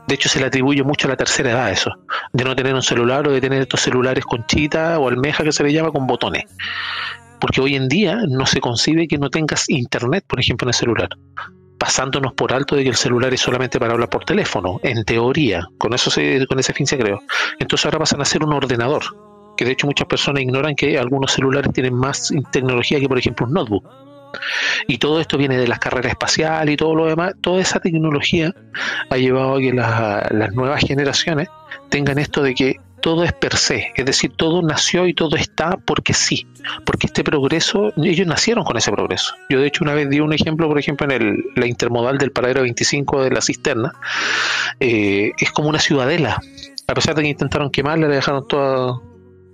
De 0.08 0.16
hecho, 0.16 0.30
se 0.30 0.40
le 0.40 0.46
atribuye 0.46 0.84
mucho 0.84 1.08
a 1.08 1.12
la 1.12 1.18
tercera 1.18 1.52
edad 1.52 1.72
eso, 1.72 1.92
de 2.32 2.44
no 2.44 2.56
tener 2.56 2.74
un 2.76 2.84
celular 2.84 3.28
o 3.28 3.32
de 3.32 3.42
tener 3.42 3.62
estos 3.62 3.82
celulares 3.82 4.24
con 4.24 4.46
chita 4.46 5.00
o 5.00 5.08
almeja 5.08 5.44
que 5.44 5.52
se 5.52 5.64
le 5.64 5.74
llama 5.74 5.92
con 5.92 6.06
botones. 6.06 6.44
Porque 7.40 7.62
hoy 7.62 7.76
en 7.76 7.88
día 7.88 8.20
no 8.28 8.46
se 8.46 8.62
concibe 8.62 9.08
que 9.08 9.18
no 9.18 9.30
tengas 9.30 9.70
internet, 9.70 10.24
por 10.28 10.40
ejemplo, 10.40 10.66
en 10.66 10.70
el 10.70 10.74
celular. 10.76 11.10
Pasándonos 11.80 12.34
por 12.34 12.54
alto 12.54 12.76
de 12.76 12.84
que 12.84 12.90
el 12.90 12.96
celular 12.96 13.34
es 13.34 13.42
solamente 13.42 13.80
para 13.80 13.94
hablar 13.94 14.10
por 14.10 14.26
teléfono, 14.26 14.80
en 14.84 15.04
teoría. 15.04 15.68
Con 15.78 15.94
eso 15.94 16.10
se, 16.10 16.46
con 16.48 16.60
ese 16.60 16.74
fin 16.74 16.88
se 16.88 16.98
creó. 16.98 17.22
Entonces 17.60 17.86
ahora 17.86 18.00
pasan 18.00 18.22
a 18.22 18.26
ser 18.26 18.44
un 18.44 18.54
ordenador. 18.54 19.04
Que 19.58 19.66
de 19.66 19.72
hecho 19.72 19.88
muchas 19.88 20.08
personas 20.08 20.44
ignoran 20.44 20.76
que 20.76 20.98
algunos 21.00 21.32
celulares 21.32 21.72
tienen 21.74 21.96
más 21.96 22.32
tecnología 22.52 23.00
que, 23.00 23.08
por 23.08 23.18
ejemplo, 23.18 23.46
un 23.48 23.54
notebook 23.54 23.86
y 24.88 24.98
todo 24.98 25.20
esto 25.20 25.38
viene 25.38 25.58
de 25.58 25.68
las 25.68 25.80
carreras 25.80 26.12
espaciales 26.12 26.74
y 26.74 26.78
todo 26.78 26.96
lo 26.96 27.06
demás. 27.08 27.34
Toda 27.42 27.62
esa 27.62 27.80
tecnología 27.80 28.54
ha 29.10 29.18
llevado 29.18 29.56
a 29.56 29.60
que 29.60 29.74
las 29.74 30.54
nuevas 30.54 30.82
generaciones 30.82 31.48
tengan 31.90 32.20
esto 32.20 32.42
de 32.42 32.54
que 32.54 32.80
todo 33.06 33.24
es 33.24 33.34
per 33.34 33.56
se, 33.56 33.92
es 33.96 34.04
decir, 34.04 34.32
todo 34.36 34.64
nació 34.64 35.06
y 35.06 35.14
todo 35.14 35.36
está 35.36 35.78
porque 35.78 36.16
sí, 36.16 36.48
porque 36.86 37.06
este 37.06 37.24
progreso, 37.24 37.94
ellos 37.98 38.26
nacieron 38.26 38.64
con 38.64 38.78
ese 38.78 38.92
progreso. 38.92 39.36
Yo 39.48 39.60
de 39.60 39.68
hecho 39.68 39.84
una 39.84 39.94
vez 39.94 40.10
di 40.10 40.22
un 40.22 40.34
ejemplo, 40.34 40.68
por 40.68 40.80
ejemplo, 40.80 41.06
en 41.06 41.22
el, 41.22 41.44
la 41.56 41.68
intermodal 41.68 42.18
del 42.18 42.32
paradero 42.32 42.64
25 42.64 43.22
de 43.24 43.30
la 43.30 43.42
cisterna, 43.42 43.94
eh, 44.80 45.34
es 45.38 45.52
como 45.52 45.70
una 45.70 45.78
ciudadela, 45.78 46.42
a 46.88 46.94
pesar 46.96 47.14
de 47.14 47.22
que 47.22 47.30
intentaron 47.30 47.70
quemarla, 47.70 48.08
la 48.08 48.16
dejaron 48.16 48.48
toda 48.48 49.00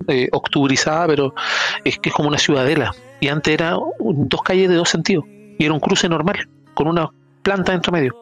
eh, 0.07 0.29
octubrizada, 0.31 1.07
pero 1.07 1.35
es 1.83 1.99
que 1.99 2.07
es 2.07 2.15
como 2.15 2.29
una 2.29 2.37
ciudadela. 2.37 2.93
Y 3.21 3.29
antes 3.29 3.53
era 3.53 3.77
dos 3.99 4.41
calles 4.41 4.67
de 4.67 4.75
dos 4.75 4.89
sentidos. 4.89 5.23
Y 5.57 5.63
era 5.63 5.73
un 5.73 5.79
cruce 5.79 6.09
normal, 6.09 6.49
con 6.73 6.87
una 6.87 7.09
planta 7.43 7.71
dentro 7.71 7.93
medio. 7.93 8.15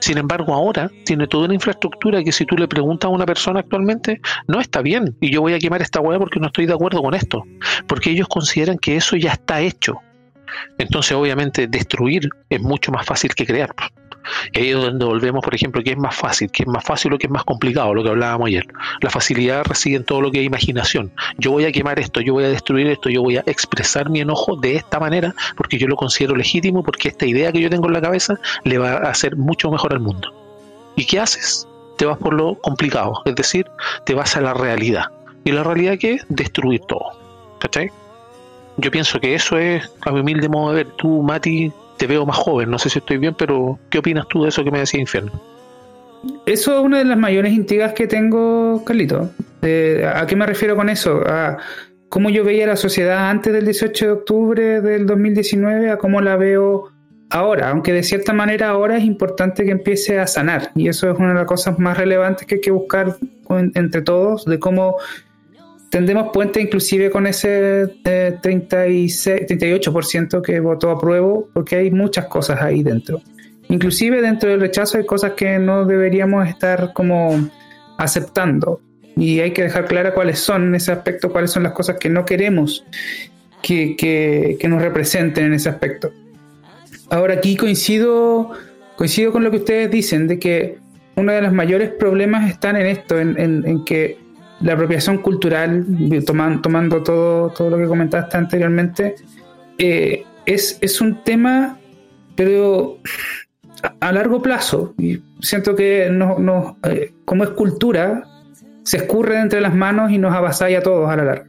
Sin 0.00 0.18
embargo, 0.18 0.54
ahora 0.54 0.90
tiene 1.04 1.26
toda 1.26 1.44
una 1.44 1.54
infraestructura 1.54 2.22
que 2.22 2.32
si 2.32 2.46
tú 2.46 2.56
le 2.56 2.68
preguntas 2.68 3.08
a 3.08 3.12
una 3.12 3.26
persona 3.26 3.60
actualmente, 3.60 4.20
no 4.46 4.60
está 4.60 4.82
bien. 4.82 5.16
Y 5.20 5.30
yo 5.30 5.40
voy 5.40 5.52
a 5.52 5.58
quemar 5.58 5.82
esta 5.82 6.00
hueá 6.00 6.18
porque 6.18 6.40
no 6.40 6.46
estoy 6.46 6.66
de 6.66 6.72
acuerdo 6.72 7.02
con 7.02 7.14
esto. 7.14 7.44
Porque 7.86 8.10
ellos 8.10 8.28
consideran 8.28 8.78
que 8.78 8.96
eso 8.96 9.16
ya 9.16 9.32
está 9.32 9.60
hecho. 9.60 10.00
Entonces, 10.78 11.12
obviamente, 11.12 11.66
destruir 11.66 12.28
es 12.48 12.60
mucho 12.60 12.92
más 12.92 13.04
fácil 13.04 13.34
que 13.34 13.46
crear. 13.46 13.74
Ahí 14.54 14.70
es 14.70 14.76
donde 14.76 15.04
volvemos, 15.04 15.44
por 15.44 15.54
ejemplo, 15.54 15.82
que 15.82 15.90
es 15.90 15.96
más 15.96 16.14
fácil, 16.14 16.50
que 16.50 16.62
es 16.62 16.68
más 16.68 16.84
fácil 16.84 17.12
o 17.12 17.18
que 17.18 17.26
es 17.26 17.30
más 17.30 17.44
complicado, 17.44 17.94
lo 17.94 18.02
que 18.02 18.10
hablábamos 18.10 18.48
ayer. 18.48 18.66
La 19.00 19.10
facilidad 19.10 19.64
reside 19.64 19.96
en 19.96 20.04
todo 20.04 20.20
lo 20.20 20.30
que 20.30 20.40
es 20.40 20.46
imaginación. 20.46 21.12
Yo 21.38 21.52
voy 21.52 21.64
a 21.64 21.72
quemar 21.72 21.98
esto, 21.98 22.20
yo 22.20 22.34
voy 22.34 22.44
a 22.44 22.48
destruir 22.48 22.86
esto, 22.88 23.08
yo 23.08 23.22
voy 23.22 23.36
a 23.36 23.44
expresar 23.46 24.10
mi 24.10 24.20
enojo 24.20 24.56
de 24.56 24.76
esta 24.76 24.98
manera 24.98 25.34
porque 25.56 25.78
yo 25.78 25.88
lo 25.88 25.96
considero 25.96 26.36
legítimo, 26.36 26.82
porque 26.82 27.08
esta 27.08 27.26
idea 27.26 27.52
que 27.52 27.60
yo 27.60 27.70
tengo 27.70 27.86
en 27.86 27.94
la 27.94 28.00
cabeza 28.00 28.38
le 28.64 28.78
va 28.78 28.92
a 28.92 29.10
hacer 29.10 29.36
mucho 29.36 29.70
mejor 29.70 29.92
al 29.92 30.00
mundo. 30.00 30.32
¿Y 30.96 31.04
qué 31.04 31.20
haces? 31.20 31.68
Te 31.98 32.06
vas 32.06 32.18
por 32.18 32.34
lo 32.34 32.56
complicado, 32.56 33.22
es 33.24 33.34
decir, 33.34 33.66
te 34.04 34.14
vas 34.14 34.36
a 34.36 34.40
la 34.40 34.54
realidad. 34.54 35.04
¿Y 35.44 35.52
la 35.52 35.62
realidad 35.62 35.96
qué 35.98 36.14
es? 36.14 36.26
Destruir 36.28 36.80
todo. 36.88 37.12
¿Cachai? 37.60 37.90
Yo 38.78 38.90
pienso 38.90 39.18
que 39.20 39.34
eso 39.34 39.56
es, 39.56 39.90
a 40.02 40.10
mi 40.10 40.20
humilde 40.20 40.48
modo 40.48 40.72
de 40.72 40.84
ver, 40.84 40.92
tú, 40.96 41.22
Mati, 41.22 41.72
te 41.96 42.06
veo 42.06 42.26
más 42.26 42.36
joven, 42.36 42.70
no 42.70 42.78
sé 42.78 42.90
si 42.90 42.98
estoy 42.98 43.18
bien, 43.18 43.34
pero 43.36 43.78
¿qué 43.90 43.98
opinas 43.98 44.26
tú 44.28 44.42
de 44.42 44.50
eso 44.50 44.64
que 44.64 44.70
me 44.70 44.80
decía 44.80 45.00
Infierno? 45.00 45.32
eso 46.44 46.78
es 46.78 46.84
una 46.84 46.98
de 46.98 47.04
las 47.04 47.18
mayores 47.18 47.52
intrigas 47.52 47.92
que 47.92 48.06
tengo, 48.06 48.82
Carlito. 48.84 49.30
Eh, 49.62 50.08
¿A 50.12 50.26
qué 50.26 50.36
me 50.36 50.46
refiero 50.46 50.76
con 50.76 50.88
eso? 50.88 51.22
A 51.26 51.58
cómo 52.08 52.30
yo 52.30 52.44
veía 52.44 52.66
la 52.66 52.76
sociedad 52.76 53.28
antes 53.28 53.52
del 53.52 53.64
18 53.64 54.04
de 54.04 54.12
octubre 54.12 54.80
del 54.80 55.06
2019 55.06 55.90
a 55.90 55.98
cómo 55.98 56.20
la 56.20 56.36
veo 56.36 56.90
ahora, 57.30 57.70
aunque 57.70 57.92
de 57.92 58.02
cierta 58.02 58.32
manera 58.32 58.68
ahora 58.68 58.96
es 58.96 59.04
importante 59.04 59.64
que 59.64 59.72
empiece 59.72 60.18
a 60.20 60.26
sanar 60.26 60.70
y 60.76 60.88
eso 60.88 61.10
es 61.10 61.18
una 61.18 61.30
de 61.30 61.34
las 61.34 61.46
cosas 61.46 61.78
más 61.78 61.98
relevantes 61.98 62.46
que 62.46 62.56
hay 62.56 62.60
que 62.60 62.70
buscar 62.70 63.16
entre 63.74 64.02
todos, 64.02 64.44
de 64.44 64.58
cómo 64.58 64.96
tendemos 65.90 66.30
puente 66.32 66.60
inclusive 66.60 67.10
con 67.10 67.26
ese 67.26 67.98
36, 68.42 69.26
eh, 69.26 69.46
38% 69.48 70.42
que 70.42 70.60
votó 70.60 70.90
a 70.90 70.98
prueba, 70.98 71.40
porque 71.52 71.76
hay 71.76 71.90
muchas 71.90 72.26
cosas 72.26 72.60
ahí 72.60 72.82
dentro. 72.82 73.20
Inclusive 73.68 74.22
dentro 74.22 74.48
del 74.48 74.60
rechazo 74.60 74.98
hay 74.98 75.06
cosas 75.06 75.32
que 75.32 75.58
no 75.58 75.84
deberíamos 75.84 76.48
estar 76.48 76.92
como 76.92 77.48
aceptando 77.98 78.80
y 79.16 79.40
hay 79.40 79.52
que 79.52 79.62
dejar 79.62 79.86
clara 79.86 80.14
cuáles 80.14 80.38
son 80.38 80.68
en 80.68 80.74
ese 80.74 80.92
aspecto, 80.92 81.30
cuáles 81.30 81.50
son 81.50 81.62
las 81.62 81.72
cosas 81.72 81.96
que 81.98 82.08
no 82.08 82.24
queremos 82.24 82.84
que, 83.62 83.96
que 83.96 84.68
nos 84.68 84.80
representen 84.80 85.46
en 85.46 85.54
ese 85.54 85.68
aspecto. 85.68 86.12
Ahora 87.10 87.34
aquí 87.34 87.56
coincido, 87.56 88.52
coincido 88.96 89.32
con 89.32 89.44
lo 89.44 89.50
que 89.50 89.58
ustedes 89.58 89.90
dicen, 89.90 90.26
de 90.26 90.38
que 90.38 90.78
uno 91.16 91.32
de 91.32 91.40
los 91.40 91.52
mayores 91.52 91.90
problemas 91.90 92.50
están 92.50 92.76
en 92.76 92.86
esto, 92.86 93.18
en, 93.18 93.84
que 93.84 94.18
la 94.60 94.72
apropiación 94.72 95.18
cultural, 95.18 95.84
tomando 96.24 97.02
todo, 97.02 97.50
todo 97.50 97.70
lo 97.70 97.78
que 97.78 97.86
comentaste 97.86 98.36
anteriormente, 98.36 99.16
eh, 99.78 100.24
es, 100.46 100.78
es 100.80 101.00
un 101.00 101.22
tema, 101.22 101.78
pero 102.34 102.98
a, 104.00 104.12
largo 104.12 104.40
plazo. 104.42 104.94
Siento 105.40 105.74
que 105.74 106.08
no, 106.10 106.78
eh, 106.84 107.12
como 107.24 107.44
es 107.44 107.50
cultura, 107.50 108.24
se 108.82 108.98
escurre 108.98 109.40
entre 109.40 109.60
las 109.60 109.74
manos 109.74 110.10
y 110.10 110.18
nos 110.18 110.34
avasalla 110.34 110.78
a 110.78 110.82
todos 110.82 111.10
a 111.10 111.16
la 111.16 111.24
larga. 111.24 111.46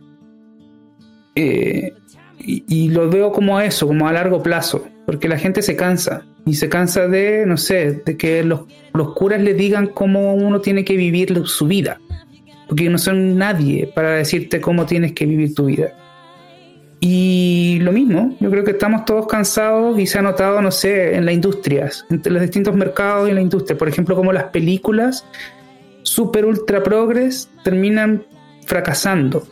Eh, 1.36 1.94
y, 2.40 2.90
lo 2.90 3.10
veo 3.10 3.32
como 3.32 3.60
eso, 3.60 3.88
como 3.88 4.08
a 4.08 4.14
largo 4.14 4.42
plazo, 4.42 4.88
porque 5.06 5.28
la 5.28 5.38
gente 5.38 5.62
se 5.62 5.76
cansa 5.76 6.24
y 6.46 6.54
se 6.54 6.70
cansa 6.70 7.08
de, 7.08 7.46
no 7.46 7.58
sé, 7.58 8.02
de 8.06 8.16
que 8.16 8.44
los, 8.44 8.62
los 8.94 9.14
curas 9.16 9.42
le 9.42 9.54
digan 9.54 9.88
cómo 9.88 10.34
uno 10.34 10.62
tiene 10.62 10.86
que 10.86 10.96
vivir 10.96 11.46
su 11.46 11.68
vida, 11.68 12.00
porque 12.68 12.90
no 12.90 12.98
son 12.98 13.38
nadie 13.38 13.92
para 13.94 14.12
decirte 14.12 14.62
cómo 14.62 14.86
tienes 14.86 15.14
que 15.14 15.26
vivir 15.26 15.54
tu 15.54 15.66
vida. 15.66 15.94
Y 17.00 17.78
lo 17.82 17.92
mismo, 17.92 18.36
yo 18.40 18.50
creo 18.50 18.64
que 18.64 18.72
estamos 18.72 19.06
todos 19.06 19.28
cansados 19.28 20.00
y 20.00 20.08
se 20.08 20.18
ha 20.18 20.22
notado, 20.22 20.62
no 20.62 20.72
sé, 20.72 21.16
en 21.16 21.26
las 21.26 21.36
industrias, 21.36 22.06
entre 22.10 22.32
los 22.32 22.42
distintos 22.42 22.76
mercados 22.76 23.28
y 23.28 23.30
en 23.30 23.36
la 23.36 23.42
industria. 23.42 23.78
Por 23.78 23.88
ejemplo, 23.88 24.16
como 24.16 24.34
las 24.34 24.46
películas 24.46 25.26
super 26.02 26.46
ultra 26.46 26.82
progres 26.82 27.50
terminan 27.64 28.24
fracasando 28.66 29.48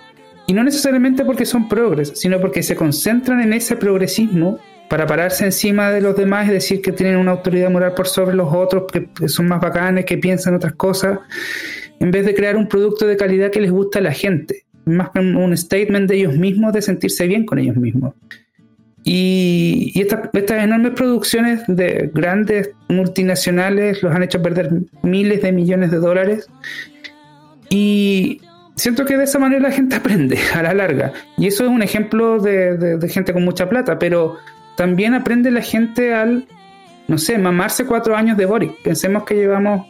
y 0.47 0.53
no 0.53 0.63
necesariamente 0.63 1.25
porque 1.25 1.45
son 1.45 1.67
progres, 1.67 2.13
sino 2.15 2.39
porque 2.39 2.63
se 2.63 2.75
concentran 2.75 3.41
en 3.41 3.53
ese 3.53 3.75
progresismo 3.75 4.59
para 4.89 5.07
pararse 5.07 5.45
encima 5.45 5.91
de 5.91 6.01
los 6.01 6.15
demás 6.15 6.47
y 6.47 6.51
decir 6.51 6.81
que 6.81 6.91
tienen 6.91 7.17
una 7.17 7.31
autoridad 7.31 7.71
moral 7.71 7.93
por 7.93 8.07
sobre 8.07 8.35
los 8.35 8.53
otros, 8.53 8.83
que 8.91 9.27
son 9.27 9.47
más 9.47 9.59
bacanes, 9.59 10.05
que 10.05 10.17
piensan 10.17 10.53
otras 10.53 10.73
cosas, 10.73 11.19
en 11.99 12.11
vez 12.11 12.25
de 12.25 12.35
crear 12.35 12.55
un 12.57 12.67
producto 12.67 13.07
de 13.07 13.17
calidad 13.17 13.51
que 13.51 13.61
les 13.61 13.71
gusta 13.71 13.99
a 13.99 14.01
la 14.01 14.13
gente. 14.13 14.65
Más 14.85 15.09
que 15.09 15.19
un 15.19 15.57
statement 15.57 16.09
de 16.09 16.17
ellos 16.17 16.37
mismos, 16.37 16.73
de 16.73 16.81
sentirse 16.81 17.27
bien 17.27 17.45
con 17.45 17.57
ellos 17.57 17.75
mismos. 17.75 18.13
Y, 19.07 19.93
estas 19.95 20.63
enormes 20.63 20.93
producciones 20.93 21.61
de 21.67 22.09
grandes 22.11 22.71
multinacionales 22.89 24.01
los 24.01 24.13
han 24.13 24.23
hecho 24.23 24.41
perder 24.41 24.71
miles 25.03 25.43
de 25.43 25.51
millones 25.51 25.91
de 25.91 25.97
dólares. 25.97 26.49
Y 27.69 28.41
siento 28.75 29.05
que 29.05 29.15
de 29.15 29.25
esa 29.25 29.37
manera 29.37 29.61
la 29.61 29.71
gente 29.71 29.95
aprende 29.97 30.39
a 30.55 30.63
la 30.63 30.73
larga. 30.73 31.13
Y 31.37 31.45
eso 31.45 31.65
es 31.65 31.69
un 31.69 31.83
ejemplo 31.83 32.39
de, 32.39 32.97
gente 33.07 33.31
con 33.31 33.45
mucha 33.45 33.69
plata, 33.69 33.99
pero 33.99 34.37
también 34.75 35.13
aprende 35.13 35.51
la 35.51 35.61
gente 35.61 36.11
al, 36.11 36.47
no 37.07 37.19
sé, 37.19 37.37
mamarse 37.37 37.85
cuatro 37.85 38.15
años 38.15 38.37
de 38.37 38.47
Boris. 38.47 38.71
Pensemos 38.83 39.23
que 39.23 39.35
llevamos 39.35 39.85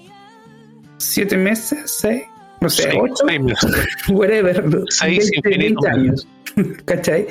siete 0.98 1.38
meses, 1.38 1.80
seis, 1.86 2.24
no 2.62 2.70
sé, 2.70 2.90
ocho, 3.00 3.26
whatever, 4.10 4.64
seis 4.90 5.30
20, 5.44 5.88
años. 5.88 6.28
¿Cachai? 6.86 7.28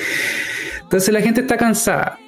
Entonces 0.83 1.13
la 1.13 1.21
gente 1.21 1.41
está 1.41 1.57
cansada. 1.57 2.19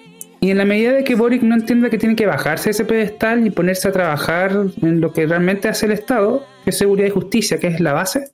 Y 0.41 0.51
en 0.51 0.59
la 0.59 0.64
medida 0.64 0.93
de 0.93 1.05
que 1.05 1.14
Boric 1.14 1.43
no 1.43 1.55
entienda 1.55 1.89
que 1.89 1.99
tiene 1.99 2.14
que 2.14 2.26
bajarse 2.26 2.66
de 2.66 2.70
ese 2.72 2.84
pedestal 2.84 3.47
y 3.47 3.51
ponerse 3.51 3.89
a 3.89 3.93
trabajar 3.93 4.66
en 4.82 5.01
lo 5.01 5.12
que 5.12 5.26
realmente 5.26 5.68
hace 5.68 5.87
el 5.87 5.93
Estado, 5.93 6.47
que 6.62 6.70
es 6.70 6.78
seguridad 6.78 7.09
y 7.09 7.11
justicia, 7.11 7.59
que 7.59 7.68
es 7.68 7.80
la 7.80 7.95
base, 7.95 8.30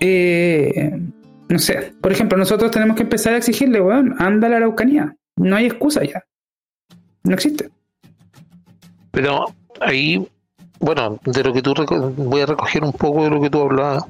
eh, 0.00 1.00
no 1.48 1.58
sé, 1.58 1.92
por 2.00 2.12
ejemplo, 2.12 2.36
nosotros 2.36 2.70
tenemos 2.70 2.96
que 2.96 3.04
empezar 3.04 3.34
a 3.34 3.38
exigirle, 3.38 3.80
weón, 3.80 4.14
anda 4.18 4.48
a 4.48 4.50
la 4.50 4.56
Araucanía. 4.56 5.16
No 5.36 5.56
hay 5.56 5.66
excusa 5.66 6.04
ya. 6.04 6.24
No 7.24 7.34
existe. 7.34 7.70
Pero 9.12 9.46
ahí 9.80 10.26
bueno, 10.78 11.18
de 11.24 11.42
lo 11.42 11.52
que 11.52 11.62
tú 11.62 11.74
voy 12.16 12.40
a 12.40 12.46
recoger 12.46 12.84
un 12.84 12.92
poco 12.92 13.24
de 13.24 13.30
lo 13.30 13.40
que 13.40 13.50
tú 13.50 13.62
hablabas, 13.62 14.04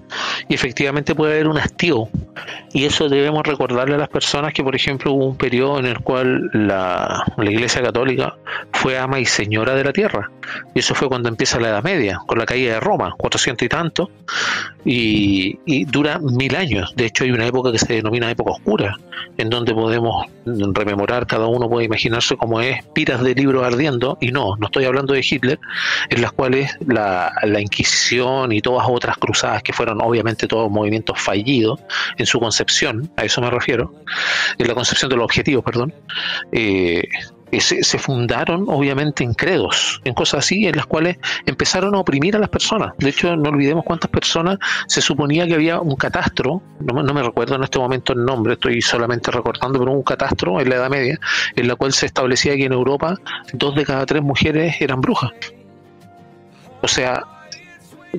y 0.48 0.54
efectivamente 0.54 1.14
puede 1.14 1.34
haber 1.34 1.48
un 1.48 1.58
hastío, 1.58 2.08
y 2.72 2.84
eso 2.84 3.08
debemos 3.08 3.46
recordarle 3.46 3.94
a 3.94 3.98
las 3.98 4.08
personas 4.08 4.52
que, 4.52 4.62
por 4.62 4.74
ejemplo, 4.74 5.12
hubo 5.12 5.26
un 5.26 5.36
periodo 5.36 5.78
en 5.78 5.86
el 5.86 6.00
cual 6.00 6.50
la, 6.52 7.24
Iglesia 7.38 7.82
Católica 7.82 8.34
fue 8.72 8.98
ama 8.98 9.20
y 9.20 9.24
señora 9.24 9.74
de 9.74 9.84
la 9.84 9.92
tierra, 9.92 10.30
y 10.74 10.80
eso 10.80 10.94
fue 10.94 11.08
cuando 11.08 11.28
empieza 11.28 11.60
la 11.60 11.68
Edad 11.68 11.82
Media, 11.82 12.20
con 12.26 12.38
la 12.38 12.46
caída 12.46 12.74
de 12.74 12.80
Roma, 12.80 13.14
400 13.16 13.64
y 13.64 13.68
tanto, 13.68 14.10
y, 14.86 15.58
y 15.66 15.84
dura 15.84 16.18
mil 16.20 16.54
años. 16.56 16.94
De 16.96 17.06
hecho, 17.06 17.24
hay 17.24 17.32
una 17.32 17.46
época 17.46 17.72
que 17.72 17.78
se 17.78 17.92
denomina 17.92 18.30
época 18.30 18.52
oscura, 18.52 18.96
en 19.36 19.50
donde 19.50 19.74
podemos 19.74 20.26
rememorar, 20.46 21.26
cada 21.26 21.46
uno 21.46 21.68
puede 21.68 21.86
imaginarse 21.86 22.36
cómo 22.36 22.60
es, 22.60 22.84
piras 22.94 23.22
de 23.22 23.34
libros 23.34 23.64
ardiendo, 23.64 24.16
y 24.20 24.30
no, 24.30 24.56
no 24.56 24.66
estoy 24.66 24.84
hablando 24.84 25.12
de 25.12 25.26
Hitler, 25.28 25.58
en 26.08 26.22
las 26.22 26.32
cuales 26.32 26.70
la, 26.86 27.32
Inquisición 27.56 28.52
y 28.52 28.60
todas 28.60 28.86
otras 28.88 29.16
cruzadas 29.16 29.62
que 29.62 29.72
fueron 29.72 30.00
obviamente 30.00 30.46
todos 30.46 30.70
movimientos 30.70 31.20
fallidos 31.20 31.80
en 32.16 32.26
su 32.26 32.38
concepción, 32.38 33.10
a 33.16 33.24
eso 33.24 33.40
me 33.40 33.50
refiero, 33.50 33.92
en 34.58 34.68
la 34.68 34.74
concepción 34.74 35.10
de 35.10 35.16
los 35.16 35.24
objetivos, 35.24 35.64
perdón, 35.64 35.92
eh, 36.52 37.02
se, 37.52 37.82
se, 37.82 37.98
fundaron 37.98 38.66
obviamente 38.68 39.24
en 39.24 39.34
credos, 39.34 40.00
en 40.04 40.14
cosas 40.14 40.44
así, 40.44 40.66
en 40.66 40.76
las 40.76 40.86
cuales 40.86 41.18
empezaron 41.46 41.94
a 41.94 41.98
oprimir 41.98 42.36
a 42.36 42.38
las 42.38 42.48
personas. 42.48 42.92
De 42.98 43.08
hecho, 43.08 43.36
no 43.36 43.50
olvidemos 43.50 43.84
cuántas 43.84 44.10
personas 44.10 44.58
se 44.86 45.00
suponía 45.00 45.46
que 45.46 45.54
había 45.54 45.80
un 45.80 45.96
catastro, 45.96 46.62
no, 46.80 47.02
no 47.02 47.14
me 47.14 47.22
recuerdo 47.22 47.54
en 47.56 47.64
este 47.64 47.78
momento 47.78 48.12
el 48.12 48.24
nombre, 48.24 48.54
estoy 48.54 48.82
solamente 48.82 49.30
recordando, 49.30 49.78
pero 49.78 49.92
un 49.92 50.02
catastro 50.02 50.60
en 50.60 50.68
la 50.68 50.76
Edad 50.76 50.90
Media, 50.90 51.18
en 51.54 51.68
la 51.68 51.76
cual 51.76 51.92
se 51.92 52.06
establecía 52.06 52.56
que 52.56 52.64
en 52.64 52.72
Europa 52.72 53.16
dos 53.52 53.74
de 53.74 53.84
cada 53.84 54.04
tres 54.06 54.22
mujeres 54.22 54.80
eran 54.80 55.00
brujas. 55.00 55.32
O 56.82 56.88
sea, 56.88 57.22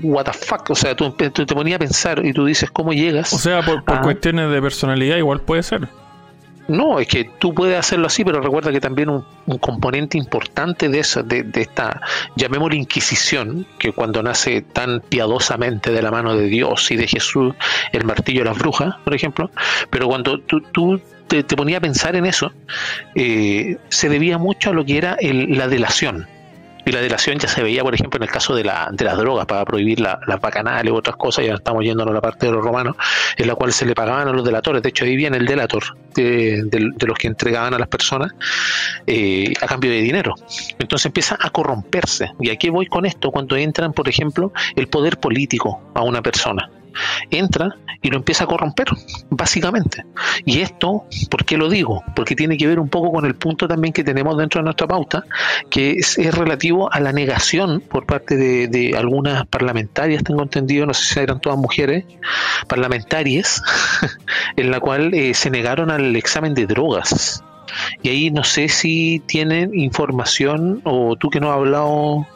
what 0.04 0.26
the 0.26 0.34
fuck, 0.34 0.70
o 0.70 0.76
sea, 0.76 0.96
tú, 0.96 1.12
te 1.12 1.46
ponías 1.46 1.78
a 1.78 1.80
pensar 1.80 2.26
y 2.26 2.34
tú 2.34 2.46
dices 2.46 2.70
cómo 2.72 2.94
llegas. 2.94 3.34
O 3.34 3.38
sea, 3.38 3.62
por, 3.62 3.84
cuestiones 4.02 4.52
de 4.52 4.62
personalidad 4.62 5.18
igual 5.18 5.42
puede 5.42 5.64
ser. 5.64 5.88
No, 6.68 7.00
es 7.00 7.08
que 7.08 7.24
tú 7.40 7.54
puedes 7.54 7.78
hacerlo 7.78 8.08
así, 8.08 8.26
pero 8.26 8.42
recuerda 8.42 8.72
que 8.72 8.82
también 8.82 9.10
un, 9.10 9.24
componente 9.60 10.18
importante 10.18 10.90
de 10.90 11.00
esa, 11.00 11.24
de, 11.24 11.46
esta, 11.54 12.02
llamémosle 12.36 12.76
Inquisición, 12.76 13.66
que 13.80 13.94
cuando 13.94 14.22
nace 14.22 14.62
tan 14.62 15.00
piadosamente 15.02 15.92
de 15.92 16.02
la 16.02 16.12
mano 16.12 16.36
de 16.36 16.48
Dios 16.48 16.92
y 16.92 16.98
de 16.98 17.08
Jesús, 17.08 17.54
el 17.94 18.04
martillo 18.04 18.40
de 18.40 18.46
las 18.46 18.58
brujas, 18.58 18.96
por 19.04 19.16
ejemplo, 19.16 19.50
pero 19.90 20.08
cuando 20.08 20.40
tú, 20.40 21.02
te, 21.28 21.44
ponías 21.44 21.78
a 21.78 21.82
pensar 21.82 22.16
en 22.16 22.26
eso, 22.26 22.52
eh, 23.16 23.78
se 23.90 24.10
debía 24.10 24.38
mucho 24.38 24.72
a 24.72 24.74
lo 24.74 24.84
que 24.84 24.98
era 24.98 25.18
la 25.22 25.68
delación 25.68 26.28
y 26.88 26.92
la 26.94 27.02
delación 27.02 27.38
ya 27.38 27.50
se 27.50 27.62
veía, 27.62 27.84
por 27.84 27.94
ejemplo, 27.94 28.18
en 28.18 28.24
el 28.24 28.30
caso 28.30 28.56
de, 28.56 28.64
la, 28.64 28.90
de 28.94 29.04
las 29.04 29.18
drogas, 29.18 29.46
para 29.46 29.66
prohibir 29.66 30.00
las 30.00 30.40
bacanales 30.40 30.92
u 30.92 30.96
otras 30.96 31.18
cosas, 31.18 31.46
ya 31.46 31.56
estamos 31.56 31.84
yéndonos 31.84 32.12
a 32.12 32.16
la 32.16 32.22
parte 32.22 32.46
de 32.46 32.54
los 32.54 32.64
romanos, 32.64 32.96
en 33.36 33.46
la 33.46 33.56
cual 33.56 33.74
se 33.74 33.86
le 33.86 33.94
pagaban 33.94 34.30
a 34.30 34.32
los 34.32 34.46
delatores. 34.46 34.82
De 34.82 34.90
hecho, 34.90 35.04
ahí 35.04 35.18
viene 35.18 35.36
el 35.36 35.46
delator 35.46 35.84
de, 36.16 36.64
los 37.06 37.18
que 37.18 37.28
entregaban 37.28 37.74
a 37.74 37.80
las 37.80 37.90
personas 37.90 38.32
eh, 39.06 39.54
a 39.62 39.68
cambio 39.68 39.92
de 39.92 40.02
dinero. 40.02 40.36
Entonces 40.80 41.08
empieza 41.08 41.38
a 41.38 41.50
corromperse. 41.50 42.32
¿Y 42.40 42.52
aquí 42.52 42.70
voy 42.70 42.88
con 42.88 43.06
esto? 43.06 43.32
Cuando 43.32 43.58
entran, 43.58 43.92
por 43.92 44.08
ejemplo, 44.08 44.54
el 44.78 44.88
poder 44.88 45.20
político 45.20 45.82
a 45.94 46.04
una 46.04 46.22
persona 46.22 46.72
entra 47.30 47.76
y 48.02 48.10
lo 48.10 48.18
empieza 48.18 48.44
a 48.44 48.48
corromper, 48.48 48.88
básicamente. 49.30 50.06
Y 50.46 50.62
esto, 50.62 51.06
¿por 51.30 51.46
qué 51.46 51.58
lo 51.58 51.70
digo? 51.70 52.04
Porque 52.16 52.36
tiene 52.36 52.58
que 52.58 52.68
ver 52.68 52.80
un 52.80 52.90
poco 52.90 53.12
con 53.12 53.26
el 53.26 53.36
punto 53.36 53.68
también 53.68 53.94
que 53.94 54.04
tenemos 54.04 54.38
dentro 54.38 54.60
de 54.60 54.66
nuestra 54.66 54.88
pauta, 54.88 55.24
que 55.70 55.92
es, 55.92 56.18
relativo 56.36 56.92
a 56.92 57.00
la 57.00 57.12
negación 57.12 57.82
por 57.82 58.06
parte 58.06 58.38
de, 58.38 58.94
algunas 58.98 59.46
parlamentarias, 59.48 60.24
tengo 60.24 60.44
entendido, 60.44 60.86
no 60.86 60.94
sé 60.94 61.14
si 61.14 61.20
eran 61.20 61.40
todas 61.40 61.58
mujeres, 61.58 62.06
parlamentarias, 62.68 63.62
en 64.56 64.72
la 64.72 64.80
cual 64.80 65.14
eh, 65.14 65.34
se 65.34 65.50
negaron 65.50 65.92
al 65.92 66.16
examen 66.16 66.54
de 66.54 66.68
drogas. 66.68 67.44
Y 68.02 68.10
ahí 68.10 68.32
no 68.32 68.44
sé 68.44 68.70
si 68.70 69.22
tienen 69.26 69.78
información 69.78 70.82
o 70.84 71.16
tú 71.16 71.30
que 71.30 71.40
no 71.40 71.52
has 71.52 71.58
hablado 71.58 72.28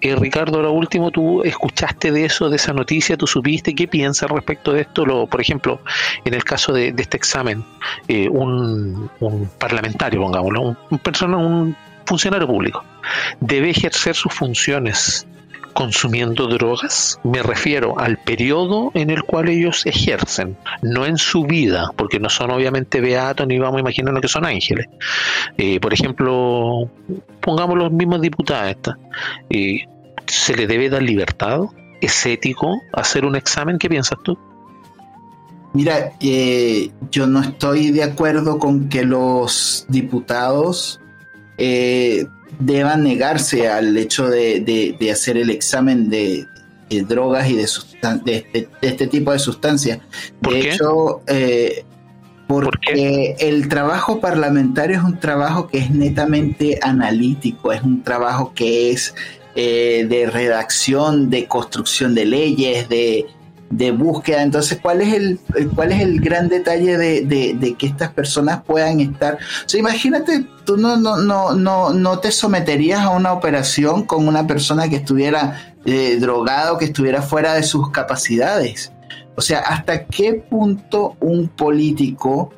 Eh, 0.00 0.14
Ricardo, 0.16 0.56
ahora 0.56 0.70
último, 0.70 1.10
tú 1.10 1.42
escuchaste 1.42 2.12
de 2.12 2.24
eso, 2.24 2.48
de 2.48 2.56
esa 2.56 2.72
noticia, 2.72 3.16
tú 3.16 3.26
supiste, 3.26 3.74
¿qué 3.74 3.88
piensas 3.88 4.30
respecto 4.30 4.72
de 4.72 4.82
esto? 4.82 5.04
Lo, 5.04 5.26
por 5.26 5.40
ejemplo, 5.40 5.80
en 6.24 6.34
el 6.34 6.44
caso 6.44 6.72
de, 6.72 6.94
este 6.96 7.16
examen, 7.16 7.64
eh, 8.08 8.28
un, 8.28 9.10
parlamentario, 9.58 10.20
pongámoslo, 10.20 10.60
un, 10.60 10.78
un, 10.90 10.98
persona, 10.98 11.36
un 11.36 11.76
funcionario 12.04 12.46
público, 12.46 12.84
debe 13.40 13.70
ejercer 13.70 14.14
sus 14.14 14.32
funciones 14.32 15.26
consumiendo 15.72 16.46
drogas, 16.46 17.18
me 17.24 17.42
refiero 17.42 17.98
al 17.98 18.18
periodo 18.18 18.90
en 18.94 19.10
el 19.10 19.22
cual 19.22 19.48
ellos 19.48 19.86
ejercen, 19.86 20.56
no 20.82 21.06
en 21.06 21.16
su 21.16 21.44
vida, 21.44 21.90
porque 21.96 22.18
no 22.18 22.28
son 22.28 22.50
obviamente 22.50 23.00
beatos 23.00 23.46
ni 23.46 23.58
vamos 23.58 23.78
a 23.78 23.80
imaginar 23.80 24.20
que 24.20 24.28
son 24.28 24.44
ángeles. 24.44 24.86
Eh, 25.56 25.80
por 25.80 25.94
ejemplo, 25.94 26.90
pongamos 27.40 27.78
los 27.78 27.92
mismos 27.92 28.20
diputados, 28.20 28.94
eh, 29.48 29.86
¿se 30.26 30.56
le 30.56 30.66
debe 30.66 30.90
dar 30.90 31.02
libertad? 31.02 31.60
¿Es 32.00 32.24
ético 32.26 32.80
hacer 32.92 33.24
un 33.24 33.36
examen? 33.36 33.78
¿Qué 33.78 33.88
piensas 33.88 34.18
tú? 34.22 34.38
Mira, 35.72 36.12
eh, 36.20 36.90
yo 37.10 37.26
no 37.26 37.40
estoy 37.40 37.92
de 37.92 38.02
acuerdo 38.02 38.58
con 38.58 38.88
que 38.88 39.04
los 39.04 39.86
diputados 39.88 41.00
eh, 41.58 42.26
deban 42.58 43.02
negarse 43.04 43.68
al 43.68 43.96
hecho 43.96 44.28
de, 44.28 44.96
hacer 45.12 45.36
el 45.36 45.50
examen 45.50 46.08
de, 46.10 46.46
drogas 47.06 47.48
y 47.48 47.56
de, 47.56 47.68
de, 48.24 48.68
este 48.82 49.06
tipo 49.06 49.32
de 49.32 49.38
sustancias. 49.38 50.00
de 50.40 50.70
hecho, 50.70 51.22
eh, 51.26 51.84
porque 52.46 53.36
el 53.38 53.68
trabajo 53.68 54.20
parlamentario 54.20 54.98
es 54.98 55.04
un 55.04 55.20
trabajo 55.20 55.68
que 55.68 55.78
es 55.78 55.90
netamente 55.90 56.80
analítico, 56.82 57.72
es 57.72 57.82
un 57.82 58.02
trabajo 58.02 58.52
que 58.54 58.90
es 58.90 59.14
eh, 59.54 60.04
de 60.08 60.26
redacción, 60.26 61.30
de 61.30 61.46
construcción 61.46 62.14
de 62.14 62.24
leyes, 62.24 62.88
de, 62.88 63.26
de 63.70 63.92
búsqueda. 63.92 64.42
Entonces, 64.42 64.78
¿cuál 64.82 65.00
es 65.00 65.14
el, 65.14 65.40
cuál 65.74 65.92
es 65.92 66.00
el 66.02 66.20
gran 66.20 66.48
detalle 66.48 66.98
de, 66.98 67.76
que 67.78 67.86
estas 67.86 68.10
personas 68.10 68.62
puedan 68.64 69.00
estar? 69.00 69.34
O 69.34 69.68
sea, 69.68 69.80
imagínate, 69.80 70.44
tú 70.64 70.76
no, 70.76 70.96
no, 70.96 71.16
no, 71.16 71.54
no, 71.54 71.90
no 71.90 72.18
te 72.18 72.32
someterías 72.32 73.00
a 73.00 73.10
una 73.10 73.32
operación 73.32 74.04
con 74.04 74.28
una 74.28 74.46
persona 74.46 74.88
que 74.88 74.96
estuviera 74.96 75.74
eh, 75.84 76.18
drogado, 76.20 76.76
que 76.76 76.86
estuviera 76.86 77.22
fuera 77.22 77.54
de 77.54 77.62
sus 77.62 77.90
capacidades. 77.90 78.92
O 79.36 79.40
sea, 79.40 79.60
¿hasta 79.60 80.04
qué 80.04 80.34
punto 80.34 81.16
un 81.20 81.48
político 81.48 82.52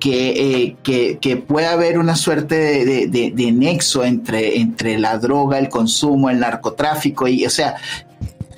que, 0.00 0.74
eh, 0.84 1.16
que, 1.20 1.36
pueda 1.36 1.72
haber 1.72 1.98
una 1.98 2.16
suerte 2.16 2.56
de, 2.84 3.32
de, 3.34 3.52
nexo 3.52 4.04
entre, 4.04 4.58
entre 4.58 4.98
la 4.98 5.18
droga, 5.18 5.58
el 5.58 5.68
consumo, 5.68 6.28
el 6.28 6.40
narcotráfico, 6.40 7.26
y 7.26 7.46
o 7.46 7.50
sea, 7.50 7.76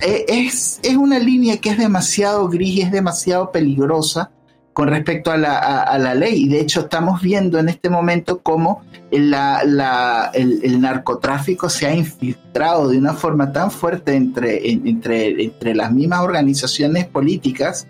es, 0.01 0.79
es, 0.83 0.95
una 0.95 1.19
línea 1.19 1.57
que 1.57 1.69
es 1.69 1.77
demasiado 1.77 2.47
gris, 2.47 2.85
es 2.85 2.91
demasiado 2.91 3.51
peligrosa 3.51 4.31
con 4.73 4.89
respecto 4.89 5.31
a 5.31 5.37
la, 5.37 5.57
a, 5.57 5.97
la 5.97 6.13
ley. 6.13 6.43
Y 6.43 6.49
de 6.49 6.59
hecho 6.59 6.81
estamos 6.81 7.21
viendo 7.21 7.57
en 7.57 7.67
este 7.67 7.89
momento 7.89 8.41
cómo 8.43 8.83
la, 9.11 9.63
la, 9.63 10.29
el, 10.33 10.79
narcotráfico 10.79 11.69
se 11.69 11.87
ha 11.87 11.95
infiltrado 11.95 12.89
de 12.89 12.97
una 12.97 13.13
forma 13.13 13.51
tan 13.51 13.71
fuerte 13.71 14.15
entre, 14.15 14.69
entre, 14.69 15.43
entre 15.43 15.73
las 15.73 15.91
mismas 15.91 16.21
organizaciones 16.21 17.07
políticas 17.07 17.87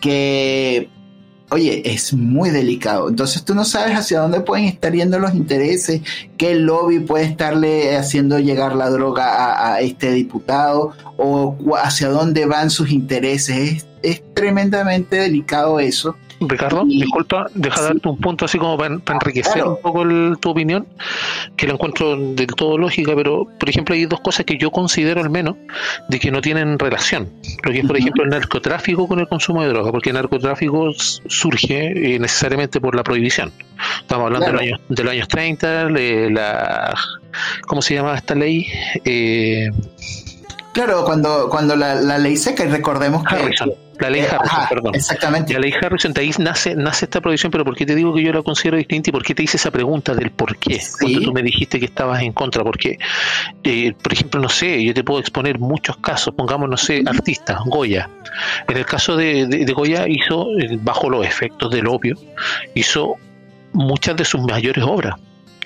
que 0.00 0.88
oye, 1.50 1.82
es 1.84 2.12
muy 2.12 2.50
delicado. 2.50 3.08
Entonces 3.08 3.44
tú 3.44 3.54
no 3.54 3.64
sabes 3.64 3.96
hacia 3.96 4.20
dónde 4.20 4.40
pueden 4.40 4.66
estar 4.66 4.92
yendo 4.92 5.18
los 5.18 5.34
intereses, 5.34 6.00
qué 6.36 6.54
lobby 6.54 7.00
puede 7.00 7.24
estarle 7.24 7.96
haciendo 7.96 8.38
llegar 8.38 8.74
la 8.74 8.88
droga 8.90 9.74
a, 9.74 9.80
este 9.80 10.12
diputado 10.12 10.92
o 11.16 11.56
hacia 11.76 12.08
dónde 12.08 12.46
van 12.46 12.70
sus 12.70 12.90
intereses. 12.90 13.86
es 14.02 14.22
tremendamente 14.34 15.16
delicado 15.16 15.80
eso. 15.80 16.16
Ricardo, 16.40 16.84
disculpa, 16.86 17.46
deja 17.54 17.82
darte 17.82 18.08
un 18.08 18.16
punto 18.16 18.46
así 18.46 18.58
como 18.58 18.78
para, 18.78 18.94
enriquecer 18.94 19.62
un 19.62 19.80
poco 19.80 20.04
tu 20.40 20.50
opinión, 20.50 20.86
que 21.56 21.66
la 21.66 21.74
encuentro 21.74 22.16
del 22.16 22.46
todo 22.46 22.78
lógica, 22.78 23.12
pero 23.14 23.46
por 23.58 23.68
ejemplo 23.68 23.94
hay 23.94 24.06
dos 24.06 24.20
cosas 24.20 24.46
que 24.46 24.56
yo 24.56 24.70
considero 24.70 25.20
al 25.20 25.28
menos 25.28 25.56
de 26.08 26.18
que 26.18 26.30
no 26.30 26.40
tienen 26.40 26.78
relación. 26.78 27.30
Lo 27.62 27.72
que 27.72 27.80
es, 27.80 27.86
por 27.86 27.96
ejemplo, 27.96 28.24
el 28.24 28.30
narcotráfico 28.30 29.06
con 29.06 29.20
el 29.20 29.28
consumo 29.28 29.62
de 29.62 29.68
droga, 29.68 29.90
porque 29.90 30.10
el 30.10 30.14
narcotráfico 30.14 30.92
surge 30.94 32.14
eh, 32.14 32.18
necesariamente 32.18 32.80
por 32.80 32.94
la 32.94 33.02
prohibición. 33.02 33.52
Estamos 34.00 34.26
hablando 34.26 34.46
de, 34.46 34.52
los 34.52 34.62
años, 34.62 34.80
de 34.88 35.04
los 35.04 35.12
años 35.12 35.28
30, 35.28 35.84
de 35.86 36.30
la... 36.30 36.94
¿Cómo 37.66 37.82
se 37.82 37.94
llama 37.94 38.16
esta 38.16 38.34
ley? 38.34 38.66
Eh, 39.04 39.70
claro, 40.72 41.04
cuando, 41.04 41.48
cuando 41.50 41.76
la, 41.76 42.18
ley 42.18 42.36
seca, 42.36 42.64
y 42.64 42.68
recordemos 42.68 43.24
que... 43.24 43.36
La 44.00 44.10
ley 44.10 44.22
eh, 44.22 44.28
Harrison, 44.30 44.60
perdón. 44.68 44.94
Exactamente. 44.94 45.52
La 45.52 45.60
ley 45.60 45.72
Harrison, 45.80 46.12
de 46.12 46.20
ahí 46.20 46.30
nace, 46.38 46.74
nace 46.74 47.04
esta 47.04 47.20
prohibición, 47.20 47.52
pero 47.52 47.64
¿por 47.64 47.76
qué 47.76 47.86
te 47.86 47.94
digo 47.94 48.14
que 48.14 48.22
yo 48.22 48.32
la 48.32 48.42
considero 48.42 48.76
distinta 48.76 49.10
y 49.10 49.12
por 49.12 49.22
qué 49.22 49.34
te 49.34 49.42
hice 49.42 49.56
esa 49.56 49.70
pregunta 49.70 50.14
del 50.14 50.30
por 50.30 50.56
qué? 50.56 50.80
Cuando 50.98 51.20
tú 51.20 51.32
me 51.32 51.42
dijiste 51.42 51.78
que 51.78 51.86
estabas 51.86 52.22
en 52.22 52.32
contra, 52.32 52.64
porque, 52.64 52.98
eh, 53.64 53.92
por 54.02 54.12
ejemplo, 54.12 54.40
no 54.40 54.48
sé, 54.48 54.82
yo 54.82 54.94
te 54.94 55.04
puedo 55.04 55.20
exponer 55.20 55.58
muchos 55.58 55.96
casos, 55.98 56.34
pongamos, 56.34 56.68
no 56.68 56.76
sé, 56.76 57.02
artistas, 57.06 57.60
Goya. 57.66 58.08
En 58.68 58.76
el 58.76 58.86
caso 58.86 59.16
de, 59.16 59.46
de 59.46 59.72
Goya 59.72 60.06
hizo, 60.08 60.46
eh, 60.58 60.78
bajo 60.80 61.10
los 61.10 61.26
efectos 61.26 61.70
del 61.70 61.86
opio, 61.86 62.16
hizo 62.74 63.14
muchas 63.72 64.16
de 64.16 64.24
sus 64.24 64.40
mayores 64.40 64.84
obras 64.84 65.14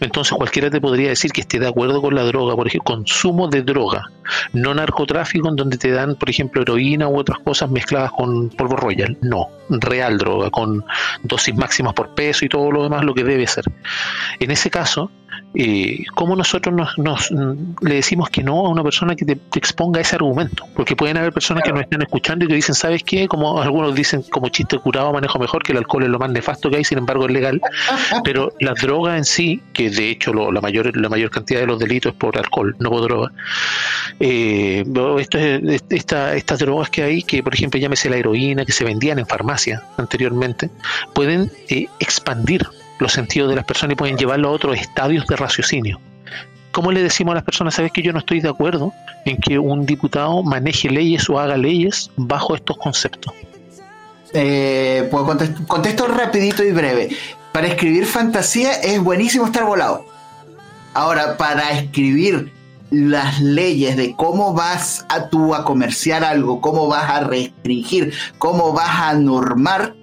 entonces 0.00 0.36
cualquiera 0.36 0.70
te 0.70 0.80
podría 0.80 1.10
decir 1.10 1.32
que 1.32 1.42
esté 1.42 1.58
de 1.58 1.68
acuerdo 1.68 2.02
con 2.02 2.14
la 2.14 2.22
droga, 2.24 2.54
por 2.56 2.66
ejemplo, 2.66 2.94
consumo 2.94 3.48
de 3.48 3.62
droga, 3.62 4.10
no 4.52 4.74
narcotráfico 4.74 5.48
en 5.48 5.56
donde 5.56 5.78
te 5.78 5.90
dan, 5.90 6.16
por 6.16 6.28
ejemplo, 6.30 6.62
heroína 6.62 7.08
u 7.08 7.18
otras 7.18 7.38
cosas 7.40 7.70
mezcladas 7.70 8.10
con 8.12 8.50
polvo 8.50 8.76
royal, 8.76 9.16
no, 9.22 9.48
real 9.68 10.18
droga, 10.18 10.50
con 10.50 10.84
dosis 11.22 11.54
máximas 11.54 11.94
por 11.94 12.14
peso 12.14 12.44
y 12.44 12.48
todo 12.48 12.70
lo 12.70 12.82
demás, 12.82 13.04
lo 13.04 13.14
que 13.14 13.24
debe 13.24 13.46
ser. 13.46 13.64
En 14.40 14.50
ese 14.50 14.70
caso, 14.70 15.10
eh, 15.54 16.04
¿cómo 16.14 16.34
nosotros 16.34 16.74
nos, 16.96 17.30
le 17.30 17.94
decimos 17.94 18.28
que 18.28 18.42
no 18.42 18.66
a 18.66 18.68
una 18.68 18.82
persona 18.82 19.14
que 19.14 19.24
te, 19.24 19.38
exponga 19.54 20.00
ese 20.00 20.16
argumento? 20.16 20.66
Porque 20.74 20.96
pueden 20.96 21.16
haber 21.16 21.32
personas 21.32 21.62
que 21.64 21.72
nos 21.72 21.82
están 21.82 22.02
escuchando 22.02 22.44
y 22.44 22.48
que 22.48 22.54
dicen, 22.54 22.74
¿sabes 22.74 23.02
qué? 23.04 23.28
Como 23.28 23.60
algunos 23.60 23.94
dicen, 23.94 24.22
como 24.22 24.48
chiste 24.48 24.78
curado 24.78 25.12
manejo 25.12 25.38
mejor, 25.38 25.62
que 25.62 25.72
el 25.72 25.78
alcohol 25.78 26.04
es 26.04 26.08
lo 26.08 26.18
más 26.18 26.30
nefasto 26.30 26.70
que 26.70 26.76
hay, 26.76 26.84
sin 26.84 26.98
embargo 26.98 27.26
es 27.26 27.32
legal, 27.32 27.60
pero 28.24 28.52
las 28.60 28.80
drogas 28.80 29.18
en 29.18 29.24
sí, 29.24 29.62
que 29.72 29.90
de 29.90 30.10
hecho 30.10 30.32
la, 30.32 30.60
mayor, 30.60 30.96
la 30.96 31.08
mayor 31.08 31.30
cantidad 31.30 31.60
de 31.60 31.66
los 31.66 31.78
delitos 31.78 32.12
es 32.12 32.18
por 32.18 32.36
alcohol, 32.36 32.74
no 32.80 32.90
por 32.90 33.02
droga, 33.02 33.32
eh, 34.20 34.84
esto 35.18 35.38
es, 35.38 35.84
esta, 35.90 36.34
estas 36.34 36.58
drogas 36.58 36.90
que 36.90 37.02
hay, 37.02 37.22
que 37.22 37.42
por 37.42 37.54
ejemplo 37.54 37.78
llámese 37.78 38.10
la 38.10 38.16
heroína, 38.16 38.64
que 38.64 38.72
se 38.72 38.84
vendían 38.84 39.18
en 39.18 39.26
farmacia 39.26 39.82
anteriormente, 39.96 40.70
pueden 41.14 41.50
eh, 41.68 41.86
expandir 42.00 42.66
los 42.98 43.12
sentidos 43.12 43.50
de 43.50 43.56
las 43.56 43.64
personas 43.64 43.94
y 43.94 43.96
pueden 43.96 44.16
llevarlo 44.16 44.48
a 44.48 44.52
otros 44.52 44.78
estadios 44.78 45.26
de 45.26 45.36
raciocinio. 45.36 46.00
¿Cómo 46.72 46.90
le 46.90 47.02
decimos 47.02 47.32
a 47.32 47.34
las 47.36 47.44
personas, 47.44 47.74
sabes 47.74 47.92
que 47.92 48.02
yo 48.02 48.12
no 48.12 48.18
estoy 48.18 48.40
de 48.40 48.48
acuerdo 48.48 48.92
en 49.24 49.36
que 49.36 49.58
un 49.58 49.86
diputado 49.86 50.42
maneje 50.42 50.90
leyes 50.90 51.28
o 51.30 51.38
haga 51.38 51.56
leyes 51.56 52.10
bajo 52.16 52.56
estos 52.56 52.76
conceptos? 52.78 53.32
Eh, 54.32 55.08
pues 55.10 55.22
contesto, 55.68 56.08
rapidito 56.08 56.64
y 56.64 56.72
breve. 56.72 57.16
Para 57.52 57.68
escribir 57.68 58.06
fantasía 58.06 58.72
es 58.72 59.00
buenísimo 59.00 59.46
estar 59.46 59.64
volado. 59.64 60.04
Ahora, 60.92 61.36
para 61.36 61.70
escribir 61.78 62.52
las 62.90 63.40
leyes 63.40 63.96
de 63.96 64.14
cómo 64.16 64.52
vas 64.52 65.06
a 65.08 65.28
tú 65.28 65.54
a 65.54 65.64
comerciar 65.64 66.24
algo, 66.24 66.60
cómo 66.60 66.88
vas 66.88 67.08
a 67.08 67.20
restringir, 67.20 68.12
cómo 68.38 68.72
vas 68.72 69.00
a 69.00 69.14
normar, 69.14 69.94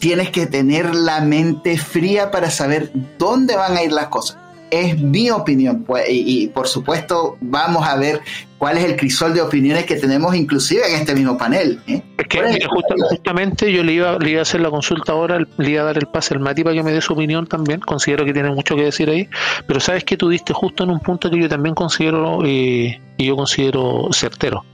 tienes 0.00 0.30
que 0.30 0.46
tener 0.46 0.94
la 0.94 1.20
mente 1.20 1.78
fría 1.78 2.32
para 2.32 2.50
saber 2.50 2.90
dónde 3.18 3.54
van 3.54 3.76
a 3.76 3.84
ir 3.84 3.92
las 3.92 4.08
cosas. 4.08 4.38
Es 4.70 4.98
mi 4.98 5.30
opinión, 5.30 5.84
pues, 5.84 6.04
y, 6.08 6.46
por 6.48 6.68
supuesto 6.68 7.36
vamos 7.40 7.86
a 7.86 7.96
ver 7.96 8.20
cuál 8.56 8.78
es 8.78 8.84
el 8.84 8.96
crisol 8.96 9.34
de 9.34 9.42
opiniones 9.42 9.84
que 9.84 9.96
tenemos 9.96 10.34
inclusive 10.34 10.82
en 10.88 11.00
este 11.00 11.14
mismo 11.14 11.36
panel. 11.36 11.80
¿eh? 11.88 12.02
Es 12.16 12.26
que 12.28 12.66
justamente 13.10 13.72
yo 13.72 13.82
le 13.82 13.92
iba, 13.92 14.16
le 14.18 14.30
iba 14.30 14.38
a 14.38 14.42
hacer 14.42 14.60
la 14.60 14.70
consulta 14.70 15.12
ahora, 15.12 15.44
le 15.58 15.70
iba 15.70 15.82
a 15.82 15.86
dar 15.86 15.98
el 15.98 16.06
pase 16.06 16.34
al 16.34 16.40
Mati 16.40 16.62
para 16.62 16.76
que 16.76 16.84
me 16.84 16.92
dé 16.92 17.00
su 17.00 17.12
opinión 17.12 17.46
también, 17.46 17.80
considero 17.80 18.24
que 18.24 18.32
tiene 18.32 18.50
mucho 18.50 18.76
que 18.76 18.84
decir 18.84 19.10
ahí, 19.10 19.28
pero 19.66 19.80
sabes 19.80 20.04
que 20.04 20.16
tú 20.16 20.28
diste 20.28 20.52
justo 20.52 20.84
en 20.84 20.90
un 20.90 21.00
punto 21.00 21.30
que 21.30 21.40
yo 21.40 21.48
también 21.48 21.74
considero 21.74 22.44
eh, 22.44 23.00
y 23.16 23.24
yo 23.26 23.36
considero 23.36 24.08
certero, 24.12 24.64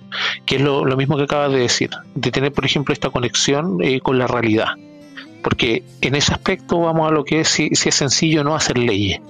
que 0.44 0.56
es 0.56 0.62
lo, 0.62 0.84
mismo 0.94 1.16
que 1.16 1.22
acabas 1.22 1.52
de 1.52 1.60
decir, 1.60 1.90
de 2.14 2.30
tener 2.30 2.52
por 2.52 2.66
ejemplo 2.66 2.92
esta 2.92 3.08
conexión 3.08 3.78
eh, 3.82 4.00
con 4.00 4.18
la 4.18 4.26
realidad 4.26 4.74
porque 5.46 5.84
en 6.00 6.16
ese 6.16 6.32
aspecto 6.32 6.80
vamos 6.80 7.08
a 7.08 7.12
lo 7.12 7.22
que 7.22 7.42
es 7.42 7.48
si, 7.48 7.70
es 7.70 7.94
sencillo 7.94 8.42
no 8.42 8.56
hacer 8.56 8.76
leyes, 8.76 9.20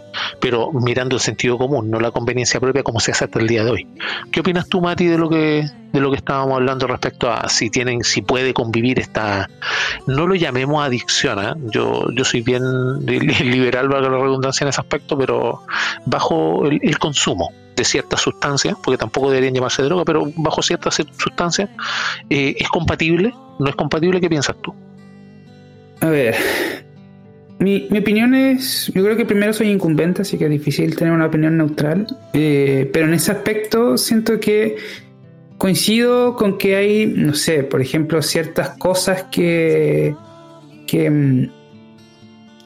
pero 0.40 0.72
mirando 0.72 1.14
el 1.14 1.20
sentido 1.20 1.58
común, 1.58 1.90
no 1.90 2.00
la 2.00 2.10
conveniencia 2.10 2.58
propia 2.58 2.82
como 2.82 3.00
se 3.00 3.12
hace 3.12 3.26
hasta 3.26 3.38
el 3.38 3.46
día 3.46 3.62
de 3.64 3.70
hoy. 3.70 3.86
¿Qué 4.32 4.40
opinas 4.40 4.66
tú, 4.66 4.80
Mati, 4.80 5.04
de 5.04 5.18
lo 5.18 5.28
que 5.28 5.70
de 5.92 6.00
lo 6.00 6.10
que 6.10 6.16
estábamos 6.16 6.54
hablando 6.54 6.86
respecto 6.86 7.30
a 7.30 7.50
si 7.50 7.68
tienen, 7.68 8.02
si 8.02 8.22
puede 8.22 8.54
convivir 8.54 8.98
esta, 8.98 9.50
no 10.06 10.26
lo 10.26 10.34
llamemos 10.34 10.82
adicción, 10.82 11.38
¿eh? 11.38 11.52
yo, 11.70 12.06
yo 12.14 12.24
soy 12.24 12.40
bien 12.40 12.62
liberal, 13.06 13.90
valga 13.90 14.08
la 14.08 14.16
redundancia 14.16 14.64
en 14.64 14.70
ese 14.70 14.80
aspecto, 14.80 15.18
pero 15.18 15.64
bajo 16.06 16.64
el, 16.64 16.98
consumo, 16.98 17.52
de 17.76 17.84
ciertas 17.84 18.22
sustancias, 18.22 18.74
porque 18.82 18.96
tampoco 18.96 19.28
deberían 19.28 19.52
llamarse 19.52 19.82
droga, 19.82 20.06
pero 20.06 20.26
bajo 20.36 20.62
ciertas 20.62 20.98
sustancias, 21.18 21.68
eh, 22.30 22.56
¿es 22.58 22.68
compatible? 22.70 23.34
¿No 23.58 23.68
es 23.68 23.76
compatible? 23.76 24.18
¿Qué 24.18 24.30
piensas 24.30 24.56
tú? 24.62 24.74
A 26.00 26.08
ver, 26.08 26.34
mi, 27.58 27.86
mi, 27.90 27.98
opinión 27.98 28.34
es, 28.34 28.92
yo 28.94 29.02
creo 29.02 29.16
que 29.16 29.24
primero 29.24 29.52
soy 29.52 29.70
incumbente, 29.70 30.22
así 30.22 30.36
que 30.36 30.44
es 30.44 30.50
difícil 30.50 30.94
tener 30.94 31.12
una 31.12 31.26
opinión 31.26 31.56
neutral, 31.56 32.06
eh, 32.34 32.88
pero 32.92 33.06
en 33.06 33.14
ese 33.14 33.32
aspecto 33.32 33.96
siento 33.96 34.38
que 34.38 34.76
coincido 35.56 36.36
con 36.36 36.58
que 36.58 36.76
hay, 36.76 37.06
no 37.06 37.34
sé, 37.34 37.62
por 37.62 37.80
ejemplo, 37.80 38.20
ciertas 38.20 38.70
cosas 38.70 39.24
que, 39.24 40.14
que 40.86 41.10
mm, 41.10 41.50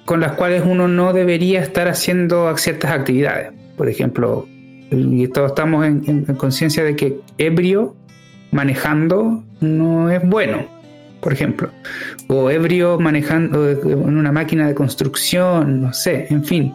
con 0.05 0.20
las 0.20 0.33
cuales 0.33 0.64
uno 0.66 0.89
no 0.89 1.12
debería 1.12 1.61
estar 1.61 1.87
haciendo 1.87 2.57
ciertas 2.57 2.91
actividades. 2.91 3.53
Por 3.76 3.89
ejemplo, 3.89 4.47
y 4.91 5.28
todos 5.28 5.53
estamos 5.53 5.87
en, 5.87 6.03
en 6.07 6.24
conciencia 6.35 6.83
de 6.83 6.97
que 6.97 7.20
ebrio 7.39 7.95
manejando 8.51 9.45
no 9.61 10.11
es 10.11 10.20
bueno, 10.28 10.80
por 11.21 11.33
ejemplo, 11.33 11.71
o 12.29 12.51
ebrio 12.51 12.99
manejando 12.99 13.71
en 13.71 14.16
una 14.16 14.33
máquina 14.33 14.66
de 14.66 14.75
construcción, 14.75 15.83
no 15.83 15.93
sé, 15.93 16.27
en 16.31 16.45
fin. 16.45 16.73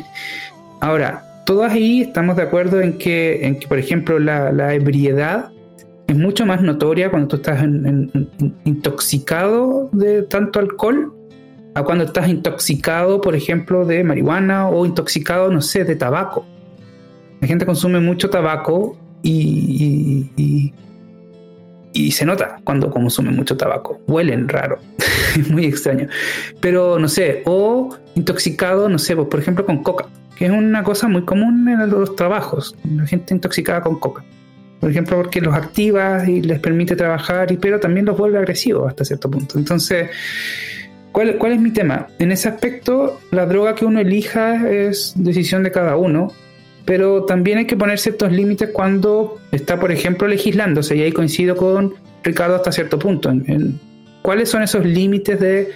Ahora, 0.82 1.24
todos 1.46 1.72
ahí 1.72 2.02
estamos 2.02 2.36
de 2.36 2.43
acuerdo 2.43 2.82
en 2.82 2.98
que, 2.98 3.46
en 3.46 3.60
que 3.60 3.68
por 3.68 3.80
ejemplo, 3.80 4.20
la, 4.20 4.52
la 4.52 4.74
ebriedad 4.74 5.52
es 6.08 6.16
mucho 6.16 6.46
más 6.46 6.62
notoria 6.62 7.10
cuando 7.10 7.28
tú 7.30 7.36
estás 7.38 7.64
intoxicado 8.64 9.89
de 9.91 10.24
tanto 10.24 10.60
alcohol 10.60 11.14
a 11.74 11.84
cuando 11.84 12.06
estás 12.06 12.30
intoxicado, 12.30 13.20
por 13.22 13.36
ejemplo, 13.36 13.86
de 13.86 14.04
marihuana 14.04 14.70
o 14.70 14.86
intoxicado, 14.86 15.52
no 15.52 15.62
sé, 15.62 15.84
de 15.84 15.96
tabaco. 15.96 16.46
La 17.41 17.48
gente 17.48 17.66
consume 17.66 18.00
mucho 18.00 18.30
tabaco 18.30 18.98
y, 19.22 20.74
se 22.12 22.26
nota 22.26 22.60
cuando 22.64 22.91
consume 22.91 23.32
mucho 23.32 23.56
tabaco. 23.56 24.02
Huelen 24.08 24.50
raro, 24.50 24.80
es 25.39 25.50
muy 25.50 25.66
extraño. 25.66 26.08
Pero 26.60 27.00
no 27.00 27.08
sé, 27.08 27.41
o 27.46 27.98
intoxicado, 28.16 28.89
no 28.89 29.00
sé, 29.00 29.16
pues, 29.16 29.28
por 29.28 29.39
ejemplo, 29.39 29.66
con 29.66 29.82
coca, 29.82 30.08
que 30.38 30.46
es 30.46 30.52
una 30.52 30.84
cosa 30.84 31.08
muy 31.08 31.24
común 31.24 31.68
en 31.70 31.89
los 31.89 32.16
trabajos, 32.16 32.76
la 32.84 33.06
gente 33.08 33.34
intoxicada 33.34 33.82
con 33.82 34.00
coca. 34.00 34.24
Por 34.80 34.91
ejemplo, 34.91 35.16
porque 35.18 35.41
los 35.41 35.56
activa 35.56 36.28
y 36.28 36.41
les 36.41 36.60
permite 36.60 36.96
trabajar, 36.96 37.52
y, 37.52 37.58
pero 37.58 37.80
también 37.80 38.06
los 38.06 38.18
vuelve 38.18 38.38
agresivos 38.38 38.89
hasta 38.89 39.06
cierto 39.06 39.32
punto. 39.32 39.58
Entonces, 39.58 40.10
¿cuál, 41.12 41.38
¿cuál 41.38 41.54
es 41.54 41.62
mi 41.62 41.72
tema? 41.72 42.08
En 42.20 42.32
ese 42.32 42.50
aspecto, 42.50 43.20
la 43.32 43.46
droga 43.46 43.74
que 43.74 43.86
uno 43.86 44.00
elija 44.00 44.70
es 44.70 45.14
decisión 45.16 45.64
de 45.64 45.72
cada 45.72 45.96
uno, 45.96 46.34
pero 46.86 47.25
también 47.25 47.57
hay 47.57 47.65
que 47.65 47.75
poner 47.75 47.99
ciertos 47.99 48.31
límites 48.31 48.69
cuando 48.71 49.39
está, 49.51 49.79
por 49.79 49.91
ejemplo, 49.91 50.27
legislándose, 50.27 50.95
y 50.95 51.01
ahí 51.01 51.11
coincido 51.11 51.55
con 51.55 51.93
Ricardo 52.23 52.55
hasta 52.55 52.71
cierto 52.71 52.99
punto. 52.99 53.31
¿Cuáles 54.21 54.49
son 54.49 54.63
esos 54.63 54.86
límites 54.86 55.39
de 55.39 55.73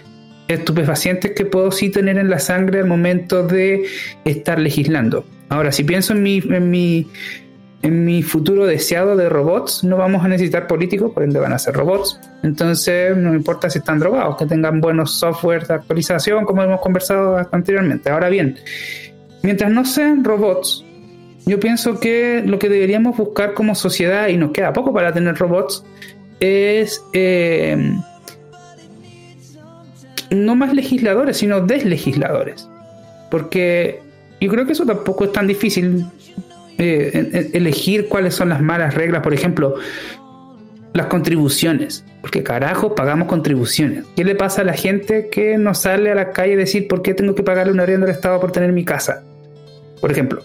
estupefacientes 0.48 1.32
que 1.32 1.46
puedo 1.46 1.72
sí 1.72 1.90
tener 1.90 2.18
en 2.18 2.30
la 2.30 2.40
sangre 2.40 2.80
al 2.80 2.88
momento 2.88 3.46
de 3.46 3.86
estar 4.26 4.60
legislando? 4.60 5.26
Ahora, 5.50 5.72
si 5.72 5.84
pienso 5.84 6.14
en 6.14 6.24
mi, 6.24 6.38
en 6.38 6.70
mi 6.70 7.08
en 7.82 8.04
mi 8.04 8.24
futuro 8.24 8.66
deseado 8.66 9.16
de 9.16 9.30
robots 9.30 9.84
no 9.84 9.96
vamos 9.96 10.24
a 10.24 10.28
necesitar 10.28 10.68
políticos, 10.68 11.12
por 11.14 11.24
ende 11.24 11.40
van 11.40 11.54
a 11.54 11.60
ser 11.60 11.76
robots. 11.76 12.20
Entonces 12.44 13.16
no 13.16 13.34
importa 13.34 13.70
si 13.70 13.80
están 13.80 14.00
drogados, 14.00 14.36
que 14.38 14.46
tengan 14.46 14.82
buenos 14.82 15.18
software 15.18 15.66
de 15.66 15.76
actualización, 15.76 16.46
como 16.46 16.64
hemos 16.64 16.82
conversado 16.82 17.38
anteriormente. 17.52 18.10
Ahora 18.10 18.30
bien, 18.30 18.58
mientras 19.44 19.72
no 19.72 19.86
sean 19.86 20.24
robots, 20.24 20.84
yo 21.50 21.60
pienso 21.60 22.00
que 22.00 22.44
lo 22.46 22.60
que 22.60 22.70
deberíamos 22.70 23.18
buscar 23.18 23.54
como 23.54 23.76
sociedad, 23.76 24.28
y 24.28 24.38
nos 24.38 24.52
queda 24.52 24.74
poco 24.74 24.94
para 24.94 25.14
tener 25.14 25.36
robots, 25.36 25.84
es 26.40 27.04
eh, 27.14 27.94
no 30.30 30.56
más 30.56 30.74
legisladores, 30.74 31.38
sino 31.38 31.62
deslegisladores. 31.62 32.68
Porque 33.32 34.00
yo 34.40 34.50
creo 34.50 34.66
que 34.66 34.74
eso 34.74 34.86
tampoco 34.86 35.26
es 35.26 35.32
tan 35.32 35.48
difícil 35.48 36.06
eh, 36.78 37.50
elegir 37.54 38.08
cuáles 38.08 38.36
son 38.36 38.50
las 38.50 38.62
malas 38.62 38.96
reglas, 38.96 39.22
por 39.22 39.34
ejemplo, 39.34 39.76
las 40.94 41.08
contribuciones, 41.08 42.04
porque 42.22 42.44
carajo 42.44 42.96
pagamos 42.96 43.28
contribuciones. 43.28 44.06
¿Qué 44.16 44.24
le 44.24 44.36
pasa 44.36 44.62
a 44.62 44.66
la 44.66 44.74
gente 44.74 45.30
que 45.30 45.58
no 45.58 45.74
sale 45.74 46.12
a 46.12 46.16
la 46.16 46.32
calle 46.32 46.54
a 46.54 46.58
decir 46.58 46.88
por 46.88 47.02
qué 47.02 47.14
tengo 47.14 47.36
que 47.36 47.44
pagarle 47.44 47.74
una 47.74 47.84
arriendo 47.84 48.06
al 48.06 48.12
Estado 48.12 48.40
por 48.40 48.52
tener 48.52 48.72
mi 48.72 48.86
casa? 48.86 49.24
Por 50.02 50.12
ejemplo. 50.12 50.42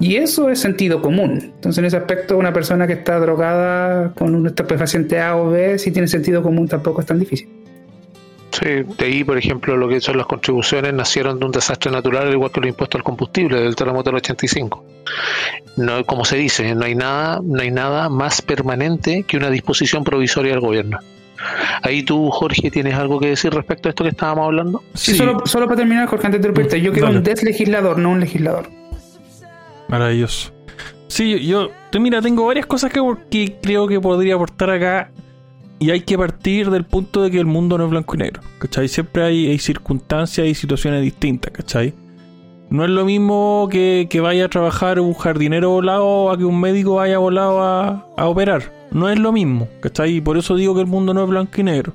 Y 0.00 0.16
eso 0.16 0.48
es 0.48 0.58
sentido 0.58 1.02
común. 1.02 1.52
Entonces, 1.54 1.78
en 1.78 1.84
ese 1.84 1.98
aspecto, 1.98 2.38
una 2.38 2.54
persona 2.54 2.86
que 2.86 2.94
está 2.94 3.20
drogada 3.20 4.12
con 4.14 4.34
un 4.34 4.46
estupefaciente 4.46 5.20
A 5.20 5.36
o 5.36 5.50
B, 5.50 5.78
si 5.78 5.92
tiene 5.92 6.08
sentido 6.08 6.42
común, 6.42 6.66
tampoco 6.66 7.02
es 7.02 7.06
tan 7.06 7.18
difícil. 7.18 7.48
Sí, 8.50 8.66
de 8.66 9.04
ahí, 9.04 9.22
por 9.22 9.36
ejemplo, 9.38 9.76
lo 9.76 9.88
que 9.88 10.00
son 10.00 10.16
las 10.16 10.26
contribuciones 10.26 10.92
nacieron 10.94 11.38
de 11.38 11.44
un 11.44 11.52
desastre 11.52 11.92
natural, 11.92 12.28
al 12.28 12.32
igual 12.32 12.50
que 12.50 12.60
los 12.60 12.68
impuestos 12.70 12.98
al 12.98 13.04
combustible 13.04 13.60
del 13.60 13.76
terremoto 13.76 14.10
del 14.10 14.16
85. 14.16 14.84
No, 15.76 16.04
como 16.04 16.24
se 16.24 16.36
dice, 16.36 16.74
no 16.74 16.84
hay 16.84 16.94
nada, 16.94 17.40
no 17.44 17.60
hay 17.60 17.70
nada 17.70 18.08
más 18.08 18.42
permanente 18.42 19.24
que 19.24 19.36
una 19.36 19.50
disposición 19.50 20.02
provisoria 20.02 20.52
del 20.52 20.60
gobierno. 20.60 20.98
Ahí 21.82 22.02
tú, 22.02 22.30
Jorge, 22.30 22.70
¿tienes 22.70 22.94
algo 22.94 23.20
que 23.20 23.28
decir 23.28 23.52
respecto 23.52 23.88
a 23.88 23.90
esto 23.90 24.04
que 24.04 24.10
estábamos 24.10 24.46
hablando? 24.46 24.82
Sí, 24.94 25.14
Solo, 25.14 25.46
solo, 25.46 25.66
para 25.66 25.76
terminar, 25.76 26.08
Jorge, 26.08 26.26
antes 26.26 26.42
de 26.42 26.80
yo 26.80 26.92
quiero 26.92 27.10
un 27.10 27.22
deslegislador, 27.22 27.98
no 27.98 28.10
un 28.10 28.20
legislador. 28.20 28.79
Maravilloso. 29.90 30.52
Sí, 31.08 31.44
yo, 31.44 31.70
mira, 31.98 32.22
tengo 32.22 32.46
varias 32.46 32.66
cosas 32.66 32.92
que, 32.92 33.00
que 33.30 33.58
creo 33.60 33.88
que 33.88 34.00
podría 34.00 34.36
aportar 34.36 34.70
acá 34.70 35.10
y 35.80 35.90
hay 35.90 36.02
que 36.02 36.16
partir 36.16 36.70
del 36.70 36.84
punto 36.84 37.22
de 37.22 37.30
que 37.30 37.38
el 37.38 37.46
mundo 37.46 37.78
no 37.78 37.84
es 37.84 37.90
blanco 37.90 38.14
y 38.14 38.18
negro, 38.18 38.42
¿cachai? 38.58 38.86
Siempre 38.86 39.24
hay, 39.24 39.58
circunstancias 39.58 40.46
y 40.46 40.54
situaciones 40.54 41.02
distintas, 41.02 41.52
¿cachai? 41.52 41.94
No 42.68 42.84
es 42.84 42.90
lo 42.90 43.04
mismo 43.04 43.66
que, 43.70 44.06
vaya 44.22 44.44
a 44.44 44.48
trabajar 44.48 45.00
un 45.00 45.14
jardinero 45.14 45.70
volado 45.70 46.30
a 46.30 46.38
que 46.38 46.44
un 46.44 46.60
médico 46.60 46.96
vaya 46.96 47.18
volado 47.18 47.62
a, 47.62 48.26
operar. 48.26 48.72
No 48.92 49.08
es 49.08 49.18
lo 49.18 49.32
mismo, 49.32 49.68
¿cachai? 49.80 50.16
Y 50.16 50.20
por 50.20 50.36
eso 50.36 50.54
digo 50.54 50.74
que 50.74 50.82
el 50.82 50.86
mundo 50.86 51.14
no 51.14 51.24
es 51.24 51.30
blanco 51.30 51.52
y 51.56 51.64
negro. 51.64 51.92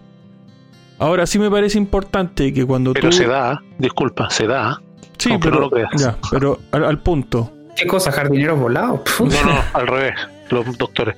Ahora 0.97 1.27
sí 1.27 1.37
me 1.39 1.51
parece 1.51 1.77
importante 1.77 2.51
que 2.51 2.65
cuando 2.65 2.91
pero 2.93 3.11
se 3.11 3.27
da, 3.27 3.61
disculpa, 3.77 4.29
se 4.31 4.47
da. 4.47 4.81
Sí, 5.17 5.29
pero, 5.39 5.69
ya, 5.95 6.17
pero 6.31 6.59
al, 6.71 6.99
punto. 6.99 7.51
¿Qué 7.75 7.87
cosa? 7.87 8.11
¿Jardineros 8.11 8.59
volados? 8.59 9.01
No, 9.19 9.25
no, 9.25 9.61
al 9.73 9.87
revés, 9.87 10.15
los 10.49 10.77
doctores. 10.77 11.15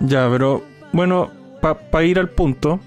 Ya, 0.00 0.28
pero 0.30 0.62
bueno, 0.92 1.30
para 1.60 2.04
ir 2.04 2.18
al 2.18 2.30
punto, 2.30 2.80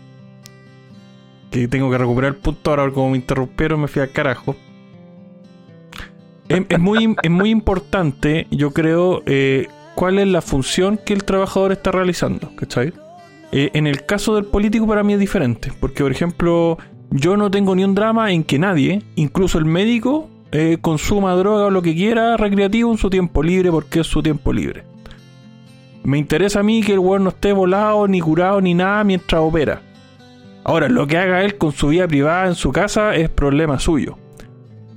que 1.51 1.67
tengo 1.67 1.89
que 1.89 1.97
recuperar 1.97 2.33
el 2.33 2.37
punto 2.37 2.69
ahora, 2.69 2.91
como 2.91 3.11
me 3.11 3.17
interrumpieron, 3.17 3.81
me 3.81 3.87
fui 3.87 4.01
al 4.01 4.11
carajo. 4.11 4.55
Es, 6.49 6.79
muy, 6.79 7.15
es 7.21 7.31
muy 7.31 7.49
importante, 7.49 8.47
yo 8.51 8.71
creo, 8.71 9.21
eh, 9.25 9.67
cuál 9.95 10.19
es 10.19 10.27
la 10.27 10.41
función 10.41 10.97
que 10.97 11.13
el 11.13 11.25
trabajador 11.25 11.73
está 11.73 11.91
realizando, 11.91 12.55
¿cachai? 12.55 12.93
Eh, 13.51 13.71
en 13.73 13.87
el 13.87 14.05
caso 14.05 14.35
del 14.35 14.45
político 14.45 14.87
para 14.87 15.03
mí 15.03 15.13
es 15.13 15.19
diferente, 15.19 15.73
porque 15.79 16.03
por 16.03 16.11
ejemplo, 16.11 16.77
yo 17.09 17.35
no 17.35 17.51
tengo 17.51 17.75
ni 17.75 17.83
un 17.83 17.95
drama 17.95 18.31
en 18.31 18.43
que 18.43 18.59
nadie, 18.59 19.01
incluso 19.15 19.57
el 19.57 19.65
médico, 19.65 20.29
eh, 20.51 20.77
consuma 20.79 21.33
droga 21.35 21.65
o 21.65 21.69
lo 21.69 21.81
que 21.81 21.95
quiera 21.95 22.37
recreativo 22.37 22.91
en 22.91 22.97
su 22.97 23.09
tiempo 23.09 23.43
libre 23.43 23.71
porque 23.71 24.01
es 24.01 24.07
su 24.07 24.23
tiempo 24.23 24.53
libre. 24.53 24.83
Me 26.03 26.17
interesa 26.17 26.61
a 26.61 26.63
mí 26.63 26.81
que 26.81 26.93
el 26.93 26.99
weón 26.99 27.25
no 27.25 27.31
esté 27.31 27.51
volado, 27.51 28.07
ni 28.07 28.21
curado, 28.21 28.61
ni 28.61 28.73
nada 28.73 29.03
mientras 29.03 29.41
opera. 29.41 29.81
Ahora, 30.63 30.89
lo 30.89 31.07
que 31.07 31.17
haga 31.17 31.43
él 31.43 31.57
con 31.57 31.71
su 31.71 31.89
vida 31.89 32.07
privada 32.07 32.47
en 32.47 32.55
su 32.55 32.71
casa 32.71 33.15
es 33.15 33.29
problema 33.29 33.79
suyo. 33.79 34.17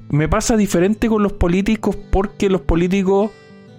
Me 0.09 0.29
pasa 0.29 0.57
diferente 0.57 1.09
con 1.09 1.23
los 1.23 1.33
políticos 1.33 1.97
porque 2.11 2.49
los 2.49 2.61
políticos 2.61 3.31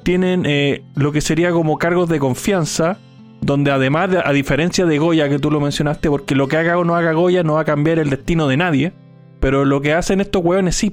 tienen 0.03 0.45
eh, 0.45 0.84
lo 0.95 1.11
que 1.11 1.22
sería 1.22 1.51
como 1.51 1.78
cargos 1.78 2.09
de 2.09 2.19
confianza, 2.19 2.97
donde 3.41 3.72
además, 3.72 4.09
a 4.24 4.32
diferencia 4.32 4.86
de 4.86 4.97
Goya, 4.97 5.30
que 5.30 5.39
tú 5.39 5.51
lo 5.51 5.59
mencionaste, 5.59 6.09
porque 6.09 6.36
lo 6.36 6.47
que 6.47 6.57
haga 6.57 6.78
o 6.78 6.84
no 6.84 6.95
haga 6.95 7.13
Goya 7.13 7.43
no 7.43 7.53
va 7.53 7.61
a 7.61 7.65
cambiar 7.65 7.99
el 7.99 8.09
destino 8.09 8.47
de 8.47 8.57
nadie, 8.57 8.93
pero 9.39 9.65
lo 9.65 9.82
que 9.82 9.93
hacen 9.93 10.22
estos 10.22 10.43
weones 10.43 10.76
sí, 10.76 10.89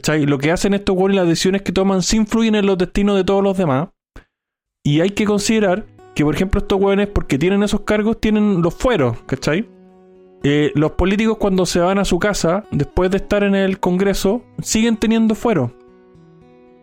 pues. 0.00 0.26
Lo 0.26 0.38
que 0.38 0.50
hacen 0.50 0.74
estos 0.74 0.96
weones, 0.96 1.16
las 1.16 1.28
decisiones 1.28 1.62
que 1.62 1.72
toman 1.72 2.02
sí 2.02 2.16
influyen 2.16 2.54
en 2.54 2.66
los 2.66 2.78
destinos 2.78 3.16
de 3.16 3.24
todos 3.24 3.42
los 3.42 3.56
demás. 3.56 3.88
Y 4.82 5.00
hay 5.00 5.10
que 5.10 5.24
considerar 5.24 5.86
que, 6.14 6.24
por 6.24 6.34
ejemplo, 6.34 6.60
estos 6.60 6.80
hueones, 6.80 7.08
porque 7.08 7.38
tienen 7.38 7.62
esos 7.62 7.80
cargos, 7.80 8.20
tienen 8.20 8.60
los 8.62 8.74
fueros, 8.74 9.16
¿cachai? 9.26 9.68
Eh, 10.42 10.72
los 10.74 10.92
políticos 10.92 11.38
cuando 11.38 11.64
se 11.64 11.80
van 11.80 11.98
a 11.98 12.04
su 12.04 12.18
casa, 12.18 12.64
después 12.70 13.10
de 13.10 13.16
estar 13.16 13.42
en 13.42 13.54
el 13.54 13.80
Congreso, 13.80 14.42
siguen 14.60 14.96
teniendo 14.96 15.34
fuero. 15.34 15.72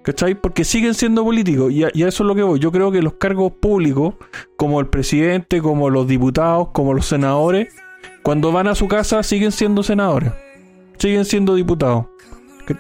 ¿Cachai? 0.04 0.34
Porque 0.34 0.64
siguen 0.64 0.96
siendo 0.96 1.24
políticos. 1.24 1.72
Y 1.72 1.84
a, 1.84 1.92
y 1.94 2.04
a, 2.04 2.08
eso 2.08 2.24
es 2.24 2.28
lo 2.28 2.34
que 2.34 2.42
voy. 2.42 2.60
Yo 2.60 2.72
creo 2.72 2.92
que 2.92 3.04
los 3.04 3.14
cargos 3.14 3.52
públicos, 3.52 4.16
como 4.58 4.80
el 4.80 4.88
presidente, 4.88 5.62
como 5.62 5.92
los 5.92 6.08
diputados, 6.08 6.70
como 6.74 6.96
los 6.96 7.06
senadores, 7.06 7.72
cuando 8.24 8.52
van 8.52 8.68
a 8.68 8.74
su 8.74 8.88
casa 8.88 9.22
siguen 9.22 9.52
siendo 9.52 9.84
senadores. 9.84 10.32
Siguen 10.98 11.26
siendo 11.26 11.54
diputados. 11.54 12.08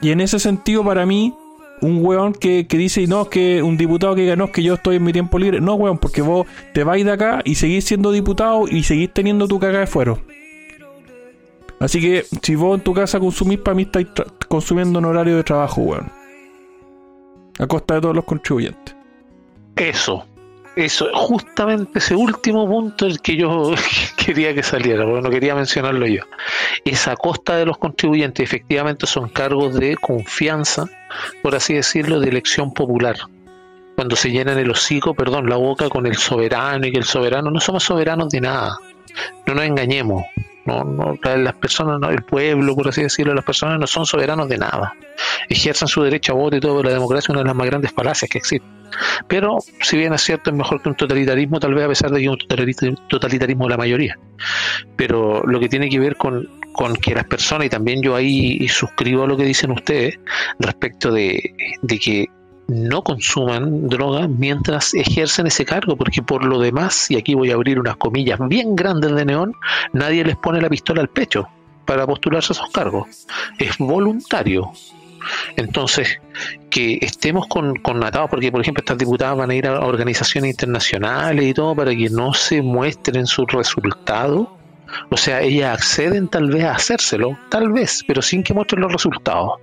Y 0.01 0.11
en 0.11 0.21
ese 0.21 0.39
sentido, 0.39 0.83
para 0.83 1.05
mí, 1.05 1.33
un 1.81 2.05
weón 2.05 2.33
que, 2.33 2.67
que 2.67 2.77
dice, 2.77 3.05
no, 3.07 3.23
es 3.23 3.27
que 3.29 3.63
un 3.63 3.77
diputado 3.77 4.15
que 4.15 4.31
es 4.31 4.51
que 4.51 4.63
yo 4.63 4.75
estoy 4.75 4.97
en 4.97 5.03
mi 5.03 5.13
tiempo 5.13 5.39
libre. 5.39 5.59
No, 5.59 5.75
weón, 5.75 5.97
porque 5.97 6.21
vos 6.21 6.47
te 6.73 6.83
vais 6.83 7.03
de 7.03 7.11
acá 7.11 7.41
y 7.43 7.55
seguís 7.55 7.85
siendo 7.85 8.11
diputado 8.11 8.67
y 8.67 8.83
seguís 8.83 9.11
teniendo 9.11 9.47
tu 9.47 9.59
caga 9.59 9.79
de 9.79 9.87
fuero. 9.87 10.19
Así 11.79 11.99
que 11.99 12.25
si 12.43 12.55
vos 12.55 12.77
en 12.77 12.83
tu 12.83 12.93
casa 12.93 13.19
consumís, 13.19 13.59
para 13.59 13.73
mí 13.73 13.83
estáis 13.83 14.07
consumiendo 14.47 14.99
en 14.99 15.05
horario 15.05 15.35
de 15.35 15.43
trabajo, 15.43 15.81
weón. 15.81 16.11
A 17.57 17.67
costa 17.67 17.95
de 17.95 18.01
todos 18.01 18.15
los 18.15 18.25
contribuyentes. 18.25 18.95
Eso, 19.75 20.25
eso, 20.75 21.07
justamente 21.13 21.99
ese 21.99 22.15
último 22.15 22.67
punto 22.67 23.05
el 23.05 23.21
que 23.21 23.35
yo 23.35 23.73
quería 24.17 24.53
que 24.55 24.63
saliera, 24.63 25.05
porque 25.05 25.21
no 25.21 25.29
quería 25.29 25.55
mencionarlo 25.55 26.05
yo. 26.07 26.23
Es 26.85 27.07
a 27.07 27.15
costa 27.15 27.55
de 27.57 27.65
los 27.65 27.77
contribuyentes, 27.77 28.43
efectivamente 28.43 29.05
son 29.07 29.29
cargos 29.29 29.73
de 29.75 29.97
confianza, 29.97 30.85
por 31.43 31.55
así 31.55 31.73
decirlo, 31.73 32.19
de 32.19 32.29
elección 32.29 32.73
popular. 32.73 33.15
Cuando 33.95 34.15
se 34.15 34.31
llenan 34.31 34.57
el 34.57 34.71
hocico, 34.71 35.13
perdón, 35.13 35.49
la 35.49 35.57
boca 35.57 35.89
con 35.89 36.05
el 36.07 36.15
soberano 36.15 36.87
y 36.87 36.91
que 36.91 36.97
el 36.99 37.03
soberano 37.05 37.51
no 37.51 37.59
somos 37.59 37.83
soberanos 37.83 38.29
de 38.29 38.41
nada. 38.41 38.77
No 39.45 39.53
nos 39.53 39.65
engañemos. 39.65 40.23
No, 40.65 40.83
no, 40.83 41.17
la- 41.23 41.37
las 41.37 41.53
personas, 41.55 41.99
no, 41.99 42.09
el 42.09 42.23
pueblo, 42.23 42.75
por 42.75 42.87
así 42.87 43.01
decirlo, 43.01 43.33
las 43.33 43.43
personas 43.43 43.79
no 43.79 43.87
son 43.87 44.05
soberanos 44.05 44.47
de 44.47 44.57
nada. 44.59 44.93
Ejercen 45.49 45.87
su 45.87 46.01
derecho 46.03 46.33
a 46.33 46.35
voto 46.35 46.55
y 46.55 46.59
todo, 46.59 46.77
pero 46.77 46.89
la 46.89 46.95
democracia 46.95 47.25
es 47.25 47.29
una 47.29 47.39
de 47.39 47.45
las 47.45 47.55
más 47.55 47.67
grandes 47.67 47.91
falacias 47.91 48.29
que 48.29 48.37
existe. 48.37 48.65
Pero, 49.27 49.57
si 49.81 49.97
bien 49.97 50.13
es 50.13 50.21
cierto, 50.21 50.49
es 50.49 50.55
mejor 50.55 50.81
que 50.81 50.89
un 50.89 50.95
totalitarismo, 50.95 51.59
tal 51.59 51.73
vez 51.73 51.85
a 51.85 51.89
pesar 51.89 52.11
de 52.11 52.19
que 52.19 52.25
es 52.25 52.31
un 52.31 52.37
totalita- 52.37 53.07
totalitarismo 53.07 53.65
de 53.65 53.69
la 53.69 53.77
mayoría. 53.77 54.19
Pero 54.95 55.41
lo 55.43 55.59
que 55.59 55.69
tiene 55.69 55.89
que 55.89 55.99
ver 55.99 56.15
con, 56.17 56.49
con 56.73 56.95
que 56.95 57.13
las 57.13 57.25
personas, 57.25 57.67
y 57.67 57.69
también 57.69 58.01
yo 58.01 58.15
ahí 58.15 58.67
suscribo 58.67 59.23
a 59.23 59.27
lo 59.27 59.37
que 59.37 59.43
dicen 59.45 59.71
ustedes, 59.71 60.19
respecto 60.59 61.11
de, 61.11 61.55
de 61.81 61.99
que 61.99 62.27
no 62.67 63.03
consuman 63.03 63.89
droga 63.89 64.27
mientras 64.29 64.93
ejercen 64.93 65.47
ese 65.47 65.65
cargo, 65.65 65.97
porque 65.97 66.21
por 66.21 66.45
lo 66.45 66.59
demás, 66.59 67.11
y 67.11 67.17
aquí 67.17 67.33
voy 67.33 67.51
a 67.51 67.55
abrir 67.55 67.79
unas 67.79 67.97
comillas 67.97 68.39
bien 68.47 68.75
grandes 68.75 69.13
de 69.13 69.25
neón, 69.25 69.53
nadie 69.91 70.23
les 70.23 70.37
pone 70.37 70.61
la 70.61 70.69
pistola 70.69 71.01
al 71.01 71.09
pecho 71.09 71.47
para 71.85 72.07
postularse 72.07 72.53
a 72.53 72.55
esos 72.55 72.71
cargos. 72.71 73.27
Es 73.57 73.77
voluntario. 73.77 74.71
Entonces, 75.55 76.19
que 76.69 76.99
estemos 77.01 77.47
con, 77.47 77.75
con 77.75 78.03
atados, 78.03 78.29
porque 78.29 78.51
por 78.51 78.61
ejemplo 78.61 78.81
estas 78.81 78.97
diputadas 78.97 79.37
van 79.37 79.51
a 79.51 79.55
ir 79.55 79.67
a 79.67 79.79
organizaciones 79.81 80.51
internacionales 80.51 81.45
y 81.45 81.53
todo 81.53 81.75
para 81.75 81.91
que 81.91 82.09
no 82.09 82.33
se 82.33 82.61
muestren 82.61 83.27
sus 83.27 83.45
resultados. 83.51 84.47
O 85.09 85.17
sea, 85.17 85.41
ellas 85.41 85.77
acceden 85.77 86.27
tal 86.27 86.49
vez 86.49 86.65
a 86.65 86.73
hacérselo, 86.73 87.37
tal 87.49 87.71
vez, 87.71 88.03
pero 88.07 88.21
sin 88.21 88.43
que 88.43 88.53
muestren 88.53 88.81
los 88.81 88.91
resultados. 88.91 89.53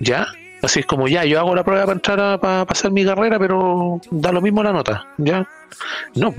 ¿Ya? 0.00 0.26
Así 0.62 0.80
es 0.80 0.86
como 0.86 1.06
ya, 1.06 1.24
yo 1.24 1.38
hago 1.38 1.54
la 1.54 1.62
prueba 1.64 1.84
para 1.84 1.94
entrar 1.94 2.20
a 2.20 2.38
para 2.38 2.64
pasar 2.64 2.90
mi 2.90 3.04
carrera, 3.04 3.38
pero 3.38 4.00
da 4.10 4.32
lo 4.32 4.40
mismo 4.40 4.62
la 4.62 4.72
nota, 4.72 5.06
¿ya? 5.18 5.48
No. 6.16 6.34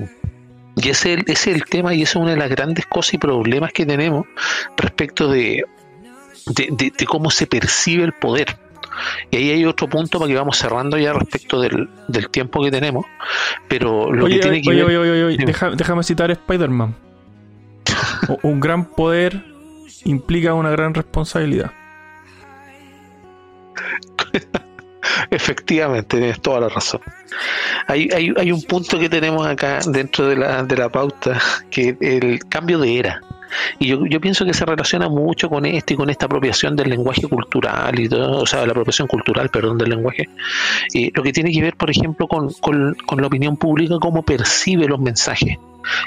Y 0.76 0.90
ese, 0.90 1.14
ese 1.14 1.32
es 1.32 1.48
el 1.48 1.64
tema 1.66 1.94
y 1.94 2.04
esa 2.04 2.20
es 2.20 2.24
una 2.24 2.32
de 2.32 2.38
las 2.38 2.50
grandes 2.50 2.86
cosas 2.86 3.14
y 3.14 3.18
problemas 3.18 3.72
que 3.72 3.86
tenemos 3.86 4.26
respecto 4.76 5.30
de, 5.30 5.64
de, 6.48 6.68
de- 6.72 6.94
de 6.98 7.06
cómo 7.06 7.30
se 7.32 7.48
percibe 7.48 8.04
el 8.04 8.14
poder. 8.14 8.58
Y 9.32 9.38
ahí 9.38 9.52
hay 9.52 9.66
otro 9.66 9.88
punto 9.88 10.20
para 10.20 10.30
que 10.30 10.36
vamos 10.36 10.58
cerrando 10.58 10.98
ya 10.98 11.14
respecto 11.14 11.62
del, 11.62 11.90
del 12.08 12.30
tiempo 12.30 12.62
que 12.64 12.72
tenemos. 12.72 13.06
Pero 13.68 14.12
lo 14.12 14.26
Oye, 14.26 14.36
que 14.36 14.42
tiene 14.42 14.58
oye, 14.58 14.64
que 14.64 14.70
oye, 14.98 14.98
ver. 15.12 15.26
oye, 15.26 15.38
deja- 15.46 15.70
déjame 15.72 16.04
citar 16.04 16.32
Spider-Man. 16.32 16.96
Un 18.44 18.60
gran 18.60 18.86
poder 18.86 19.44
implica 20.06 20.54
una 20.54 20.70
gran 20.72 20.94
responsabilidad. 20.94 21.72
Efectivamente, 25.32 26.18
tienes 26.18 26.42
toda 26.42 26.62
la 26.62 26.70
razón. 26.70 27.02
Hay, 27.88 28.10
hay, 28.14 28.34
hay 28.38 28.52
un 28.52 28.62
punto 28.64 28.98
que 29.00 29.10
tenemos 29.10 29.46
acá 29.48 29.80
dentro 29.88 30.28
de 30.28 30.36
la, 30.36 30.64
de 30.64 30.76
la 30.78 30.90
pauta, 30.90 31.40
que 31.70 31.98
el 32.02 32.40
cambio 32.50 32.80
de 32.80 32.98
era. 33.00 33.22
Y 33.80 33.88
yo, 33.88 34.06
yo 34.06 34.20
pienso 34.22 34.46
que 34.46 34.54
se 34.54 34.66
relaciona 34.66 35.10
mucho 35.10 35.50
con 35.50 35.66
esto 35.66 35.94
y 35.94 35.98
con 35.98 36.10
esta 36.10 36.26
apropiación 36.26 36.76
del 36.76 36.90
lenguaje 36.90 37.28
cultural 37.28 38.00
y 38.00 38.10
todo, 38.10 38.42
o 38.42 38.46
sea, 38.46 38.66
la 38.66 38.72
apropiación 38.72 39.08
cultural, 39.08 39.50
perdón, 39.50 39.78
del 39.78 39.90
lenguaje. 39.90 40.30
Y 40.94 41.12
lo 41.16 41.24
que 41.24 41.34
tiene 41.34 41.52
que 41.52 41.62
ver, 41.62 41.76
por 41.76 41.90
ejemplo, 41.90 42.28
con, 42.28 42.52
con, 42.54 42.96
con 43.06 43.22
la 43.22 43.28
opinión 43.28 43.58
pública, 43.58 43.96
cómo 44.00 44.24
percibe 44.24 44.88
los 44.88 45.00
mensajes. 45.00 45.58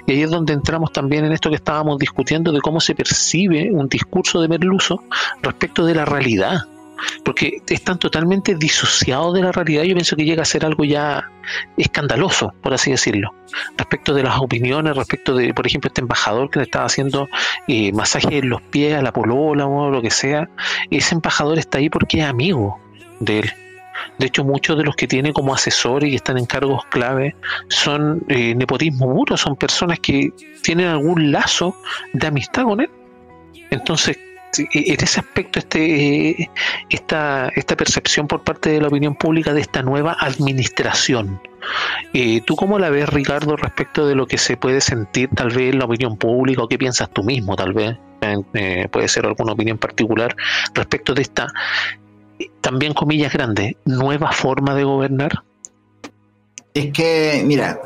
Y 0.06 0.12
ahí 0.12 0.22
es 0.22 0.30
donde 0.30 0.52
entramos 0.52 0.92
también 0.92 1.24
en 1.24 1.32
esto 1.32 1.48
que 1.48 1.56
estábamos 1.56 1.98
discutiendo 1.98 2.52
de 2.52 2.60
cómo 2.60 2.80
se 2.80 2.94
percibe 2.94 3.70
un 3.72 3.88
discurso 3.88 4.40
de 4.40 4.48
Merluzo 4.48 5.02
respecto 5.42 5.84
de 5.84 5.94
la 5.94 6.04
realidad 6.04 6.62
porque 7.24 7.62
están 7.68 7.98
totalmente 7.98 8.54
disociados 8.54 9.34
de 9.34 9.42
la 9.42 9.52
realidad. 9.52 9.82
Yo 9.84 9.94
pienso 9.94 10.16
que 10.16 10.24
llega 10.24 10.42
a 10.42 10.46
ser 10.46 10.64
algo 10.64 10.84
ya 10.84 11.30
escandaloso, 11.76 12.52
por 12.62 12.74
así 12.74 12.90
decirlo, 12.90 13.34
respecto 13.76 14.14
de 14.14 14.22
las 14.22 14.38
opiniones, 14.38 14.96
respecto 14.96 15.34
de, 15.34 15.52
por 15.54 15.66
ejemplo, 15.66 15.88
este 15.88 16.00
embajador 16.00 16.50
que 16.50 16.60
le 16.60 16.64
estaba 16.64 16.86
haciendo 16.86 17.28
eh, 17.68 17.92
masaje 17.92 18.38
en 18.38 18.48
los 18.48 18.62
pies 18.62 18.94
a 18.94 19.02
la 19.02 19.12
polola 19.12 19.66
o 19.66 19.90
lo 19.90 20.02
que 20.02 20.10
sea. 20.10 20.48
Ese 20.90 21.14
embajador 21.14 21.58
está 21.58 21.78
ahí 21.78 21.90
porque 21.90 22.20
es 22.20 22.24
amigo 22.24 22.80
de 23.20 23.40
él. 23.40 23.52
De 24.18 24.26
hecho, 24.26 24.44
muchos 24.44 24.76
de 24.76 24.84
los 24.84 24.96
que 24.96 25.06
tiene 25.06 25.32
como 25.32 25.54
asesores 25.54 26.10
y 26.10 26.16
están 26.16 26.38
en 26.38 26.46
cargos 26.46 26.84
clave 26.86 27.36
son 27.68 28.24
eh, 28.28 28.54
nepotismo 28.54 29.12
puro, 29.12 29.36
son 29.36 29.56
personas 29.56 30.00
que 30.00 30.32
tienen 30.62 30.88
algún 30.88 31.32
lazo 31.32 31.76
de 32.12 32.26
amistad 32.26 32.64
con 32.64 32.80
él. 32.80 32.90
Entonces, 33.70 34.18
en 34.58 34.96
ese 35.00 35.20
aspecto, 35.20 35.58
este, 35.58 36.50
esta, 36.90 37.48
esta 37.54 37.76
percepción 37.76 38.28
por 38.28 38.42
parte 38.42 38.70
de 38.70 38.80
la 38.80 38.88
opinión 38.88 39.14
pública 39.14 39.54
de 39.54 39.60
esta 39.60 39.82
nueva 39.82 40.16
administración, 40.20 41.40
eh, 42.12 42.40
¿tú 42.44 42.56
cómo 42.56 42.78
la 42.78 42.90
ves, 42.90 43.08
Ricardo, 43.08 43.56
respecto 43.56 44.06
de 44.06 44.14
lo 44.14 44.26
que 44.26 44.38
se 44.38 44.56
puede 44.56 44.80
sentir 44.80 45.30
tal 45.34 45.48
vez 45.48 45.72
en 45.72 45.78
la 45.78 45.84
opinión 45.86 46.16
pública 46.16 46.62
o 46.62 46.68
qué 46.68 46.78
piensas 46.78 47.10
tú 47.10 47.22
mismo, 47.22 47.56
tal 47.56 47.72
vez? 47.72 47.96
Eh, 48.54 48.88
puede 48.90 49.08
ser 49.08 49.26
alguna 49.26 49.52
opinión 49.52 49.78
particular 49.78 50.36
respecto 50.74 51.14
de 51.14 51.22
esta, 51.22 51.48
eh, 52.38 52.50
también 52.60 52.94
comillas 52.94 53.32
grandes, 53.32 53.76
nueva 53.84 54.32
forma 54.32 54.74
de 54.74 54.84
gobernar. 54.84 55.42
Es 56.74 56.90
que, 56.92 57.42
mira, 57.44 57.80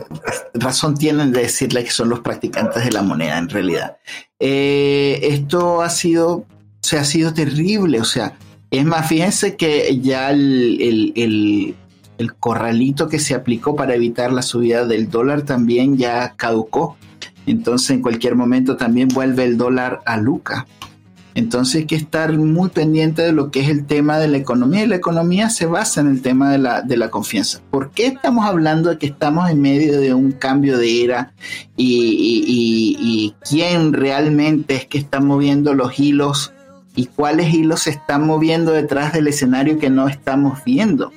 razón 0.55 0.97
tienen 0.97 1.33
de 1.33 1.43
decirle 1.43 1.83
que 1.83 1.91
son 1.91 2.09
los 2.09 2.21
practicantes 2.21 2.85
de 2.85 2.93
la 2.93 3.03
moneda 3.03 3.37
en 3.37 3.49
realidad. 3.49 3.97
Esto 4.39 5.83
ha 5.83 5.91
sido, 5.91 6.45
se 6.87 6.99
ha 7.01 7.05
sido 7.05 7.35
terrible, 7.35 8.01
o 8.01 8.05
sea, 8.05 8.35
es 8.71 8.85
más, 8.85 9.09
fíjense 9.09 9.57
que 9.57 9.99
ya 10.01 10.31
el, 10.31 10.79
el, 11.17 11.75
corralito 12.39 13.09
que 13.09 13.19
se 13.19 13.35
aplicó 13.35 13.75
para 13.75 13.97
evitar 13.97 14.33
la 14.33 14.43
subida 14.43 14.87
del 14.87 15.11
dólar 15.11 15.43
también 15.43 15.97
ya 15.99 16.35
caducó. 16.37 16.97
Entonces 17.45 17.91
en 17.91 18.03
cualquier 18.03 18.37
momento 18.37 18.77
también 18.77 19.09
vuelve 19.09 19.43
el 19.43 19.57
dólar 19.57 19.99
a 20.07 20.17
Luca. 20.17 20.67
Entonces 21.35 21.75
hay 21.81 21.87
que 21.87 21.97
estar 21.97 22.33
muy 22.39 22.69
pendiente 22.69 23.23
de 23.23 23.33
lo 23.33 23.51
que 23.51 23.61
es 23.61 23.69
el 23.69 23.85
tema 23.85 24.19
de 24.19 24.29
la 24.29 24.37
economía 24.39 24.85
y 24.85 24.87
la 24.87 24.97
economía 24.97 25.51
se 25.51 25.67
basa 25.67 26.01
en 26.01 26.07
el 26.07 26.23
tema 26.23 26.53
de 26.53 26.59
la, 26.59 26.83
de 26.83 26.97
la 26.97 27.11
confianza. 27.11 27.61
¿Por 27.71 27.91
qué 27.91 28.07
estamos 28.07 28.47
hablando 28.47 28.91
de 28.91 28.99
que 28.99 29.07
estamos 29.07 29.51
en 29.51 29.61
medio 29.61 30.01
de 30.01 30.15
un 30.15 30.31
cambio 30.33 30.79
de 30.79 31.03
era 31.05 31.33
y- 31.77 32.47
y- 32.47 32.97
y 33.01 33.35
quién 33.49 33.93
realmente 33.93 34.77
es 34.77 34.87
que 34.87 34.99
está 34.99 35.21
moviendo 35.21 35.75
los 35.75 35.99
hilos 35.99 36.53
y 36.97 37.07
cuáles 37.07 37.55
hilos 37.55 37.83
se 37.83 37.91
están 37.91 38.27
moviendo 38.27 38.73
detrás 38.73 39.13
del 39.13 39.29
escenario 39.29 39.79
que 39.79 39.91
no 39.91 40.09
estamos 40.09 40.65
viendo? 40.65 41.13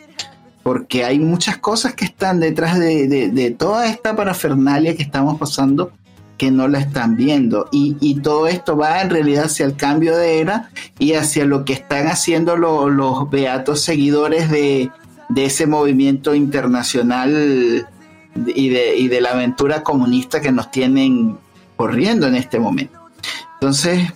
Porque 0.62 1.04
hay 1.06 1.20
muchas 1.20 1.58
cosas 1.58 1.96
que 1.96 2.06
están 2.06 2.40
detrás 2.40 2.78
de, 2.78 3.08
de- 3.08 3.52
toda 3.52 3.88
esta 3.88 4.16
parafernalia 4.16 4.96
que 4.96 5.02
estamos 5.02 5.40
pasando 5.40 5.92
que 6.38 6.52
no 6.52 6.68
la 6.68 6.80
están 6.80 7.16
viendo. 7.16 7.68
Y, 7.72 7.98
y 8.00 8.22
todo 8.22 8.48
esto 8.48 8.78
va 8.78 9.02
en 9.02 9.10
realidad 9.10 9.46
hacia 9.46 9.66
el 9.66 9.76
cambio 9.76 10.16
de 10.16 10.40
era 10.40 10.70
y 11.00 11.14
hacia 11.14 11.44
lo 11.46 11.66
que 11.66 11.74
están 11.74 12.08
haciendo 12.08 12.56
lo- 12.56 12.90
los 12.90 13.30
beatos 13.30 13.82
seguidores 13.82 14.50
de, 14.52 14.92
de 15.30 15.46
ese 15.46 15.66
movimiento 15.66 16.36
internacional 16.36 17.86
y 18.48 18.70
de, 18.70 18.96
y 18.98 19.08
de 19.08 19.22
la 19.22 19.32
aventura 19.32 19.82
comunista 19.84 20.40
que 20.40 20.52
nos 20.52 20.72
tienen 20.72 21.38
corriendo 21.76 22.28
en 22.28 22.36
este 22.36 22.60
momento. 22.60 23.00
Entonces, 23.56 24.14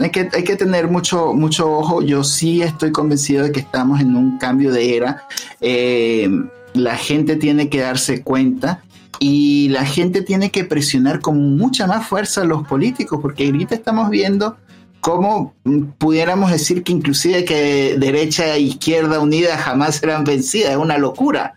hay 0.00 0.10
que, 0.10 0.56
tener 0.56 0.88
mucho, 0.88 1.34
mucho 1.34 1.70
ojo. 1.70 2.02
Yo 2.02 2.22
sí 2.22 2.62
estoy 2.62 2.92
convencido 2.92 3.44
de 3.44 3.52
que 3.52 3.60
estamos 3.60 4.00
en 4.00 4.14
un 4.16 4.38
cambio 4.38 4.72
de 4.72 4.96
era. 4.96 5.24
Eh, 5.60 6.28
la 6.74 6.96
gente 6.96 7.36
tiene 7.36 7.68
que 7.68 7.80
darse 7.80 8.22
cuenta 8.22 8.82
y 9.18 9.68
la 9.70 9.84
gente 9.84 10.22
tiene 10.22 10.50
que 10.50 10.64
presionar 10.64 11.20
con 11.20 11.56
mucha 11.56 11.86
más 11.86 12.06
fuerza 12.06 12.42
a 12.42 12.44
los 12.44 12.66
políticos, 12.66 13.18
porque 13.20 13.46
ahorita 13.46 13.74
estamos 13.74 14.10
viendo 14.10 14.56
cómo 15.00 15.54
mm, 15.64 15.82
pudiéramos 15.98 16.52
decir 16.52 16.84
que 16.84 16.92
inclusive 16.92 17.44
que 17.44 17.96
derecha 17.98 18.54
e 18.54 18.60
izquierda 18.60 19.18
unida 19.18 19.56
jamás 19.56 19.96
serán 19.96 20.22
vencidas, 20.22 20.72
es 20.72 20.76
una 20.76 20.98
locura. 20.98 21.54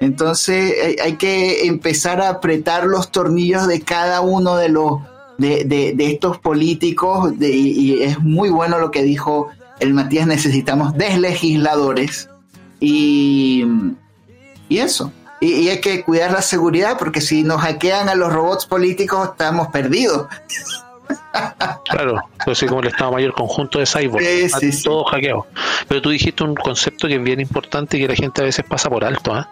Entonces 0.00 0.98
hay 1.00 1.16
que 1.16 1.66
empezar 1.66 2.20
a 2.20 2.30
apretar 2.30 2.86
los 2.86 3.12
tornillos 3.12 3.68
de 3.68 3.82
cada 3.82 4.20
uno 4.20 4.56
de 4.56 4.68
los 4.68 5.00
de, 5.38 5.64
de- 5.64 5.92
de 5.94 6.06
estos 6.12 6.38
políticos 6.38 7.38
de- 7.38 7.50
y, 7.50 8.02
es 8.02 8.18
muy 8.20 8.50
bueno 8.50 8.78
lo 8.78 8.90
que 8.90 9.02
dijo 9.02 9.48
el 9.80 9.94
Matías, 9.94 10.26
necesitamos 10.26 10.94
deslegisladores 10.96 12.28
Y, 12.80 13.64
y 14.68 14.78
eso. 14.78 15.12
Y, 15.40 15.54
y 15.54 15.68
hay 15.70 15.80
que 15.80 16.02
cuidar 16.04 16.30
la 16.32 16.42
seguridad 16.42 16.96
porque 16.98 17.20
si 17.20 17.42
nos 17.42 17.60
hackean 17.62 18.08
a 18.08 18.14
los 18.14 18.32
robots 18.32 18.66
políticos 18.66 19.30
estamos 19.32 19.68
perdidos. 19.68 20.26
Claro, 21.88 22.22
así 22.46 22.66
como 22.66 22.80
el 22.80 22.88
Estado 22.88 23.12
Mayor 23.12 23.34
conjunto 23.34 23.78
de 23.78 23.86
cyborg, 23.86 24.24
Sí, 24.24 24.48
sí, 24.60 24.72
sí. 24.72 24.82
todo 24.84 25.04
hackeado. 25.04 25.46
Pero 25.88 26.00
tú 26.00 26.10
dijiste 26.10 26.42
un 26.44 26.54
concepto 26.54 27.08
que 27.08 27.16
es 27.16 27.22
bien 27.22 27.40
importante 27.40 27.96
y 27.96 28.00
que 28.02 28.08
la 28.08 28.14
gente 28.14 28.40
a 28.40 28.44
veces 28.44 28.64
pasa 28.66 28.88
por 28.88 29.04
alto, 29.04 29.34
¿ah? 29.34 29.48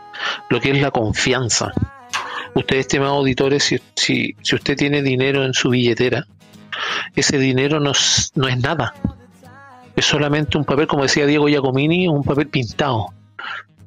lo 0.48 0.60
que 0.60 0.70
es 0.70 0.80
la 0.80 0.90
confianza. 0.90 1.72
Ustedes, 2.54 2.80
estimados 2.80 3.18
auditores, 3.18 3.64
si, 3.64 3.80
si, 3.94 4.34
si 4.42 4.54
usted 4.54 4.76
tiene 4.76 5.02
dinero 5.02 5.44
en 5.44 5.54
su 5.54 5.70
billetera, 5.70 6.26
ese 7.14 7.38
dinero 7.38 7.80
no 7.80 7.92
es, 7.92 8.32
no 8.34 8.48
es 8.48 8.58
nada. 8.58 8.94
Es 9.96 10.06
solamente 10.06 10.56
un 10.58 10.64
papel, 10.64 10.86
como 10.86 11.02
decía 11.02 11.26
Diego 11.26 11.48
Giacomini, 11.48 12.08
un 12.08 12.22
papel 12.22 12.48
pintado. 12.48 13.12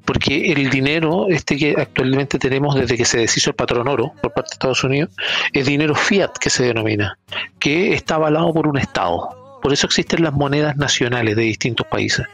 Porque 0.05 0.51
el 0.51 0.70
dinero 0.70 1.28
este 1.30 1.55
que 1.55 1.76
actualmente 1.78 2.38
tenemos 2.38 2.76
desde 2.76 2.97
que 2.97 3.05
se 3.05 3.20
deshizo 3.20 3.51
el 3.51 3.55
patrón 3.55 3.88
oro 3.88 4.11
por 4.22 4.34
parte 4.34 4.49
de 4.49 4.53
Estados 4.55 4.84
Unidos 4.84 5.11
es 5.53 5.66
dinero 5.66 5.95
fiat 5.95 6.38
que 6.38 6.49
se 6.49 6.64
denomina, 6.64 7.18
que 7.57 7.93
está 7.93 8.16
avalado 8.16 8.53
por 8.53 8.68
un 8.68 8.78
Estado. 8.78 9.59
Por 9.61 9.72
eso 9.72 9.88
existen 9.88 10.24
las 10.24 10.34
monedas 10.34 10.76
nacionales 10.76 11.38
de 11.38 11.43
distintos 11.43 11.88
países. 11.88 12.26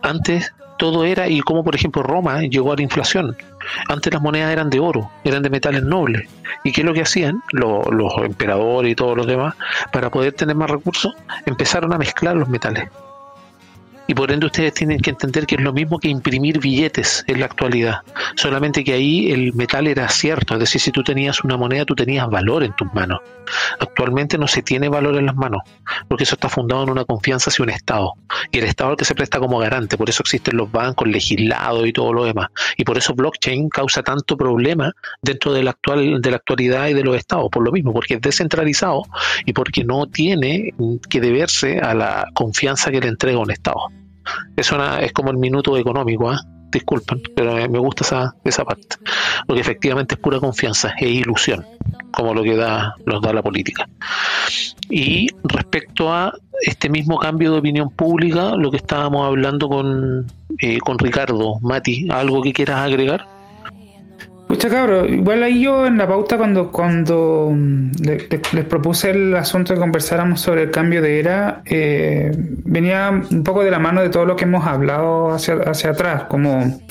Antes 0.00 0.52
todo 0.78 1.04
era, 1.04 1.28
y 1.28 1.40
como 1.40 1.64
por 1.64 1.74
ejemplo 1.74 2.04
Roma 2.04 2.42
llegó 2.42 2.72
a 2.72 2.76
la 2.76 2.82
inflación. 2.82 3.36
Antes 3.88 4.12
las 4.12 4.22
monedas 4.22 4.52
eran 4.52 4.70
de 4.70 4.80
oro, 4.80 5.10
eran 5.24 5.42
de 5.42 5.50
metales 5.50 5.82
nobles. 5.82 6.28
¿Y 6.64 6.72
qué 6.72 6.82
es 6.82 6.86
lo 6.86 6.92
que 6.94 7.02
hacían 7.02 7.42
Lo- 7.52 7.82
los 7.90 8.12
emperadores 8.18 8.92
y 8.92 8.94
todos 8.94 9.16
los 9.16 9.26
demás? 9.26 9.54
Para 9.92 10.10
poder 10.10 10.32
tener 10.34 10.54
más 10.56 10.70
recursos, 10.70 11.14
empezaron 11.46 11.92
a 11.92 11.98
mezclar 11.98 12.36
los 12.36 12.48
metales. 12.48 12.88
Y 14.06 14.14
por 14.14 14.32
ende 14.32 14.46
ustedes 14.46 14.74
tienen 14.74 15.00
que 15.00 15.10
entender 15.10 15.46
que 15.46 15.54
es 15.54 15.60
lo 15.60 15.72
mismo 15.72 15.98
que 15.98 16.08
imprimir 16.08 16.58
billetes 16.58 17.24
en 17.28 17.40
la 17.40 17.46
actualidad. 17.46 18.00
Solamente 18.36 18.84
que 18.84 18.92
ahí 18.92 19.30
el 19.30 19.52
metal 19.54 19.86
era 19.86 20.08
cierto. 20.08 20.54
Es 20.54 20.60
decir, 20.60 20.80
si 20.80 20.90
tú 20.90 21.02
tenías 21.02 21.44
una 21.44 21.56
moneda, 21.56 21.84
tú 21.84 21.94
tenías 21.94 22.28
valor 22.28 22.64
en 22.64 22.74
tus 22.74 22.92
manos. 22.94 23.20
Actualmente 23.80 24.38
no 24.38 24.46
se 24.46 24.62
tiene 24.62 24.88
valor 24.88 25.16
en 25.16 25.26
las 25.26 25.36
manos, 25.36 25.62
porque 26.08 26.24
eso 26.24 26.34
está 26.34 26.48
fundado 26.48 26.84
en 26.84 26.90
una 26.90 27.04
confianza 27.04 27.50
hacia 27.50 27.62
un 27.62 27.70
Estado. 27.70 28.12
Y 28.50 28.58
el 28.58 28.64
Estado 28.64 28.90
es 28.90 28.94
el 28.94 28.98
que 28.98 29.04
se 29.04 29.14
presta 29.14 29.38
como 29.38 29.58
garante. 29.58 29.96
Por 29.96 30.08
eso 30.08 30.22
existen 30.22 30.56
los 30.56 30.70
bancos 30.70 31.08
legislados 31.08 31.86
y 31.86 31.92
todo 31.92 32.12
lo 32.12 32.24
demás. 32.24 32.48
Y 32.76 32.84
por 32.84 32.98
eso 32.98 33.14
blockchain 33.14 33.68
causa 33.68 34.02
tanto 34.02 34.36
problema 34.36 34.92
dentro 35.22 35.52
de 35.52 35.62
la, 35.62 35.70
actual, 35.70 36.20
de 36.20 36.30
la 36.30 36.36
actualidad 36.36 36.88
y 36.88 36.94
de 36.94 37.04
los 37.04 37.16
Estados. 37.16 37.48
Por 37.50 37.64
lo 37.64 37.72
mismo, 37.72 37.92
porque 37.92 38.14
es 38.14 38.20
descentralizado 38.20 39.02
y 39.44 39.52
porque 39.52 39.84
no 39.84 40.06
tiene 40.06 40.74
que 41.08 41.20
deberse 41.20 41.80
a 41.80 41.94
la 41.94 42.26
confianza 42.34 42.90
que 42.90 43.00
le 43.00 43.08
entrega 43.08 43.38
un 43.38 43.50
Estado. 43.50 44.01
Es, 44.56 44.72
una, 44.72 45.00
es 45.00 45.12
como 45.12 45.30
el 45.30 45.38
minuto 45.38 45.76
económico, 45.76 46.30
¿ah? 46.30 46.40
disculpen, 46.72 47.22
pero 47.36 47.54
me 47.68 47.78
gusta 47.78 48.04
esa, 48.04 48.34
esa 48.44 48.64
parte. 48.64 48.96
Porque 49.46 49.60
efectivamente 49.60 50.14
es 50.14 50.20
pura 50.20 50.40
confianza, 50.40 50.94
es 50.98 51.08
ilusión, 51.08 51.64
como 52.10 52.34
lo 52.34 52.42
que 52.42 52.56
da, 52.56 52.94
nos 53.06 53.20
da 53.22 53.32
la 53.32 53.42
política. 53.42 53.88
Y 54.88 55.28
respecto 55.44 56.12
a 56.12 56.32
este 56.62 56.88
mismo 56.88 57.18
cambio 57.18 57.52
de 57.52 57.58
opinión 57.58 57.90
pública, 57.90 58.56
lo 58.56 58.70
que 58.70 58.78
estábamos 58.78 59.26
hablando 59.26 59.68
con, 59.68 60.26
eh, 60.60 60.78
con 60.78 60.98
Ricardo, 60.98 61.58
Mati, 61.60 62.08
¿algo 62.10 62.42
que 62.42 62.52
quieras 62.52 62.80
agregar? 62.80 63.26
Pucha 64.52 64.68
cabro, 64.68 65.06
igual 65.06 65.42
ahí 65.42 65.62
yo 65.62 65.86
en 65.86 65.96
la 65.96 66.06
pauta 66.06 66.36
cuando, 66.36 66.70
cuando 66.70 67.50
mm, 67.54 67.90
le- 68.04 68.18
le- 68.28 68.40
les, 68.52 68.64
propuse 68.66 69.08
el 69.08 69.34
asunto 69.34 69.72
de 69.72 69.80
conversáramos 69.80 70.42
sobre 70.42 70.64
el 70.64 70.70
cambio 70.70 71.00
de 71.00 71.18
era, 71.18 71.62
eh, 71.64 72.30
venía 72.36 73.10
un 73.30 73.42
poco 73.44 73.64
de 73.64 73.70
la 73.70 73.78
mano 73.78 74.02
de 74.02 74.10
todo 74.10 74.26
lo 74.26 74.36
que 74.36 74.44
hemos 74.44 74.66
hablado 74.66 75.30
hacia, 75.32 75.54
hacia 75.54 75.90
atrás, 75.92 76.24
como 76.24 76.82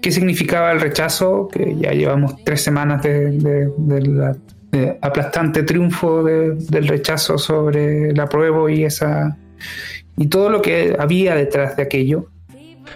qué 0.00 0.10
significaba 0.10 0.72
el 0.72 0.80
rechazo, 0.80 1.48
que 1.52 1.76
ya 1.78 1.92
llevamos 1.92 2.42
tres 2.44 2.62
semanas 2.62 3.02
de, 3.02 3.30
de- 3.32 3.70
de 3.76 4.00
la 4.06 4.34
de 4.72 4.96
aplastante 5.02 5.64
triunfo 5.64 6.22
de- 6.22 6.54
del 6.54 6.88
rechazo 6.88 7.36
sobre 7.36 8.08
el 8.08 8.20
apruebo 8.20 8.70
y 8.70 8.84
esa 8.84 9.36
y 10.16 10.28
todo 10.28 10.48
lo 10.48 10.62
que 10.62 10.96
había 10.98 11.34
detrás 11.34 11.76
de 11.76 11.82
aquello. 11.82 12.30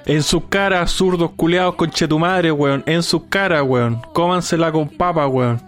En 0.07 0.22
sus 0.22 0.45
caras, 0.49 0.90
zurdos 0.90 1.32
culeados 1.36 1.74
con 1.74 1.90
chetumadre, 1.90 2.53
weón. 2.53 2.82
En 2.86 3.03
sus 3.03 3.24
caras, 3.24 3.62
weón. 3.62 4.01
Cómansela 4.12 4.70
con 4.70 4.88
papa, 4.88 5.26
weón. 5.26 5.61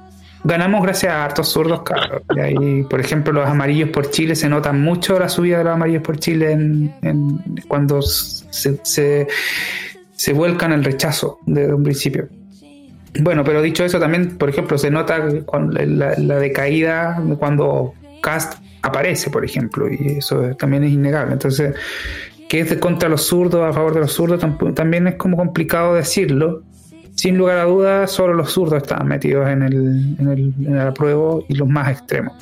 Ganamos 0.44 0.82
gracias 0.84 1.12
a 1.12 1.24
hartos 1.24 1.48
zurdos, 1.48 1.82
cabros. 1.82 2.22
Y 2.36 2.40
ahí, 2.40 2.82
por 2.84 3.00
ejemplo, 3.00 3.32
los 3.32 3.48
amarillos 3.48 3.88
por 3.90 4.10
Chile, 4.10 4.36
se 4.36 4.48
nota 4.48 4.72
mucho 4.72 5.18
la 5.18 5.28
subida 5.28 5.58
de 5.58 5.64
los 5.64 5.72
amarillos 5.74 6.02
por 6.02 6.18
Chile 6.18 6.52
en, 6.52 7.64
cuando 7.66 8.00
se, 8.00 8.78
se, 8.84 10.32
vuelcan 10.32 10.72
el 10.72 10.84
rechazo 10.84 11.40
desde 11.46 11.74
un 11.74 11.82
principio. 11.82 12.28
Bueno, 13.18 13.42
pero 13.42 13.60
dicho 13.60 13.84
eso, 13.84 13.98
también, 13.98 14.38
por 14.38 14.48
ejemplo, 14.48 14.78
se 14.78 14.88
nota 14.88 15.20
con 15.46 15.74
la, 15.74 16.14
la 16.16 16.38
decaída 16.38 17.20
cuando 17.40 17.94
Cast 18.20 18.60
aparece, 18.82 19.30
por 19.30 19.44
ejemplo, 19.44 19.88
y 19.90 20.18
eso 20.18 20.54
también 20.56 20.84
es 20.84 20.92
innegable. 20.92 21.32
Entonces, 21.32 21.74
que 22.48 22.60
es 22.60 22.70
de 22.70 22.78
contra 22.78 23.08
los 23.08 23.22
zurdos, 23.22 23.62
a 23.62 23.72
favor 23.72 23.94
de 23.94 24.00
los 24.00 24.12
zurdos, 24.12 24.44
también 24.74 25.06
es 25.06 25.14
como 25.16 25.36
complicado 25.36 25.94
decirlo. 25.94 26.62
Sin 27.14 27.38
lugar 27.38 27.58
a 27.58 27.64
dudas, 27.64 28.10
solo 28.10 28.34
los 28.34 28.52
zurdos 28.52 28.82
estaban 28.82 29.08
metidos 29.08 29.48
en 29.48 29.62
el, 29.62 30.16
en 30.18 30.28
el, 30.28 30.52
en 30.66 30.78
apruebo 30.78 31.44
y 31.48 31.54
los 31.54 31.66
más 31.66 31.90
extremos. 31.90 32.34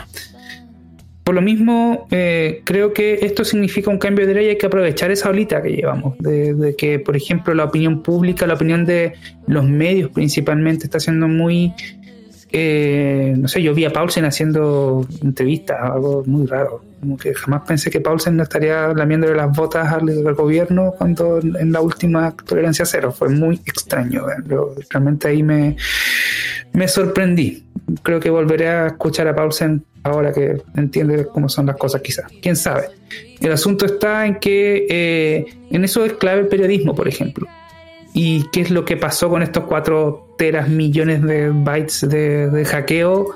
Por 1.22 1.36
lo 1.36 1.40
mismo, 1.40 2.06
eh, 2.10 2.60
creo 2.64 2.92
que 2.92 3.20
esto 3.22 3.44
significa 3.44 3.90
un 3.90 3.98
cambio 3.98 4.26
de 4.26 4.32
era 4.32 4.42
y 4.42 4.48
hay 4.48 4.58
que 4.58 4.66
aprovechar 4.66 5.10
esa 5.10 5.30
olita 5.30 5.62
que 5.62 5.70
llevamos, 5.70 6.18
de, 6.18 6.52
de 6.52 6.76
que, 6.76 6.98
por 6.98 7.16
ejemplo, 7.16 7.54
la 7.54 7.64
opinión 7.64 8.02
pública, 8.02 8.46
la 8.46 8.54
opinión 8.54 8.84
de 8.84 9.14
los 9.46 9.64
medios 9.64 10.10
principalmente 10.10 10.84
está 10.84 11.00
siendo 11.00 11.28
muy... 11.28 11.72
eh, 12.56 13.34
no 13.36 13.48
sé, 13.48 13.60
yo 13.60 13.74
vi 13.74 13.84
a 13.84 13.92
Paulsen 13.92 14.24
haciendo 14.24 15.04
entrevistas, 15.22 15.76
algo 15.82 16.22
muy 16.24 16.46
raro. 16.46 16.84
Como 17.00 17.16
que 17.16 17.34
jamás 17.34 17.62
pensé 17.66 17.90
que 17.90 18.00
Paulsen 18.00 18.36
no 18.36 18.44
estaría 18.44 18.94
lamiéndole 18.94 19.34
las 19.34 19.50
botas 19.56 19.92
al, 19.92 20.06
gobierno 20.34 20.94
cuando 20.96 21.40
en 21.40 21.72
la 21.72 21.80
última 21.80 22.30
tolerancia 22.30 22.86
cero. 22.86 23.10
Fue 23.10 23.28
muy 23.28 23.56
extraño. 23.66 24.30
¿eh? 24.30 24.36
Realmente 24.88 25.26
ahí 25.26 25.42
me, 25.42 25.76
me 26.74 26.86
sorprendí. 26.86 27.66
Creo 28.04 28.20
que 28.20 28.30
volveré 28.30 28.68
a 28.68 28.86
escuchar 28.86 29.26
a 29.26 29.34
Paulsen 29.34 29.84
ahora 30.04 30.32
que 30.32 30.62
entiende 30.76 31.26
cómo 31.26 31.48
son 31.48 31.66
las 31.66 31.76
cosas, 31.76 32.02
quizás. 32.02 32.26
Quién 32.40 32.54
sabe. 32.54 32.84
El 33.40 33.50
asunto 33.50 33.84
está 33.84 34.26
en 34.26 34.36
que 34.36 34.86
eh, 34.88 35.44
en 35.70 35.82
eso 35.82 36.04
es 36.04 36.12
clave 36.12 36.42
el 36.42 36.46
periodismo, 36.46 36.94
por 36.94 37.08
ejemplo. 37.08 37.48
¿Y 38.12 38.48
qué 38.52 38.60
es 38.60 38.70
lo 38.70 38.84
que 38.84 38.96
pasó 38.96 39.28
con 39.28 39.42
estos 39.42 39.64
4 39.64 40.23
teras 40.36 40.68
millones 40.68 41.22
de 41.22 41.50
bytes 41.50 42.08
de, 42.08 42.50
de 42.50 42.64
hackeo 42.64 43.34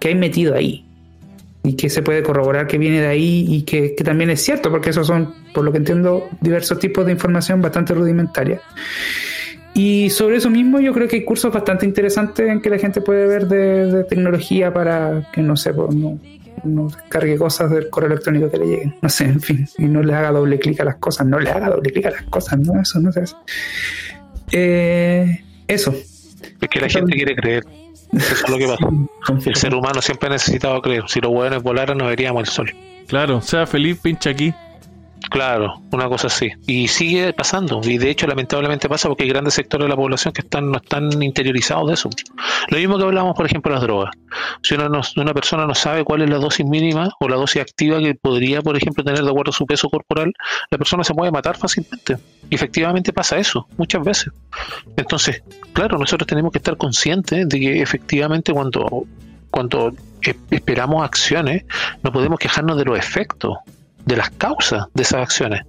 que 0.00 0.08
hay 0.08 0.14
metido 0.14 0.54
ahí? 0.54 0.84
Y 1.62 1.74
que 1.74 1.90
se 1.90 2.02
puede 2.02 2.22
corroborar 2.22 2.68
que 2.68 2.78
viene 2.78 3.00
de 3.00 3.08
ahí 3.08 3.46
y 3.48 3.62
que, 3.62 3.94
que 3.96 4.04
también 4.04 4.30
es 4.30 4.40
cierto, 4.40 4.70
porque 4.70 4.90
esos 4.90 5.06
son, 5.06 5.34
por 5.52 5.64
lo 5.64 5.72
que 5.72 5.78
entiendo, 5.78 6.28
diversos 6.40 6.78
tipos 6.78 7.04
de 7.06 7.12
información 7.12 7.60
bastante 7.60 7.92
rudimentaria. 7.92 8.60
Y 9.76 10.08
sobre 10.08 10.38
eso 10.38 10.48
mismo 10.48 10.80
yo 10.80 10.94
creo 10.94 11.06
que 11.06 11.16
hay 11.16 11.24
cursos 11.24 11.52
bastante 11.52 11.84
interesantes 11.84 12.48
en 12.48 12.62
que 12.62 12.70
la 12.70 12.78
gente 12.78 13.02
puede 13.02 13.26
ver 13.26 13.46
de, 13.46 14.04
tecnología 14.04 14.72
para 14.72 15.30
que 15.34 15.42
no 15.42 15.54
sé, 15.54 15.74
pues, 15.74 15.94
no, 15.94 16.18
no 16.64 16.88
descargue 16.88 17.36
cosas 17.36 17.70
del 17.70 17.90
correo 17.90 18.10
electrónico 18.10 18.50
que 18.50 18.56
le 18.56 18.66
lleguen. 18.66 18.96
No 19.02 19.10
sé, 19.10 19.24
en 19.24 19.40
fin, 19.42 19.68
y 19.76 19.84
no 19.84 20.02
le 20.02 20.14
haga 20.14 20.32
doble 20.32 20.58
clic 20.58 20.80
a 20.80 20.84
las 20.84 20.96
cosas, 20.96 21.26
no 21.26 21.38
le 21.38 21.50
haga 21.50 21.68
doble 21.68 21.90
clic 21.90 22.06
a 22.06 22.10
las 22.10 22.22
cosas, 22.22 22.58
no, 22.58 22.80
eso 22.80 23.00
no 23.00 23.10
hace. 23.10 23.34
Eh, 24.50 25.44
eso. 25.68 25.94
Es 26.66 26.70
que 26.70 26.80
la 26.80 26.88
gente 26.88 27.12
quiere 27.16 27.34
creer. 27.36 27.64
Eso 28.12 28.34
es 28.34 28.48
lo 28.48 28.58
que 28.58 28.66
pasa. 28.66 28.88
El 29.50 29.56
ser 29.56 29.74
humano 29.74 30.00
siempre 30.02 30.28
ha 30.28 30.32
necesitado 30.32 30.80
creer. 30.80 31.04
Si 31.08 31.20
los 31.20 31.32
hueones 31.32 31.62
volaran, 31.62 31.98
no 31.98 32.06
veríamos 32.06 32.40
el 32.42 32.48
sol. 32.48 32.74
Claro, 33.08 33.40
sea 33.40 33.66
feliz, 33.66 33.98
pincha 34.02 34.30
aquí. 34.30 34.52
Claro, 35.30 35.80
una 35.90 36.08
cosa 36.08 36.28
así. 36.28 36.52
Y 36.68 36.86
sigue 36.86 37.32
pasando. 37.32 37.80
Y 37.82 37.98
de 37.98 38.10
hecho, 38.10 38.26
lamentablemente 38.28 38.88
pasa 38.88 39.08
porque 39.08 39.24
hay 39.24 39.30
grandes 39.30 39.54
sectores 39.54 39.86
de 39.86 39.88
la 39.88 39.96
población 39.96 40.32
que 40.32 40.42
están 40.42 40.70
no 40.70 40.76
están 40.76 41.20
interiorizados 41.20 41.88
de 41.88 41.94
eso. 41.94 42.08
Lo 42.68 42.78
mismo 42.78 42.96
que 42.96 43.04
hablábamos, 43.04 43.34
por 43.34 43.44
ejemplo, 43.46 43.72
de 43.72 43.76
las 43.76 43.82
drogas. 43.82 44.14
Si 44.62 44.74
una, 44.74 44.88
no- 44.88 45.00
una 45.16 45.34
persona 45.34 45.66
no 45.66 45.74
sabe 45.74 46.04
cuál 46.04 46.22
es 46.22 46.30
la 46.30 46.36
dosis 46.38 46.64
mínima 46.64 47.10
o 47.18 47.28
la 47.28 47.36
dosis 47.36 47.60
activa 47.62 47.98
que 47.98 48.14
podría, 48.14 48.62
por 48.62 48.76
ejemplo, 48.76 49.02
tener 49.02 49.22
de 49.24 49.28
acuerdo 49.30 49.50
a 49.50 49.54
su 49.54 49.66
peso 49.66 49.88
corporal, 49.88 50.32
la 50.70 50.78
persona 50.78 51.02
se 51.02 51.12
puede 51.14 51.32
matar 51.32 51.56
fácilmente. 51.56 52.18
Y 52.48 52.54
efectivamente 52.54 53.12
pasa 53.12 53.36
eso, 53.38 53.66
muchas 53.78 54.04
veces. 54.04 54.32
Entonces, 54.96 55.42
claro, 55.76 55.98
nosotros 55.98 56.26
tenemos 56.26 56.50
que 56.52 56.58
estar 56.58 56.76
conscientes 56.76 57.48
de 57.48 57.60
que 57.60 57.82
efectivamente 57.82 58.52
cuando, 58.52 59.04
cuando 59.50 59.92
esperamos 60.50 61.04
acciones, 61.04 61.64
no 62.02 62.10
podemos 62.12 62.38
quejarnos 62.38 62.76
de 62.78 62.84
los 62.86 62.98
efectos, 62.98 63.58
de 64.04 64.16
las 64.16 64.30
causas 64.30 64.86
de 64.94 65.02
esas 65.02 65.20
acciones. 65.22 65.62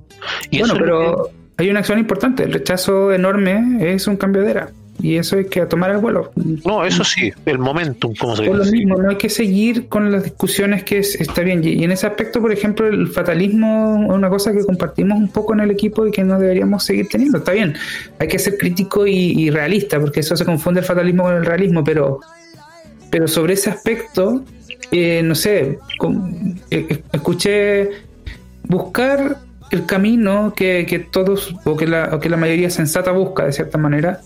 Y 0.49 0.59
bueno, 0.59 0.73
eso 0.73 0.83
que- 0.83 0.89
pero 0.89 1.29
hay 1.57 1.69
una 1.69 1.79
acción 1.79 1.99
importante. 1.99 2.43
El 2.43 2.53
rechazo 2.53 3.11
enorme 3.11 3.93
es 3.93 4.07
un 4.07 4.15
cambio 4.17 4.43
de 4.43 4.51
era. 4.51 4.69
Y 4.99 5.17
eso 5.17 5.35
hay 5.37 5.45
que 5.45 5.63
tomar 5.67 5.91
el 5.91 5.97
vuelo. 5.97 6.31
No, 6.65 6.83
eso 6.83 7.03
sí, 7.03 7.31
el 7.45 7.59
momentum, 7.59 8.15
como 8.15 8.35
se 8.35 8.45
Por 8.45 8.57
lo 8.57 8.63
dice. 8.63 8.75
mismo, 8.77 8.97
no 8.97 9.11
hay 9.11 9.15
que 9.17 9.29
seguir 9.29 9.87
con 9.87 10.11
las 10.11 10.23
discusiones 10.23 10.83
que 10.83 10.97
es- 10.99 11.21
está 11.21 11.41
bien. 11.41 11.63
Y 11.63 11.83
en 11.83 11.91
ese 11.91 12.07
aspecto, 12.07 12.41
por 12.41 12.51
ejemplo, 12.51 12.87
el 12.87 13.07
fatalismo 13.07 14.05
es 14.09 14.11
una 14.11 14.27
cosa 14.29 14.51
que 14.53 14.65
compartimos 14.65 15.17
un 15.19 15.27
poco 15.29 15.53
en 15.53 15.59
el 15.59 15.69
equipo 15.71 16.07
y 16.07 16.11
que 16.11 16.23
no 16.23 16.39
deberíamos 16.39 16.83
seguir 16.83 17.07
teniendo. 17.09 17.37
Está 17.37 17.51
bien, 17.51 17.75
hay 18.17 18.27
que 18.27 18.39
ser 18.39 18.57
crítico 18.57 19.05
y, 19.05 19.13
y 19.13 19.49
realista, 19.51 19.99
porque 19.99 20.21
eso 20.21 20.35
se 20.35 20.45
confunde 20.45 20.79
el 20.79 20.85
fatalismo 20.85 21.23
con 21.23 21.35
el 21.35 21.45
realismo, 21.45 21.83
pero, 21.83 22.19
pero 23.11 23.27
sobre 23.27 23.53
ese 23.53 23.69
aspecto, 23.69 24.43
eh, 24.91 25.21
no 25.23 25.35
sé, 25.35 25.77
con- 25.99 26.59
eh, 26.71 26.87
eh, 26.89 27.03
escuché 27.13 27.89
buscar 28.63 29.37
el 29.71 29.85
camino 29.85 30.53
que, 30.55 30.85
que 30.87 30.99
todos 30.99 31.53
o 31.65 31.75
que, 31.77 31.87
la, 31.87 32.09
o 32.15 32.19
que 32.19 32.29
la 32.29 32.37
mayoría 32.37 32.69
sensata 32.69 33.11
busca 33.11 33.45
de 33.45 33.51
cierta 33.53 33.77
manera, 33.77 34.21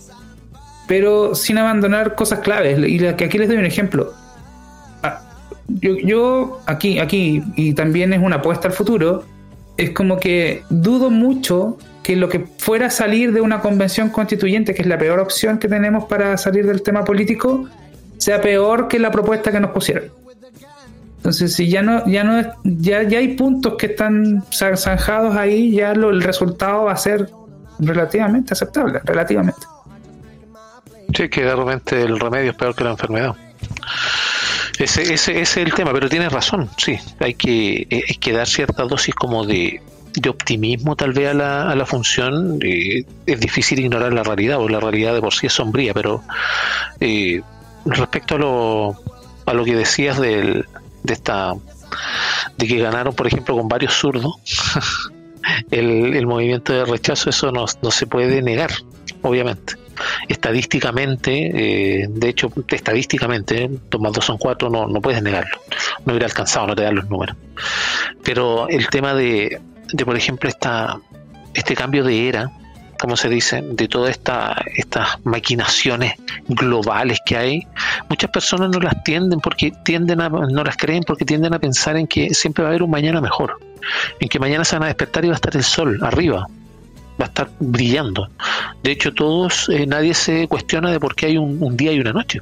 pero 0.92 1.36
sin 1.36 1.58
abandonar 1.58 2.16
cosas 2.16 2.40
claves. 2.40 2.78
Y 2.86 3.06
aquí 3.08 3.38
les 3.38 3.48
doy 3.48 3.56
un 3.56 3.66
ejemplo. 3.66 4.12
Ah, 5.02 5.22
Yo, 5.70 6.60
aquí, 6.66 7.00
aquí, 7.00 7.42
y 7.56 7.74
también 7.74 8.12
es 8.12 8.20
una 8.22 8.36
apuesta 8.38 8.68
al 8.68 8.74
futuro, 8.74 9.24
es 9.78 9.92
como 9.92 10.20
que 10.20 10.64
dudo 10.70 11.10
mucho 11.10 11.78
que 12.04 12.18
lo 12.18 12.28
que 12.28 12.40
fuera 12.58 12.90
salir 12.90 13.32
de 13.32 13.40
una 13.40 13.62
convención 13.62 14.10
constituyente, 14.10 14.74
que 14.74 14.82
es 14.82 14.88
la 14.90 14.98
peor 14.98 15.20
opción 15.20 15.60
que 15.60 15.70
tenemos 15.70 16.04
para 16.10 16.36
salir 16.38 16.68
del 16.68 16.82
tema 16.82 17.06
político, 17.06 17.70
sea 18.18 18.42
peor 18.42 18.90
que 18.90 19.00
la 19.00 19.12
propuesta 19.12 19.50
que 19.50 19.62
nos 19.62 19.72
pusieron. 19.72 20.12
Entonces, 21.20 21.54
si 21.54 21.70
ya 21.70 21.82
no, 21.84 22.06
ya 22.06 22.26
no 22.26 22.42
ya, 22.66 23.04
ya 23.04 23.20
hay 23.20 23.30
puntos 23.38 23.76
que 23.78 23.86
están 23.86 24.44
za- 24.52 24.76
zanjados 24.76 25.38
ahí, 25.38 25.72
ya 25.72 25.94
lo- 25.96 26.10
el 26.10 26.22
resultado 26.22 26.84
va 26.84 26.92
a 26.92 26.98
ser 26.98 27.30
relativamente 27.80 28.54
aceptable, 28.54 29.00
relativamente. 29.06 29.62
Sí, 31.16 31.30
que 31.30 31.44
de 31.44 31.56
repente 31.56 32.02
el 32.02 32.20
remedio 32.20 32.52
es 32.52 32.58
peor 32.58 32.76
que 32.76 32.84
la 32.84 32.92
enfermedad. 32.92 33.36
Ese, 34.80 35.02
ese, 35.02 35.14
ese 35.14 35.42
es 35.42 35.58
el 35.58 35.74
tema, 35.74 35.92
pero 35.94 36.10
tienes 36.10 36.32
razón, 36.32 36.70
sí. 36.78 36.98
Hay 37.20 37.34
que, 37.34 37.88
eh, 37.90 38.04
hay 38.08 38.16
que 38.16 38.32
dar 38.32 38.48
cierta 38.48 38.84
dosis 38.84 39.14
como 39.14 39.46
de, 39.46 39.82
de 40.14 40.30
optimismo 40.30 40.96
tal 40.96 41.14
vez 41.14 41.30
a 41.30 41.34
la, 41.34 41.70
a 41.70 41.76
la 41.76 41.86
función. 41.86 42.60
eh, 42.64 43.04
es 43.26 43.40
difícil 43.40 43.80
ignorar 43.80 44.14
la 44.14 44.24
realidad, 44.24 44.58
porque 44.58 44.74
la 44.74 44.80
realidad 44.80 45.14
de 45.14 45.22
por 45.22 45.34
sí 45.34 45.48
es 45.48 45.54
sombría, 45.54 45.94
pero 45.94 46.24
eh, 47.00 47.42
respecto 47.86 48.36
a 48.36 48.40
lo, 48.40 49.02
a 49.46 49.54
lo 49.54 49.64
que 49.66 49.76
decías 49.76 50.20
del, 50.20 50.66
de 51.04 51.14
esta 51.14 51.54
de 52.58 52.68
que 52.68 52.78
ganaron, 52.78 53.14
por 53.14 53.28
ejemplo, 53.28 53.56
con 53.58 53.68
varios 53.68 53.94
zurdos, 53.94 54.36
el, 55.72 56.16
el 56.16 56.26
movimiento 56.28 56.74
de 56.74 56.86
rechazo, 56.86 57.30
eso 57.30 57.52
no, 57.52 57.66
no 57.82 57.92
se 57.92 58.08
puede 58.08 58.42
negar, 58.42 58.72
obviamente 59.22 59.76
estadísticamente, 60.28 62.02
eh, 62.04 62.08
de 62.10 62.30
hecho, 62.30 62.52
estadísticamente, 62.68 63.70
dos 63.90 64.02
más 64.02 64.14
dos 64.14 64.26
son 64.26 64.38
cuatro, 64.38 64.70
no, 64.70 64.88
no 64.88 65.02
puedes 65.02 65.22
negarlo. 65.22 65.60
No 66.06 66.14
hubiera 66.14 66.28
alcanzado, 66.28 66.68
no 66.68 66.76
te 66.76 66.84
dan 66.84 66.96
los 66.96 67.10
números. 67.10 67.36
Pero 68.24 68.68
el 68.70 68.88
tema 68.88 69.14
de, 69.14 69.62
de 69.92 70.06
por 70.06 70.16
ejemplo, 70.16 70.50
esta, 70.50 71.00
este 71.54 71.76
cambio 71.76 72.04
de 72.04 72.28
era, 72.28 72.52
como 73.00 73.18
se 73.18 73.30
dice, 73.30 73.62
de 73.64 73.88
todas 73.88 74.12
esta, 74.12 74.64
estas 74.76 75.18
maquinaciones 75.24 76.14
globales 76.48 77.20
que 77.26 77.38
hay, 77.38 77.68
muchas 78.10 78.30
personas 78.30 78.70
no 78.70 78.80
las 78.80 79.04
tienden 79.04 79.40
porque 79.40 79.72
tienden 79.84 80.22
a, 80.22 80.30
no 80.30 80.64
las 80.64 80.78
creen 80.78 81.04
porque 81.04 81.26
tienden 81.26 81.54
a 81.54 81.60
pensar 81.60 81.98
en 81.98 82.08
que 82.08 82.34
siempre 82.34 82.64
va 82.64 82.70
a 82.70 82.72
haber 82.72 82.84
un 82.84 82.92
mañana 82.92 83.20
mejor, 83.20 83.58
en 84.20 84.30
que 84.30 84.40
mañana 84.40 84.64
se 84.64 84.76
van 84.76 84.84
a 84.84 84.88
despertar 84.88 85.26
y 85.26 85.30
va 85.30 85.34
a 85.34 85.36
estar 85.36 85.56
el 85.56 85.64
sol 85.64 86.00
arriba, 86.04 86.48
va 87.22 87.26
a 87.26 87.30
estar 87.30 87.50
brillando. 87.60 88.28
De 88.84 88.92
hecho, 88.92 89.14
todos, 89.14 89.70
eh, 89.70 89.86
nadie 89.86 90.14
se 90.14 90.48
cuestiona 90.48 90.92
de 90.92 91.00
por 91.00 91.16
qué 91.16 91.28
hay 91.28 91.38
un, 91.38 91.78
día 91.78 91.94
y 91.94 92.00
una 92.00 92.14
noche. 92.14 92.42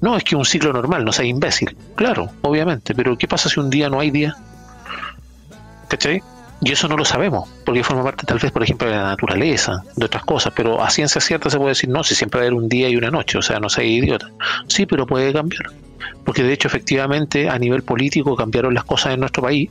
No, 0.00 0.16
es 0.16 0.24
que 0.24 0.36
un 0.36 0.44
ciclo 0.44 0.72
normal, 0.72 1.04
no 1.04 1.12
sea 1.12 1.24
imbécil. 1.24 1.76
Claro, 1.96 2.30
obviamente, 2.42 2.94
pero 2.94 3.16
¿qué 3.16 3.26
pasa 3.26 3.48
si 3.48 3.58
un 3.58 3.70
día 3.70 3.88
no 3.88 4.00
hay 4.00 4.10
día? 4.10 4.36
¿Cachai? 5.88 6.22
Y 6.62 6.72
eso 6.72 6.88
no 6.88 6.96
lo 6.98 7.06
sabemos, 7.06 7.48
porque 7.64 7.82
forma 7.82 8.04
parte 8.04 8.26
tal 8.26 8.38
vez, 8.38 8.52
por 8.52 8.62
ejemplo, 8.62 8.86
de 8.86 8.94
la 8.94 9.04
naturaleza, 9.04 9.82
de 9.96 10.04
otras 10.04 10.24
cosas, 10.24 10.52
pero 10.54 10.82
a 10.82 10.90
ciencia 10.90 11.18
cierta 11.18 11.48
se 11.48 11.56
puede 11.56 11.70
decir, 11.70 11.88
no, 11.88 12.04
si 12.04 12.14
siempre 12.14 12.38
va 12.38 12.44
a 12.44 12.48
haber 12.48 12.54
un 12.54 12.68
día 12.68 12.90
y 12.90 12.96
una 12.96 13.10
noche, 13.10 13.38
o 13.38 13.42
sea, 13.42 13.58
no 13.60 13.70
sea 13.70 13.82
idiota. 13.82 14.30
Sí, 14.66 14.84
pero 14.84 15.06
puede 15.06 15.32
cambiar, 15.32 15.70
porque 16.22 16.42
de 16.42 16.52
hecho, 16.52 16.68
efectivamente, 16.68 17.48
a 17.48 17.58
nivel 17.58 17.82
político 17.82 18.36
cambiaron 18.36 18.74
las 18.74 18.84
cosas 18.84 19.14
en 19.14 19.20
nuestro 19.20 19.42
país 19.42 19.70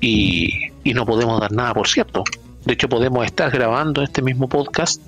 y, 0.00 0.70
y 0.84 0.94
no 0.94 1.04
podemos 1.04 1.40
dar 1.40 1.50
nada 1.50 1.74
por 1.74 1.88
cierto. 1.88 2.22
De 2.64 2.74
hecho, 2.74 2.88
podemos 2.88 3.24
estar 3.24 3.50
grabando 3.50 4.02
este 4.02 4.22
mismo 4.22 4.48
podcast 4.48 5.00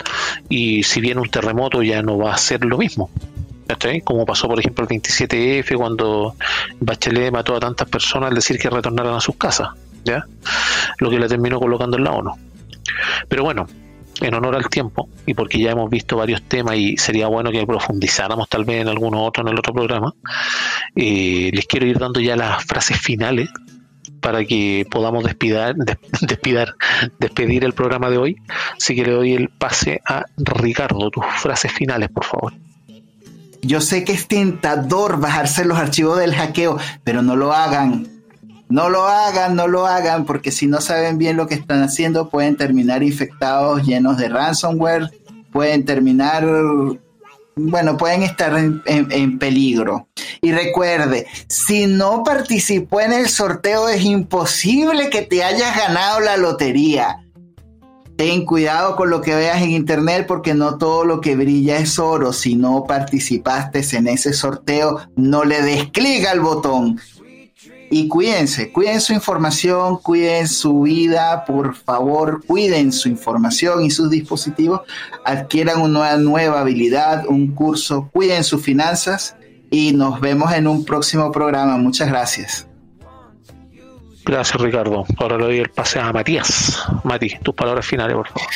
y 0.49 0.83
si 0.83 1.01
viene 1.01 1.21
un 1.21 1.29
terremoto 1.29 1.83
ya 1.83 2.03
no 2.03 2.19
va 2.19 2.35
a 2.35 2.39
ser 2.39 2.65
lo 2.65 2.79
mismo. 2.79 3.11
¿cachai? 3.67 4.01
Como 4.01 4.27
pasó, 4.27 4.49
por 4.49 4.59
ejemplo, 4.59 4.87
el 4.89 5.01
27F 5.01 5.77
cuando 5.77 6.35
Bachelet 6.81 7.33
mató 7.33 7.57
a 7.57 7.61
tantas 7.61 7.89
personas 7.89 8.31
al 8.31 8.35
decir 8.35 8.59
que 8.59 8.69
retornaran 8.69 9.15
a 9.15 9.21
sus 9.21 9.37
casas, 9.37 9.69
¿ya? 10.05 10.27
Lo 10.99 11.11
que 11.11 11.19
la 11.19 11.29
terminó 11.29 11.59
colocando 11.59 11.97
en 11.97 12.05
la 12.05 12.13
ONU. 12.13 12.33
Pero 13.29 13.45
bueno, 13.45 13.67
en 14.21 14.35
honor 14.35 14.57
al 14.57 14.69
tiempo 14.69 15.09
y 15.27 15.35
porque 15.35 15.59
ya 15.59 15.71
hemos 15.73 15.91
visto 15.91 16.17
varios 16.17 16.43
temas 16.43 16.77
y 16.77 16.97
sería 16.97 17.29
bueno 17.29 17.51
que 17.51 17.67
profundizáramos 17.67 18.49
tal 18.49 18.65
vez 18.65 18.83
en 18.83 18.89
alguno 18.89 19.25
otro 19.25 19.43
en 19.43 19.49
el 19.49 19.59
otro 19.59 19.73
programa, 19.73 20.15
eh, 20.95 21.51
les 21.53 21.67
quiero 21.67 21.87
ir 21.87 21.99
dando 21.99 22.21
ya 22.21 22.37
las 22.37 22.65
frases 22.65 22.99
finales 22.99 23.49
para 24.23 24.45
que 24.47 24.87
podamos 24.91 25.25
despidar, 25.25 25.75
des- 25.77 25.99
despidar, 26.23 26.75
despedir 27.19 27.65
el 27.65 27.75
programa 27.75 28.09
de 28.09 28.17
hoy. 28.17 28.37
Así 28.79 28.95
que 28.95 29.05
le 29.05 29.13
doy 29.13 29.33
el 29.35 29.51
pase 29.51 30.01
a 30.07 30.25
Ricardo, 30.39 31.11
tus 31.11 31.25
frases 31.43 31.71
finales, 31.73 32.09
por 32.09 32.25
favor. 32.25 32.55
Yo 33.61 33.81
sé 33.81 34.03
que 34.05 34.13
es 34.13 34.27
tentador 34.27 35.21
bajarse 35.21 35.65
los 35.65 35.79
archivos 35.79 36.19
del 36.19 36.35
hackeo, 36.35 36.79
pero 37.05 37.23
no 37.23 37.37
lo 37.37 37.53
hagan. 37.53 38.09
No 38.69 38.89
lo 38.89 39.07
hagan, 39.07 39.55
no 39.55 39.69
lo 39.69 39.87
hagan, 39.87 40.25
porque 40.25 40.51
si 40.51 40.67
no 40.67 40.81
saben 40.81 41.19
bien 41.19 41.37
lo 41.37 41.47
que 41.47 41.55
están 41.55 41.83
haciendo, 41.83 42.31
pueden 42.31 42.57
terminar 42.57 43.03
infectados, 43.03 43.87
llenos 43.87 44.17
de 44.17 44.31
ransomware, 44.31 45.11
pueden 45.53 45.85
terminar, 45.85 46.45
bueno, 47.57 47.97
pueden 47.97 48.23
estar 48.23 48.57
en, 48.57 48.83
en- 48.87 49.39
peligro. 49.39 50.09
Y 50.41 50.53
recuerde, 50.53 51.27
si 51.49 51.87
no 51.87 52.23
participó 52.25 53.01
en 53.01 53.13
el 53.13 53.29
sorteo, 53.29 53.89
es 53.89 54.03
imposible 54.05 55.11
que 55.11 55.23
te 55.23 55.45
hayas 55.45 55.77
ganado 55.77 56.21
la 56.21 56.37
lotería. 56.37 57.19
Ten 58.17 58.45
cuidado 58.45 58.95
con 58.95 59.11
lo 59.11 59.21
que 59.21 59.35
veas 59.35 59.63
en 59.63 59.71
internet 59.71 60.27
porque 60.29 60.55
no 60.55 60.77
todo 60.79 61.05
lo 61.05 61.21
que 61.21 61.35
brilla 61.35 61.79
es 61.79 61.99
oro. 61.99 62.33
Si 62.33 62.55
no 62.55 62.85
participaste 62.85 63.83
en 63.97 64.07
ese 64.07 64.33
sorteo, 64.33 65.01
no 65.17 65.45
le 65.45 65.63
des 65.63 65.91
clic 65.91 66.27
al 66.27 66.41
botón. 66.41 67.01
Y 67.95 68.09
cuídense, 68.09 68.73
cuiden 68.73 69.03
su 69.03 69.13
información, 69.13 69.99
cuiden 69.99 70.49
su 70.49 70.81
vida, 70.81 71.45
por 71.45 71.75
favor, 71.75 72.43
cuiden 72.47 72.91
su 72.91 73.11
información 73.11 73.85
y 73.85 73.91
sus 73.91 74.09
dispositivos, 74.09 74.81
adquieran 75.27 75.83
una 75.83 76.17
nueva 76.17 76.63
habilidad, 76.63 77.27
un 77.29 77.49
curso, 77.49 78.09
cuiden 78.11 78.45
sus 78.45 78.63
finanzas 78.63 79.37
y 79.71 79.93
nos 79.93 80.23
vemos 80.23 80.55
en 80.55 80.69
un 80.69 80.87
próximo 80.87 81.31
programa. 81.31 81.77
Muchas 81.77 82.09
gracias. 82.09 82.67
Gracias, 84.25 84.61
Ricardo. 84.61 85.05
Ahora 85.19 85.37
le 85.37 85.45
doy 85.45 85.59
el 85.59 85.69
pase 85.71 85.99
a 85.99 86.13
Matías. 86.13 86.81
Mati, 87.03 87.31
tus 87.43 87.55
palabras 87.55 87.85
finales, 87.85 88.15
por 88.15 88.29
favor. 88.29 88.49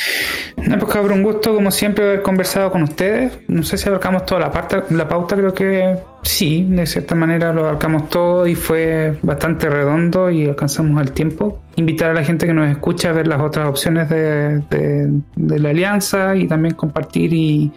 No, 0.69 0.79
pues 0.79 0.93
cabrón, 0.93 1.19
un 1.19 1.25
gusto 1.25 1.55
como 1.55 1.71
siempre 1.73 2.05
haber 2.05 2.23
conversado 2.23 2.71
con 2.71 2.83
ustedes. 2.85 3.39
No 3.49 3.65
sé 3.65 3.77
si 3.77 3.89
abarcamos 3.89 4.25
toda 4.27 4.43
la 4.43 4.53
parte, 4.53 4.83
la 4.95 5.09
pauta, 5.09 5.35
creo 5.35 5.53
que 5.53 5.97
sí, 6.23 6.65
de 6.69 6.87
cierta 6.87 7.17
manera 7.17 7.53
lo 7.53 7.63
abarcamos 7.67 8.09
todo 8.09 8.47
y 8.47 8.55
fue 8.55 9.19
bastante 9.23 9.69
redondo 9.69 10.31
y 10.31 10.47
alcanzamos 10.47 11.03
el 11.03 11.11
tiempo. 11.11 11.61
Invitar 11.75 12.11
a 12.11 12.15
la 12.15 12.23
gente 12.25 12.47
que 12.47 12.55
nos 12.55 12.71
escucha 12.71 13.11
a 13.11 13.13
ver 13.13 13.27
las 13.27 13.41
otras 13.41 13.69
opciones 13.69 14.09
de, 14.09 14.61
de- 14.71 15.59
la 15.59 15.71
alianza 15.71 16.37
y 16.37 16.47
también 16.47 16.75
compartir 16.77 17.33
y 17.35 17.73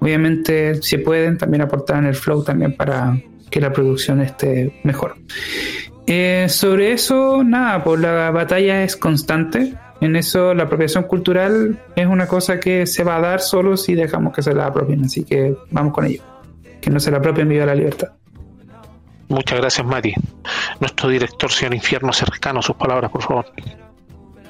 obviamente 0.00 0.82
si 0.82 0.98
pueden 0.98 1.38
también 1.38 1.62
aportar 1.62 1.96
en 1.98 2.06
el 2.06 2.14
flow 2.14 2.44
también 2.44 2.76
para 2.76 3.16
que 3.50 3.60
la 3.60 3.72
producción 3.72 4.20
esté 4.20 4.80
mejor. 4.84 5.16
Eh, 6.06 6.46
sobre 6.48 6.92
eso, 6.92 7.42
nada, 7.44 7.82
pues 7.84 8.00
la 8.00 8.30
batalla 8.30 8.82
es 8.82 8.96
constante. 8.96 9.74
En 10.00 10.16
eso 10.16 10.52
la 10.52 10.64
apropiación 10.64 11.04
cultural 11.04 11.80
es 11.94 12.06
una 12.06 12.26
cosa 12.26 12.58
que 12.58 12.86
se 12.86 13.04
va 13.04 13.16
a 13.16 13.20
dar 13.20 13.40
solo 13.40 13.76
si 13.76 13.94
dejamos 13.94 14.32
que 14.32 14.42
se 14.42 14.52
la 14.52 14.66
apropien. 14.66 15.04
Así 15.04 15.24
que 15.24 15.56
vamos 15.70 15.92
con 15.92 16.06
ello. 16.06 16.22
Que 16.80 16.90
no 16.90 16.98
se 16.98 17.10
la 17.10 17.18
apropien 17.18 17.48
viva 17.48 17.66
la 17.66 17.74
libertad. 17.74 18.08
Muchas 19.28 19.60
gracias, 19.60 19.86
Mati. 19.86 20.12
Nuestro 20.80 21.08
director, 21.08 21.50
señor 21.50 21.74
Infierno 21.74 22.12
Cercano, 22.12 22.60
sus 22.60 22.76
palabras, 22.76 23.10
por 23.10 23.22
favor. 23.22 23.46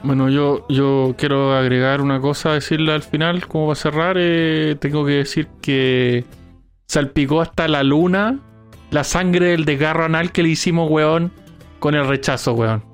Bueno, 0.03 0.29
yo, 0.29 0.67
yo 0.69 1.15
quiero 1.17 1.55
agregar 1.55 2.01
una 2.01 2.21
cosa, 2.21 2.55
decirle 2.55 2.93
al 2.93 3.03
final, 3.03 3.47
como 3.47 3.69
va 3.69 3.75
a 3.75 3.77
cerrar, 3.77 4.17
eh, 4.19 4.75
tengo 4.81 5.07
que 5.07 5.13
decir 5.13 5.47
que 5.61 6.25
salpicó 6.89 7.41
hasta 7.41 7.69
la 7.69 7.85
luna 7.85 8.41
la 8.91 9.05
sangre 9.05 9.49
del 9.49 9.65
desgarro 9.65 10.05
anal 10.05 10.33
que 10.33 10.43
le 10.43 10.51
hicimos, 10.51 10.91
weón, 10.91 11.33
con 11.83 11.97
el 11.97 12.07
rechazo, 12.07 12.53
weón. 12.53 12.85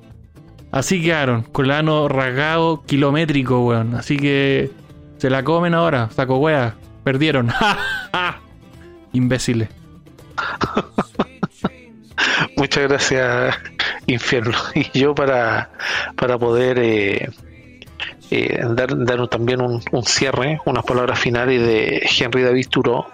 Así 0.73 1.03
quedaron, 1.03 1.43
con 1.43 1.71
el 1.71 2.09
rasgado 2.09 2.83
kilométrico, 2.87 3.67
weón. 3.67 3.95
Así 3.95 4.17
que 4.17 4.71
se 5.19 5.29
la 5.29 5.45
comen 5.45 5.75
ahora, 5.75 6.09
saco 6.11 6.39
wea. 6.39 6.75
Perdieron. 7.05 7.51
Imbéciles. 9.13 9.69
Muchas 12.57 12.89
gracias, 12.89 13.59
infierno. 14.07 14.57
Y 14.75 14.99
yo 14.99 15.15
para, 15.15 15.71
para 16.17 16.39
poder 16.39 16.79
eh, 16.79 17.29
eh, 18.31 18.61
dar, 18.71 19.29
también 19.29 19.61
un, 19.61 19.81
un, 19.91 20.03
cierre, 20.05 20.61
unas 20.67 20.85
palabras 20.85 21.19
finales 21.19 21.61
de 21.63 22.07
Henry 22.19 22.43
David 22.43 22.67
Thoreau. 22.71 23.07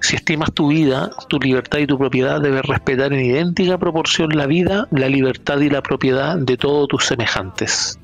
Si 0.00 0.16
estimas 0.16 0.52
tu 0.52 0.68
vida, 0.68 1.10
tu 1.28 1.38
libertad 1.38 1.78
y 1.78 1.86
tu 1.86 1.98
propiedad, 1.98 2.40
debes 2.40 2.64
respetar 2.64 3.12
en 3.12 3.24
idéntica 3.24 3.78
proporción 3.78 4.30
la 4.30 4.46
vida, 4.46 4.88
la 4.90 5.08
libertad 5.08 5.58
y 5.60 5.70
la 5.70 5.82
propiedad 5.82 6.36
de 6.36 6.56
todos 6.56 6.88
tus 6.88 7.06
semejantes. 7.06 7.98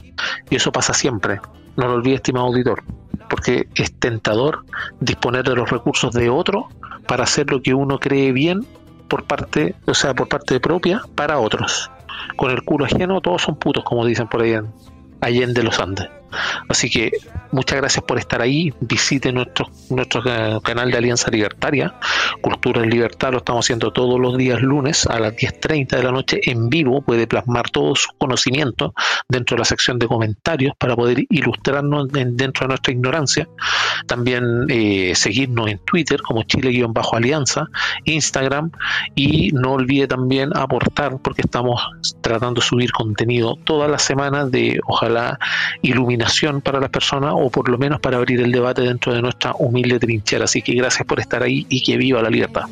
Y 0.50 0.56
eso 0.56 0.72
pasa 0.72 0.94
siempre. 0.94 1.40
No 1.76 1.86
lo 1.86 1.94
olvides, 1.94 2.16
estimado 2.16 2.46
auditor, 2.46 2.82
porque 3.30 3.68
es 3.74 3.92
tentador 3.92 4.64
disponer 5.00 5.44
de 5.44 5.54
los 5.54 5.70
recursos 5.70 6.12
de 6.12 6.28
otro 6.28 6.68
para 7.06 7.24
hacer 7.24 7.50
lo 7.50 7.62
que 7.62 7.74
uno 7.74 7.98
cree 7.98 8.32
bien 8.32 8.66
por 9.08 9.24
parte, 9.24 9.74
o 9.86 9.94
sea, 9.94 10.14
por 10.14 10.28
parte 10.28 10.60
propia 10.60 11.02
para 11.14 11.38
otros. 11.38 11.90
Con 12.36 12.50
el 12.50 12.62
culo 12.62 12.84
ajeno 12.84 13.20
todos 13.20 13.42
son 13.42 13.56
putos, 13.56 13.84
como 13.84 14.04
dicen 14.04 14.28
por 14.28 14.42
ahí 14.42 14.52
en 14.52 14.72
Allende 15.20 15.62
los 15.62 15.78
Andes. 15.80 16.08
Así 16.68 16.90
que 16.90 17.12
muchas 17.52 17.78
gracias 17.78 18.04
por 18.04 18.18
estar 18.18 18.40
ahí. 18.42 18.72
Visite 18.80 19.32
nuestro, 19.32 19.66
nuestro 19.90 20.22
eh, 20.26 20.58
canal 20.62 20.90
de 20.90 20.98
Alianza 20.98 21.30
Libertaria, 21.30 21.94
Cultura 22.40 22.82
en 22.82 22.90
Libertad. 22.90 23.32
Lo 23.32 23.38
estamos 23.38 23.66
haciendo 23.66 23.92
todos 23.92 24.20
los 24.20 24.36
días 24.36 24.60
lunes 24.60 25.06
a 25.06 25.18
las 25.18 25.34
10.30 25.34 25.96
de 25.96 26.02
la 26.02 26.12
noche 26.12 26.40
en 26.44 26.68
vivo. 26.68 27.02
Puede 27.02 27.26
plasmar 27.26 27.70
todo 27.70 27.94
su 27.94 28.08
conocimiento 28.18 28.94
dentro 29.28 29.56
de 29.56 29.60
la 29.60 29.64
sección 29.64 29.98
de 29.98 30.06
comentarios 30.06 30.74
para 30.78 30.96
poder 30.96 31.24
ilustrarnos 31.30 32.08
dentro 32.08 32.64
de 32.64 32.68
nuestra 32.68 32.92
ignorancia. 32.92 33.48
También 34.06 34.66
eh, 34.68 35.12
seguirnos 35.14 35.68
en 35.68 35.78
Twitter 35.78 36.20
como 36.22 36.42
Chile-Alianza, 36.44 37.66
Instagram 38.04 38.70
y 39.14 39.50
no 39.52 39.72
olvide 39.72 40.06
también 40.06 40.56
aportar 40.56 41.18
porque 41.22 41.42
estamos 41.42 41.80
tratando 42.20 42.60
de 42.60 42.66
subir 42.66 42.92
contenido 42.92 43.56
todas 43.64 43.90
las 43.90 44.02
semanas 44.02 44.50
de 44.50 44.80
ojalá 44.86 45.38
iluminar 45.82 46.17
para 46.62 46.80
las 46.80 46.90
personas 46.90 47.32
o 47.34 47.50
por 47.50 47.68
lo 47.68 47.78
menos 47.78 48.00
para 48.00 48.16
abrir 48.16 48.40
el 48.40 48.52
debate 48.52 48.82
dentro 48.82 49.12
de 49.12 49.22
nuestra 49.22 49.54
humilde 49.58 49.98
trinchera. 49.98 50.44
Así 50.44 50.62
que 50.62 50.74
gracias 50.74 51.06
por 51.06 51.20
estar 51.20 51.42
ahí 51.42 51.66
y 51.68 51.82
que 51.82 51.96
viva 51.96 52.22
la 52.22 52.30
libertad. 52.30 52.64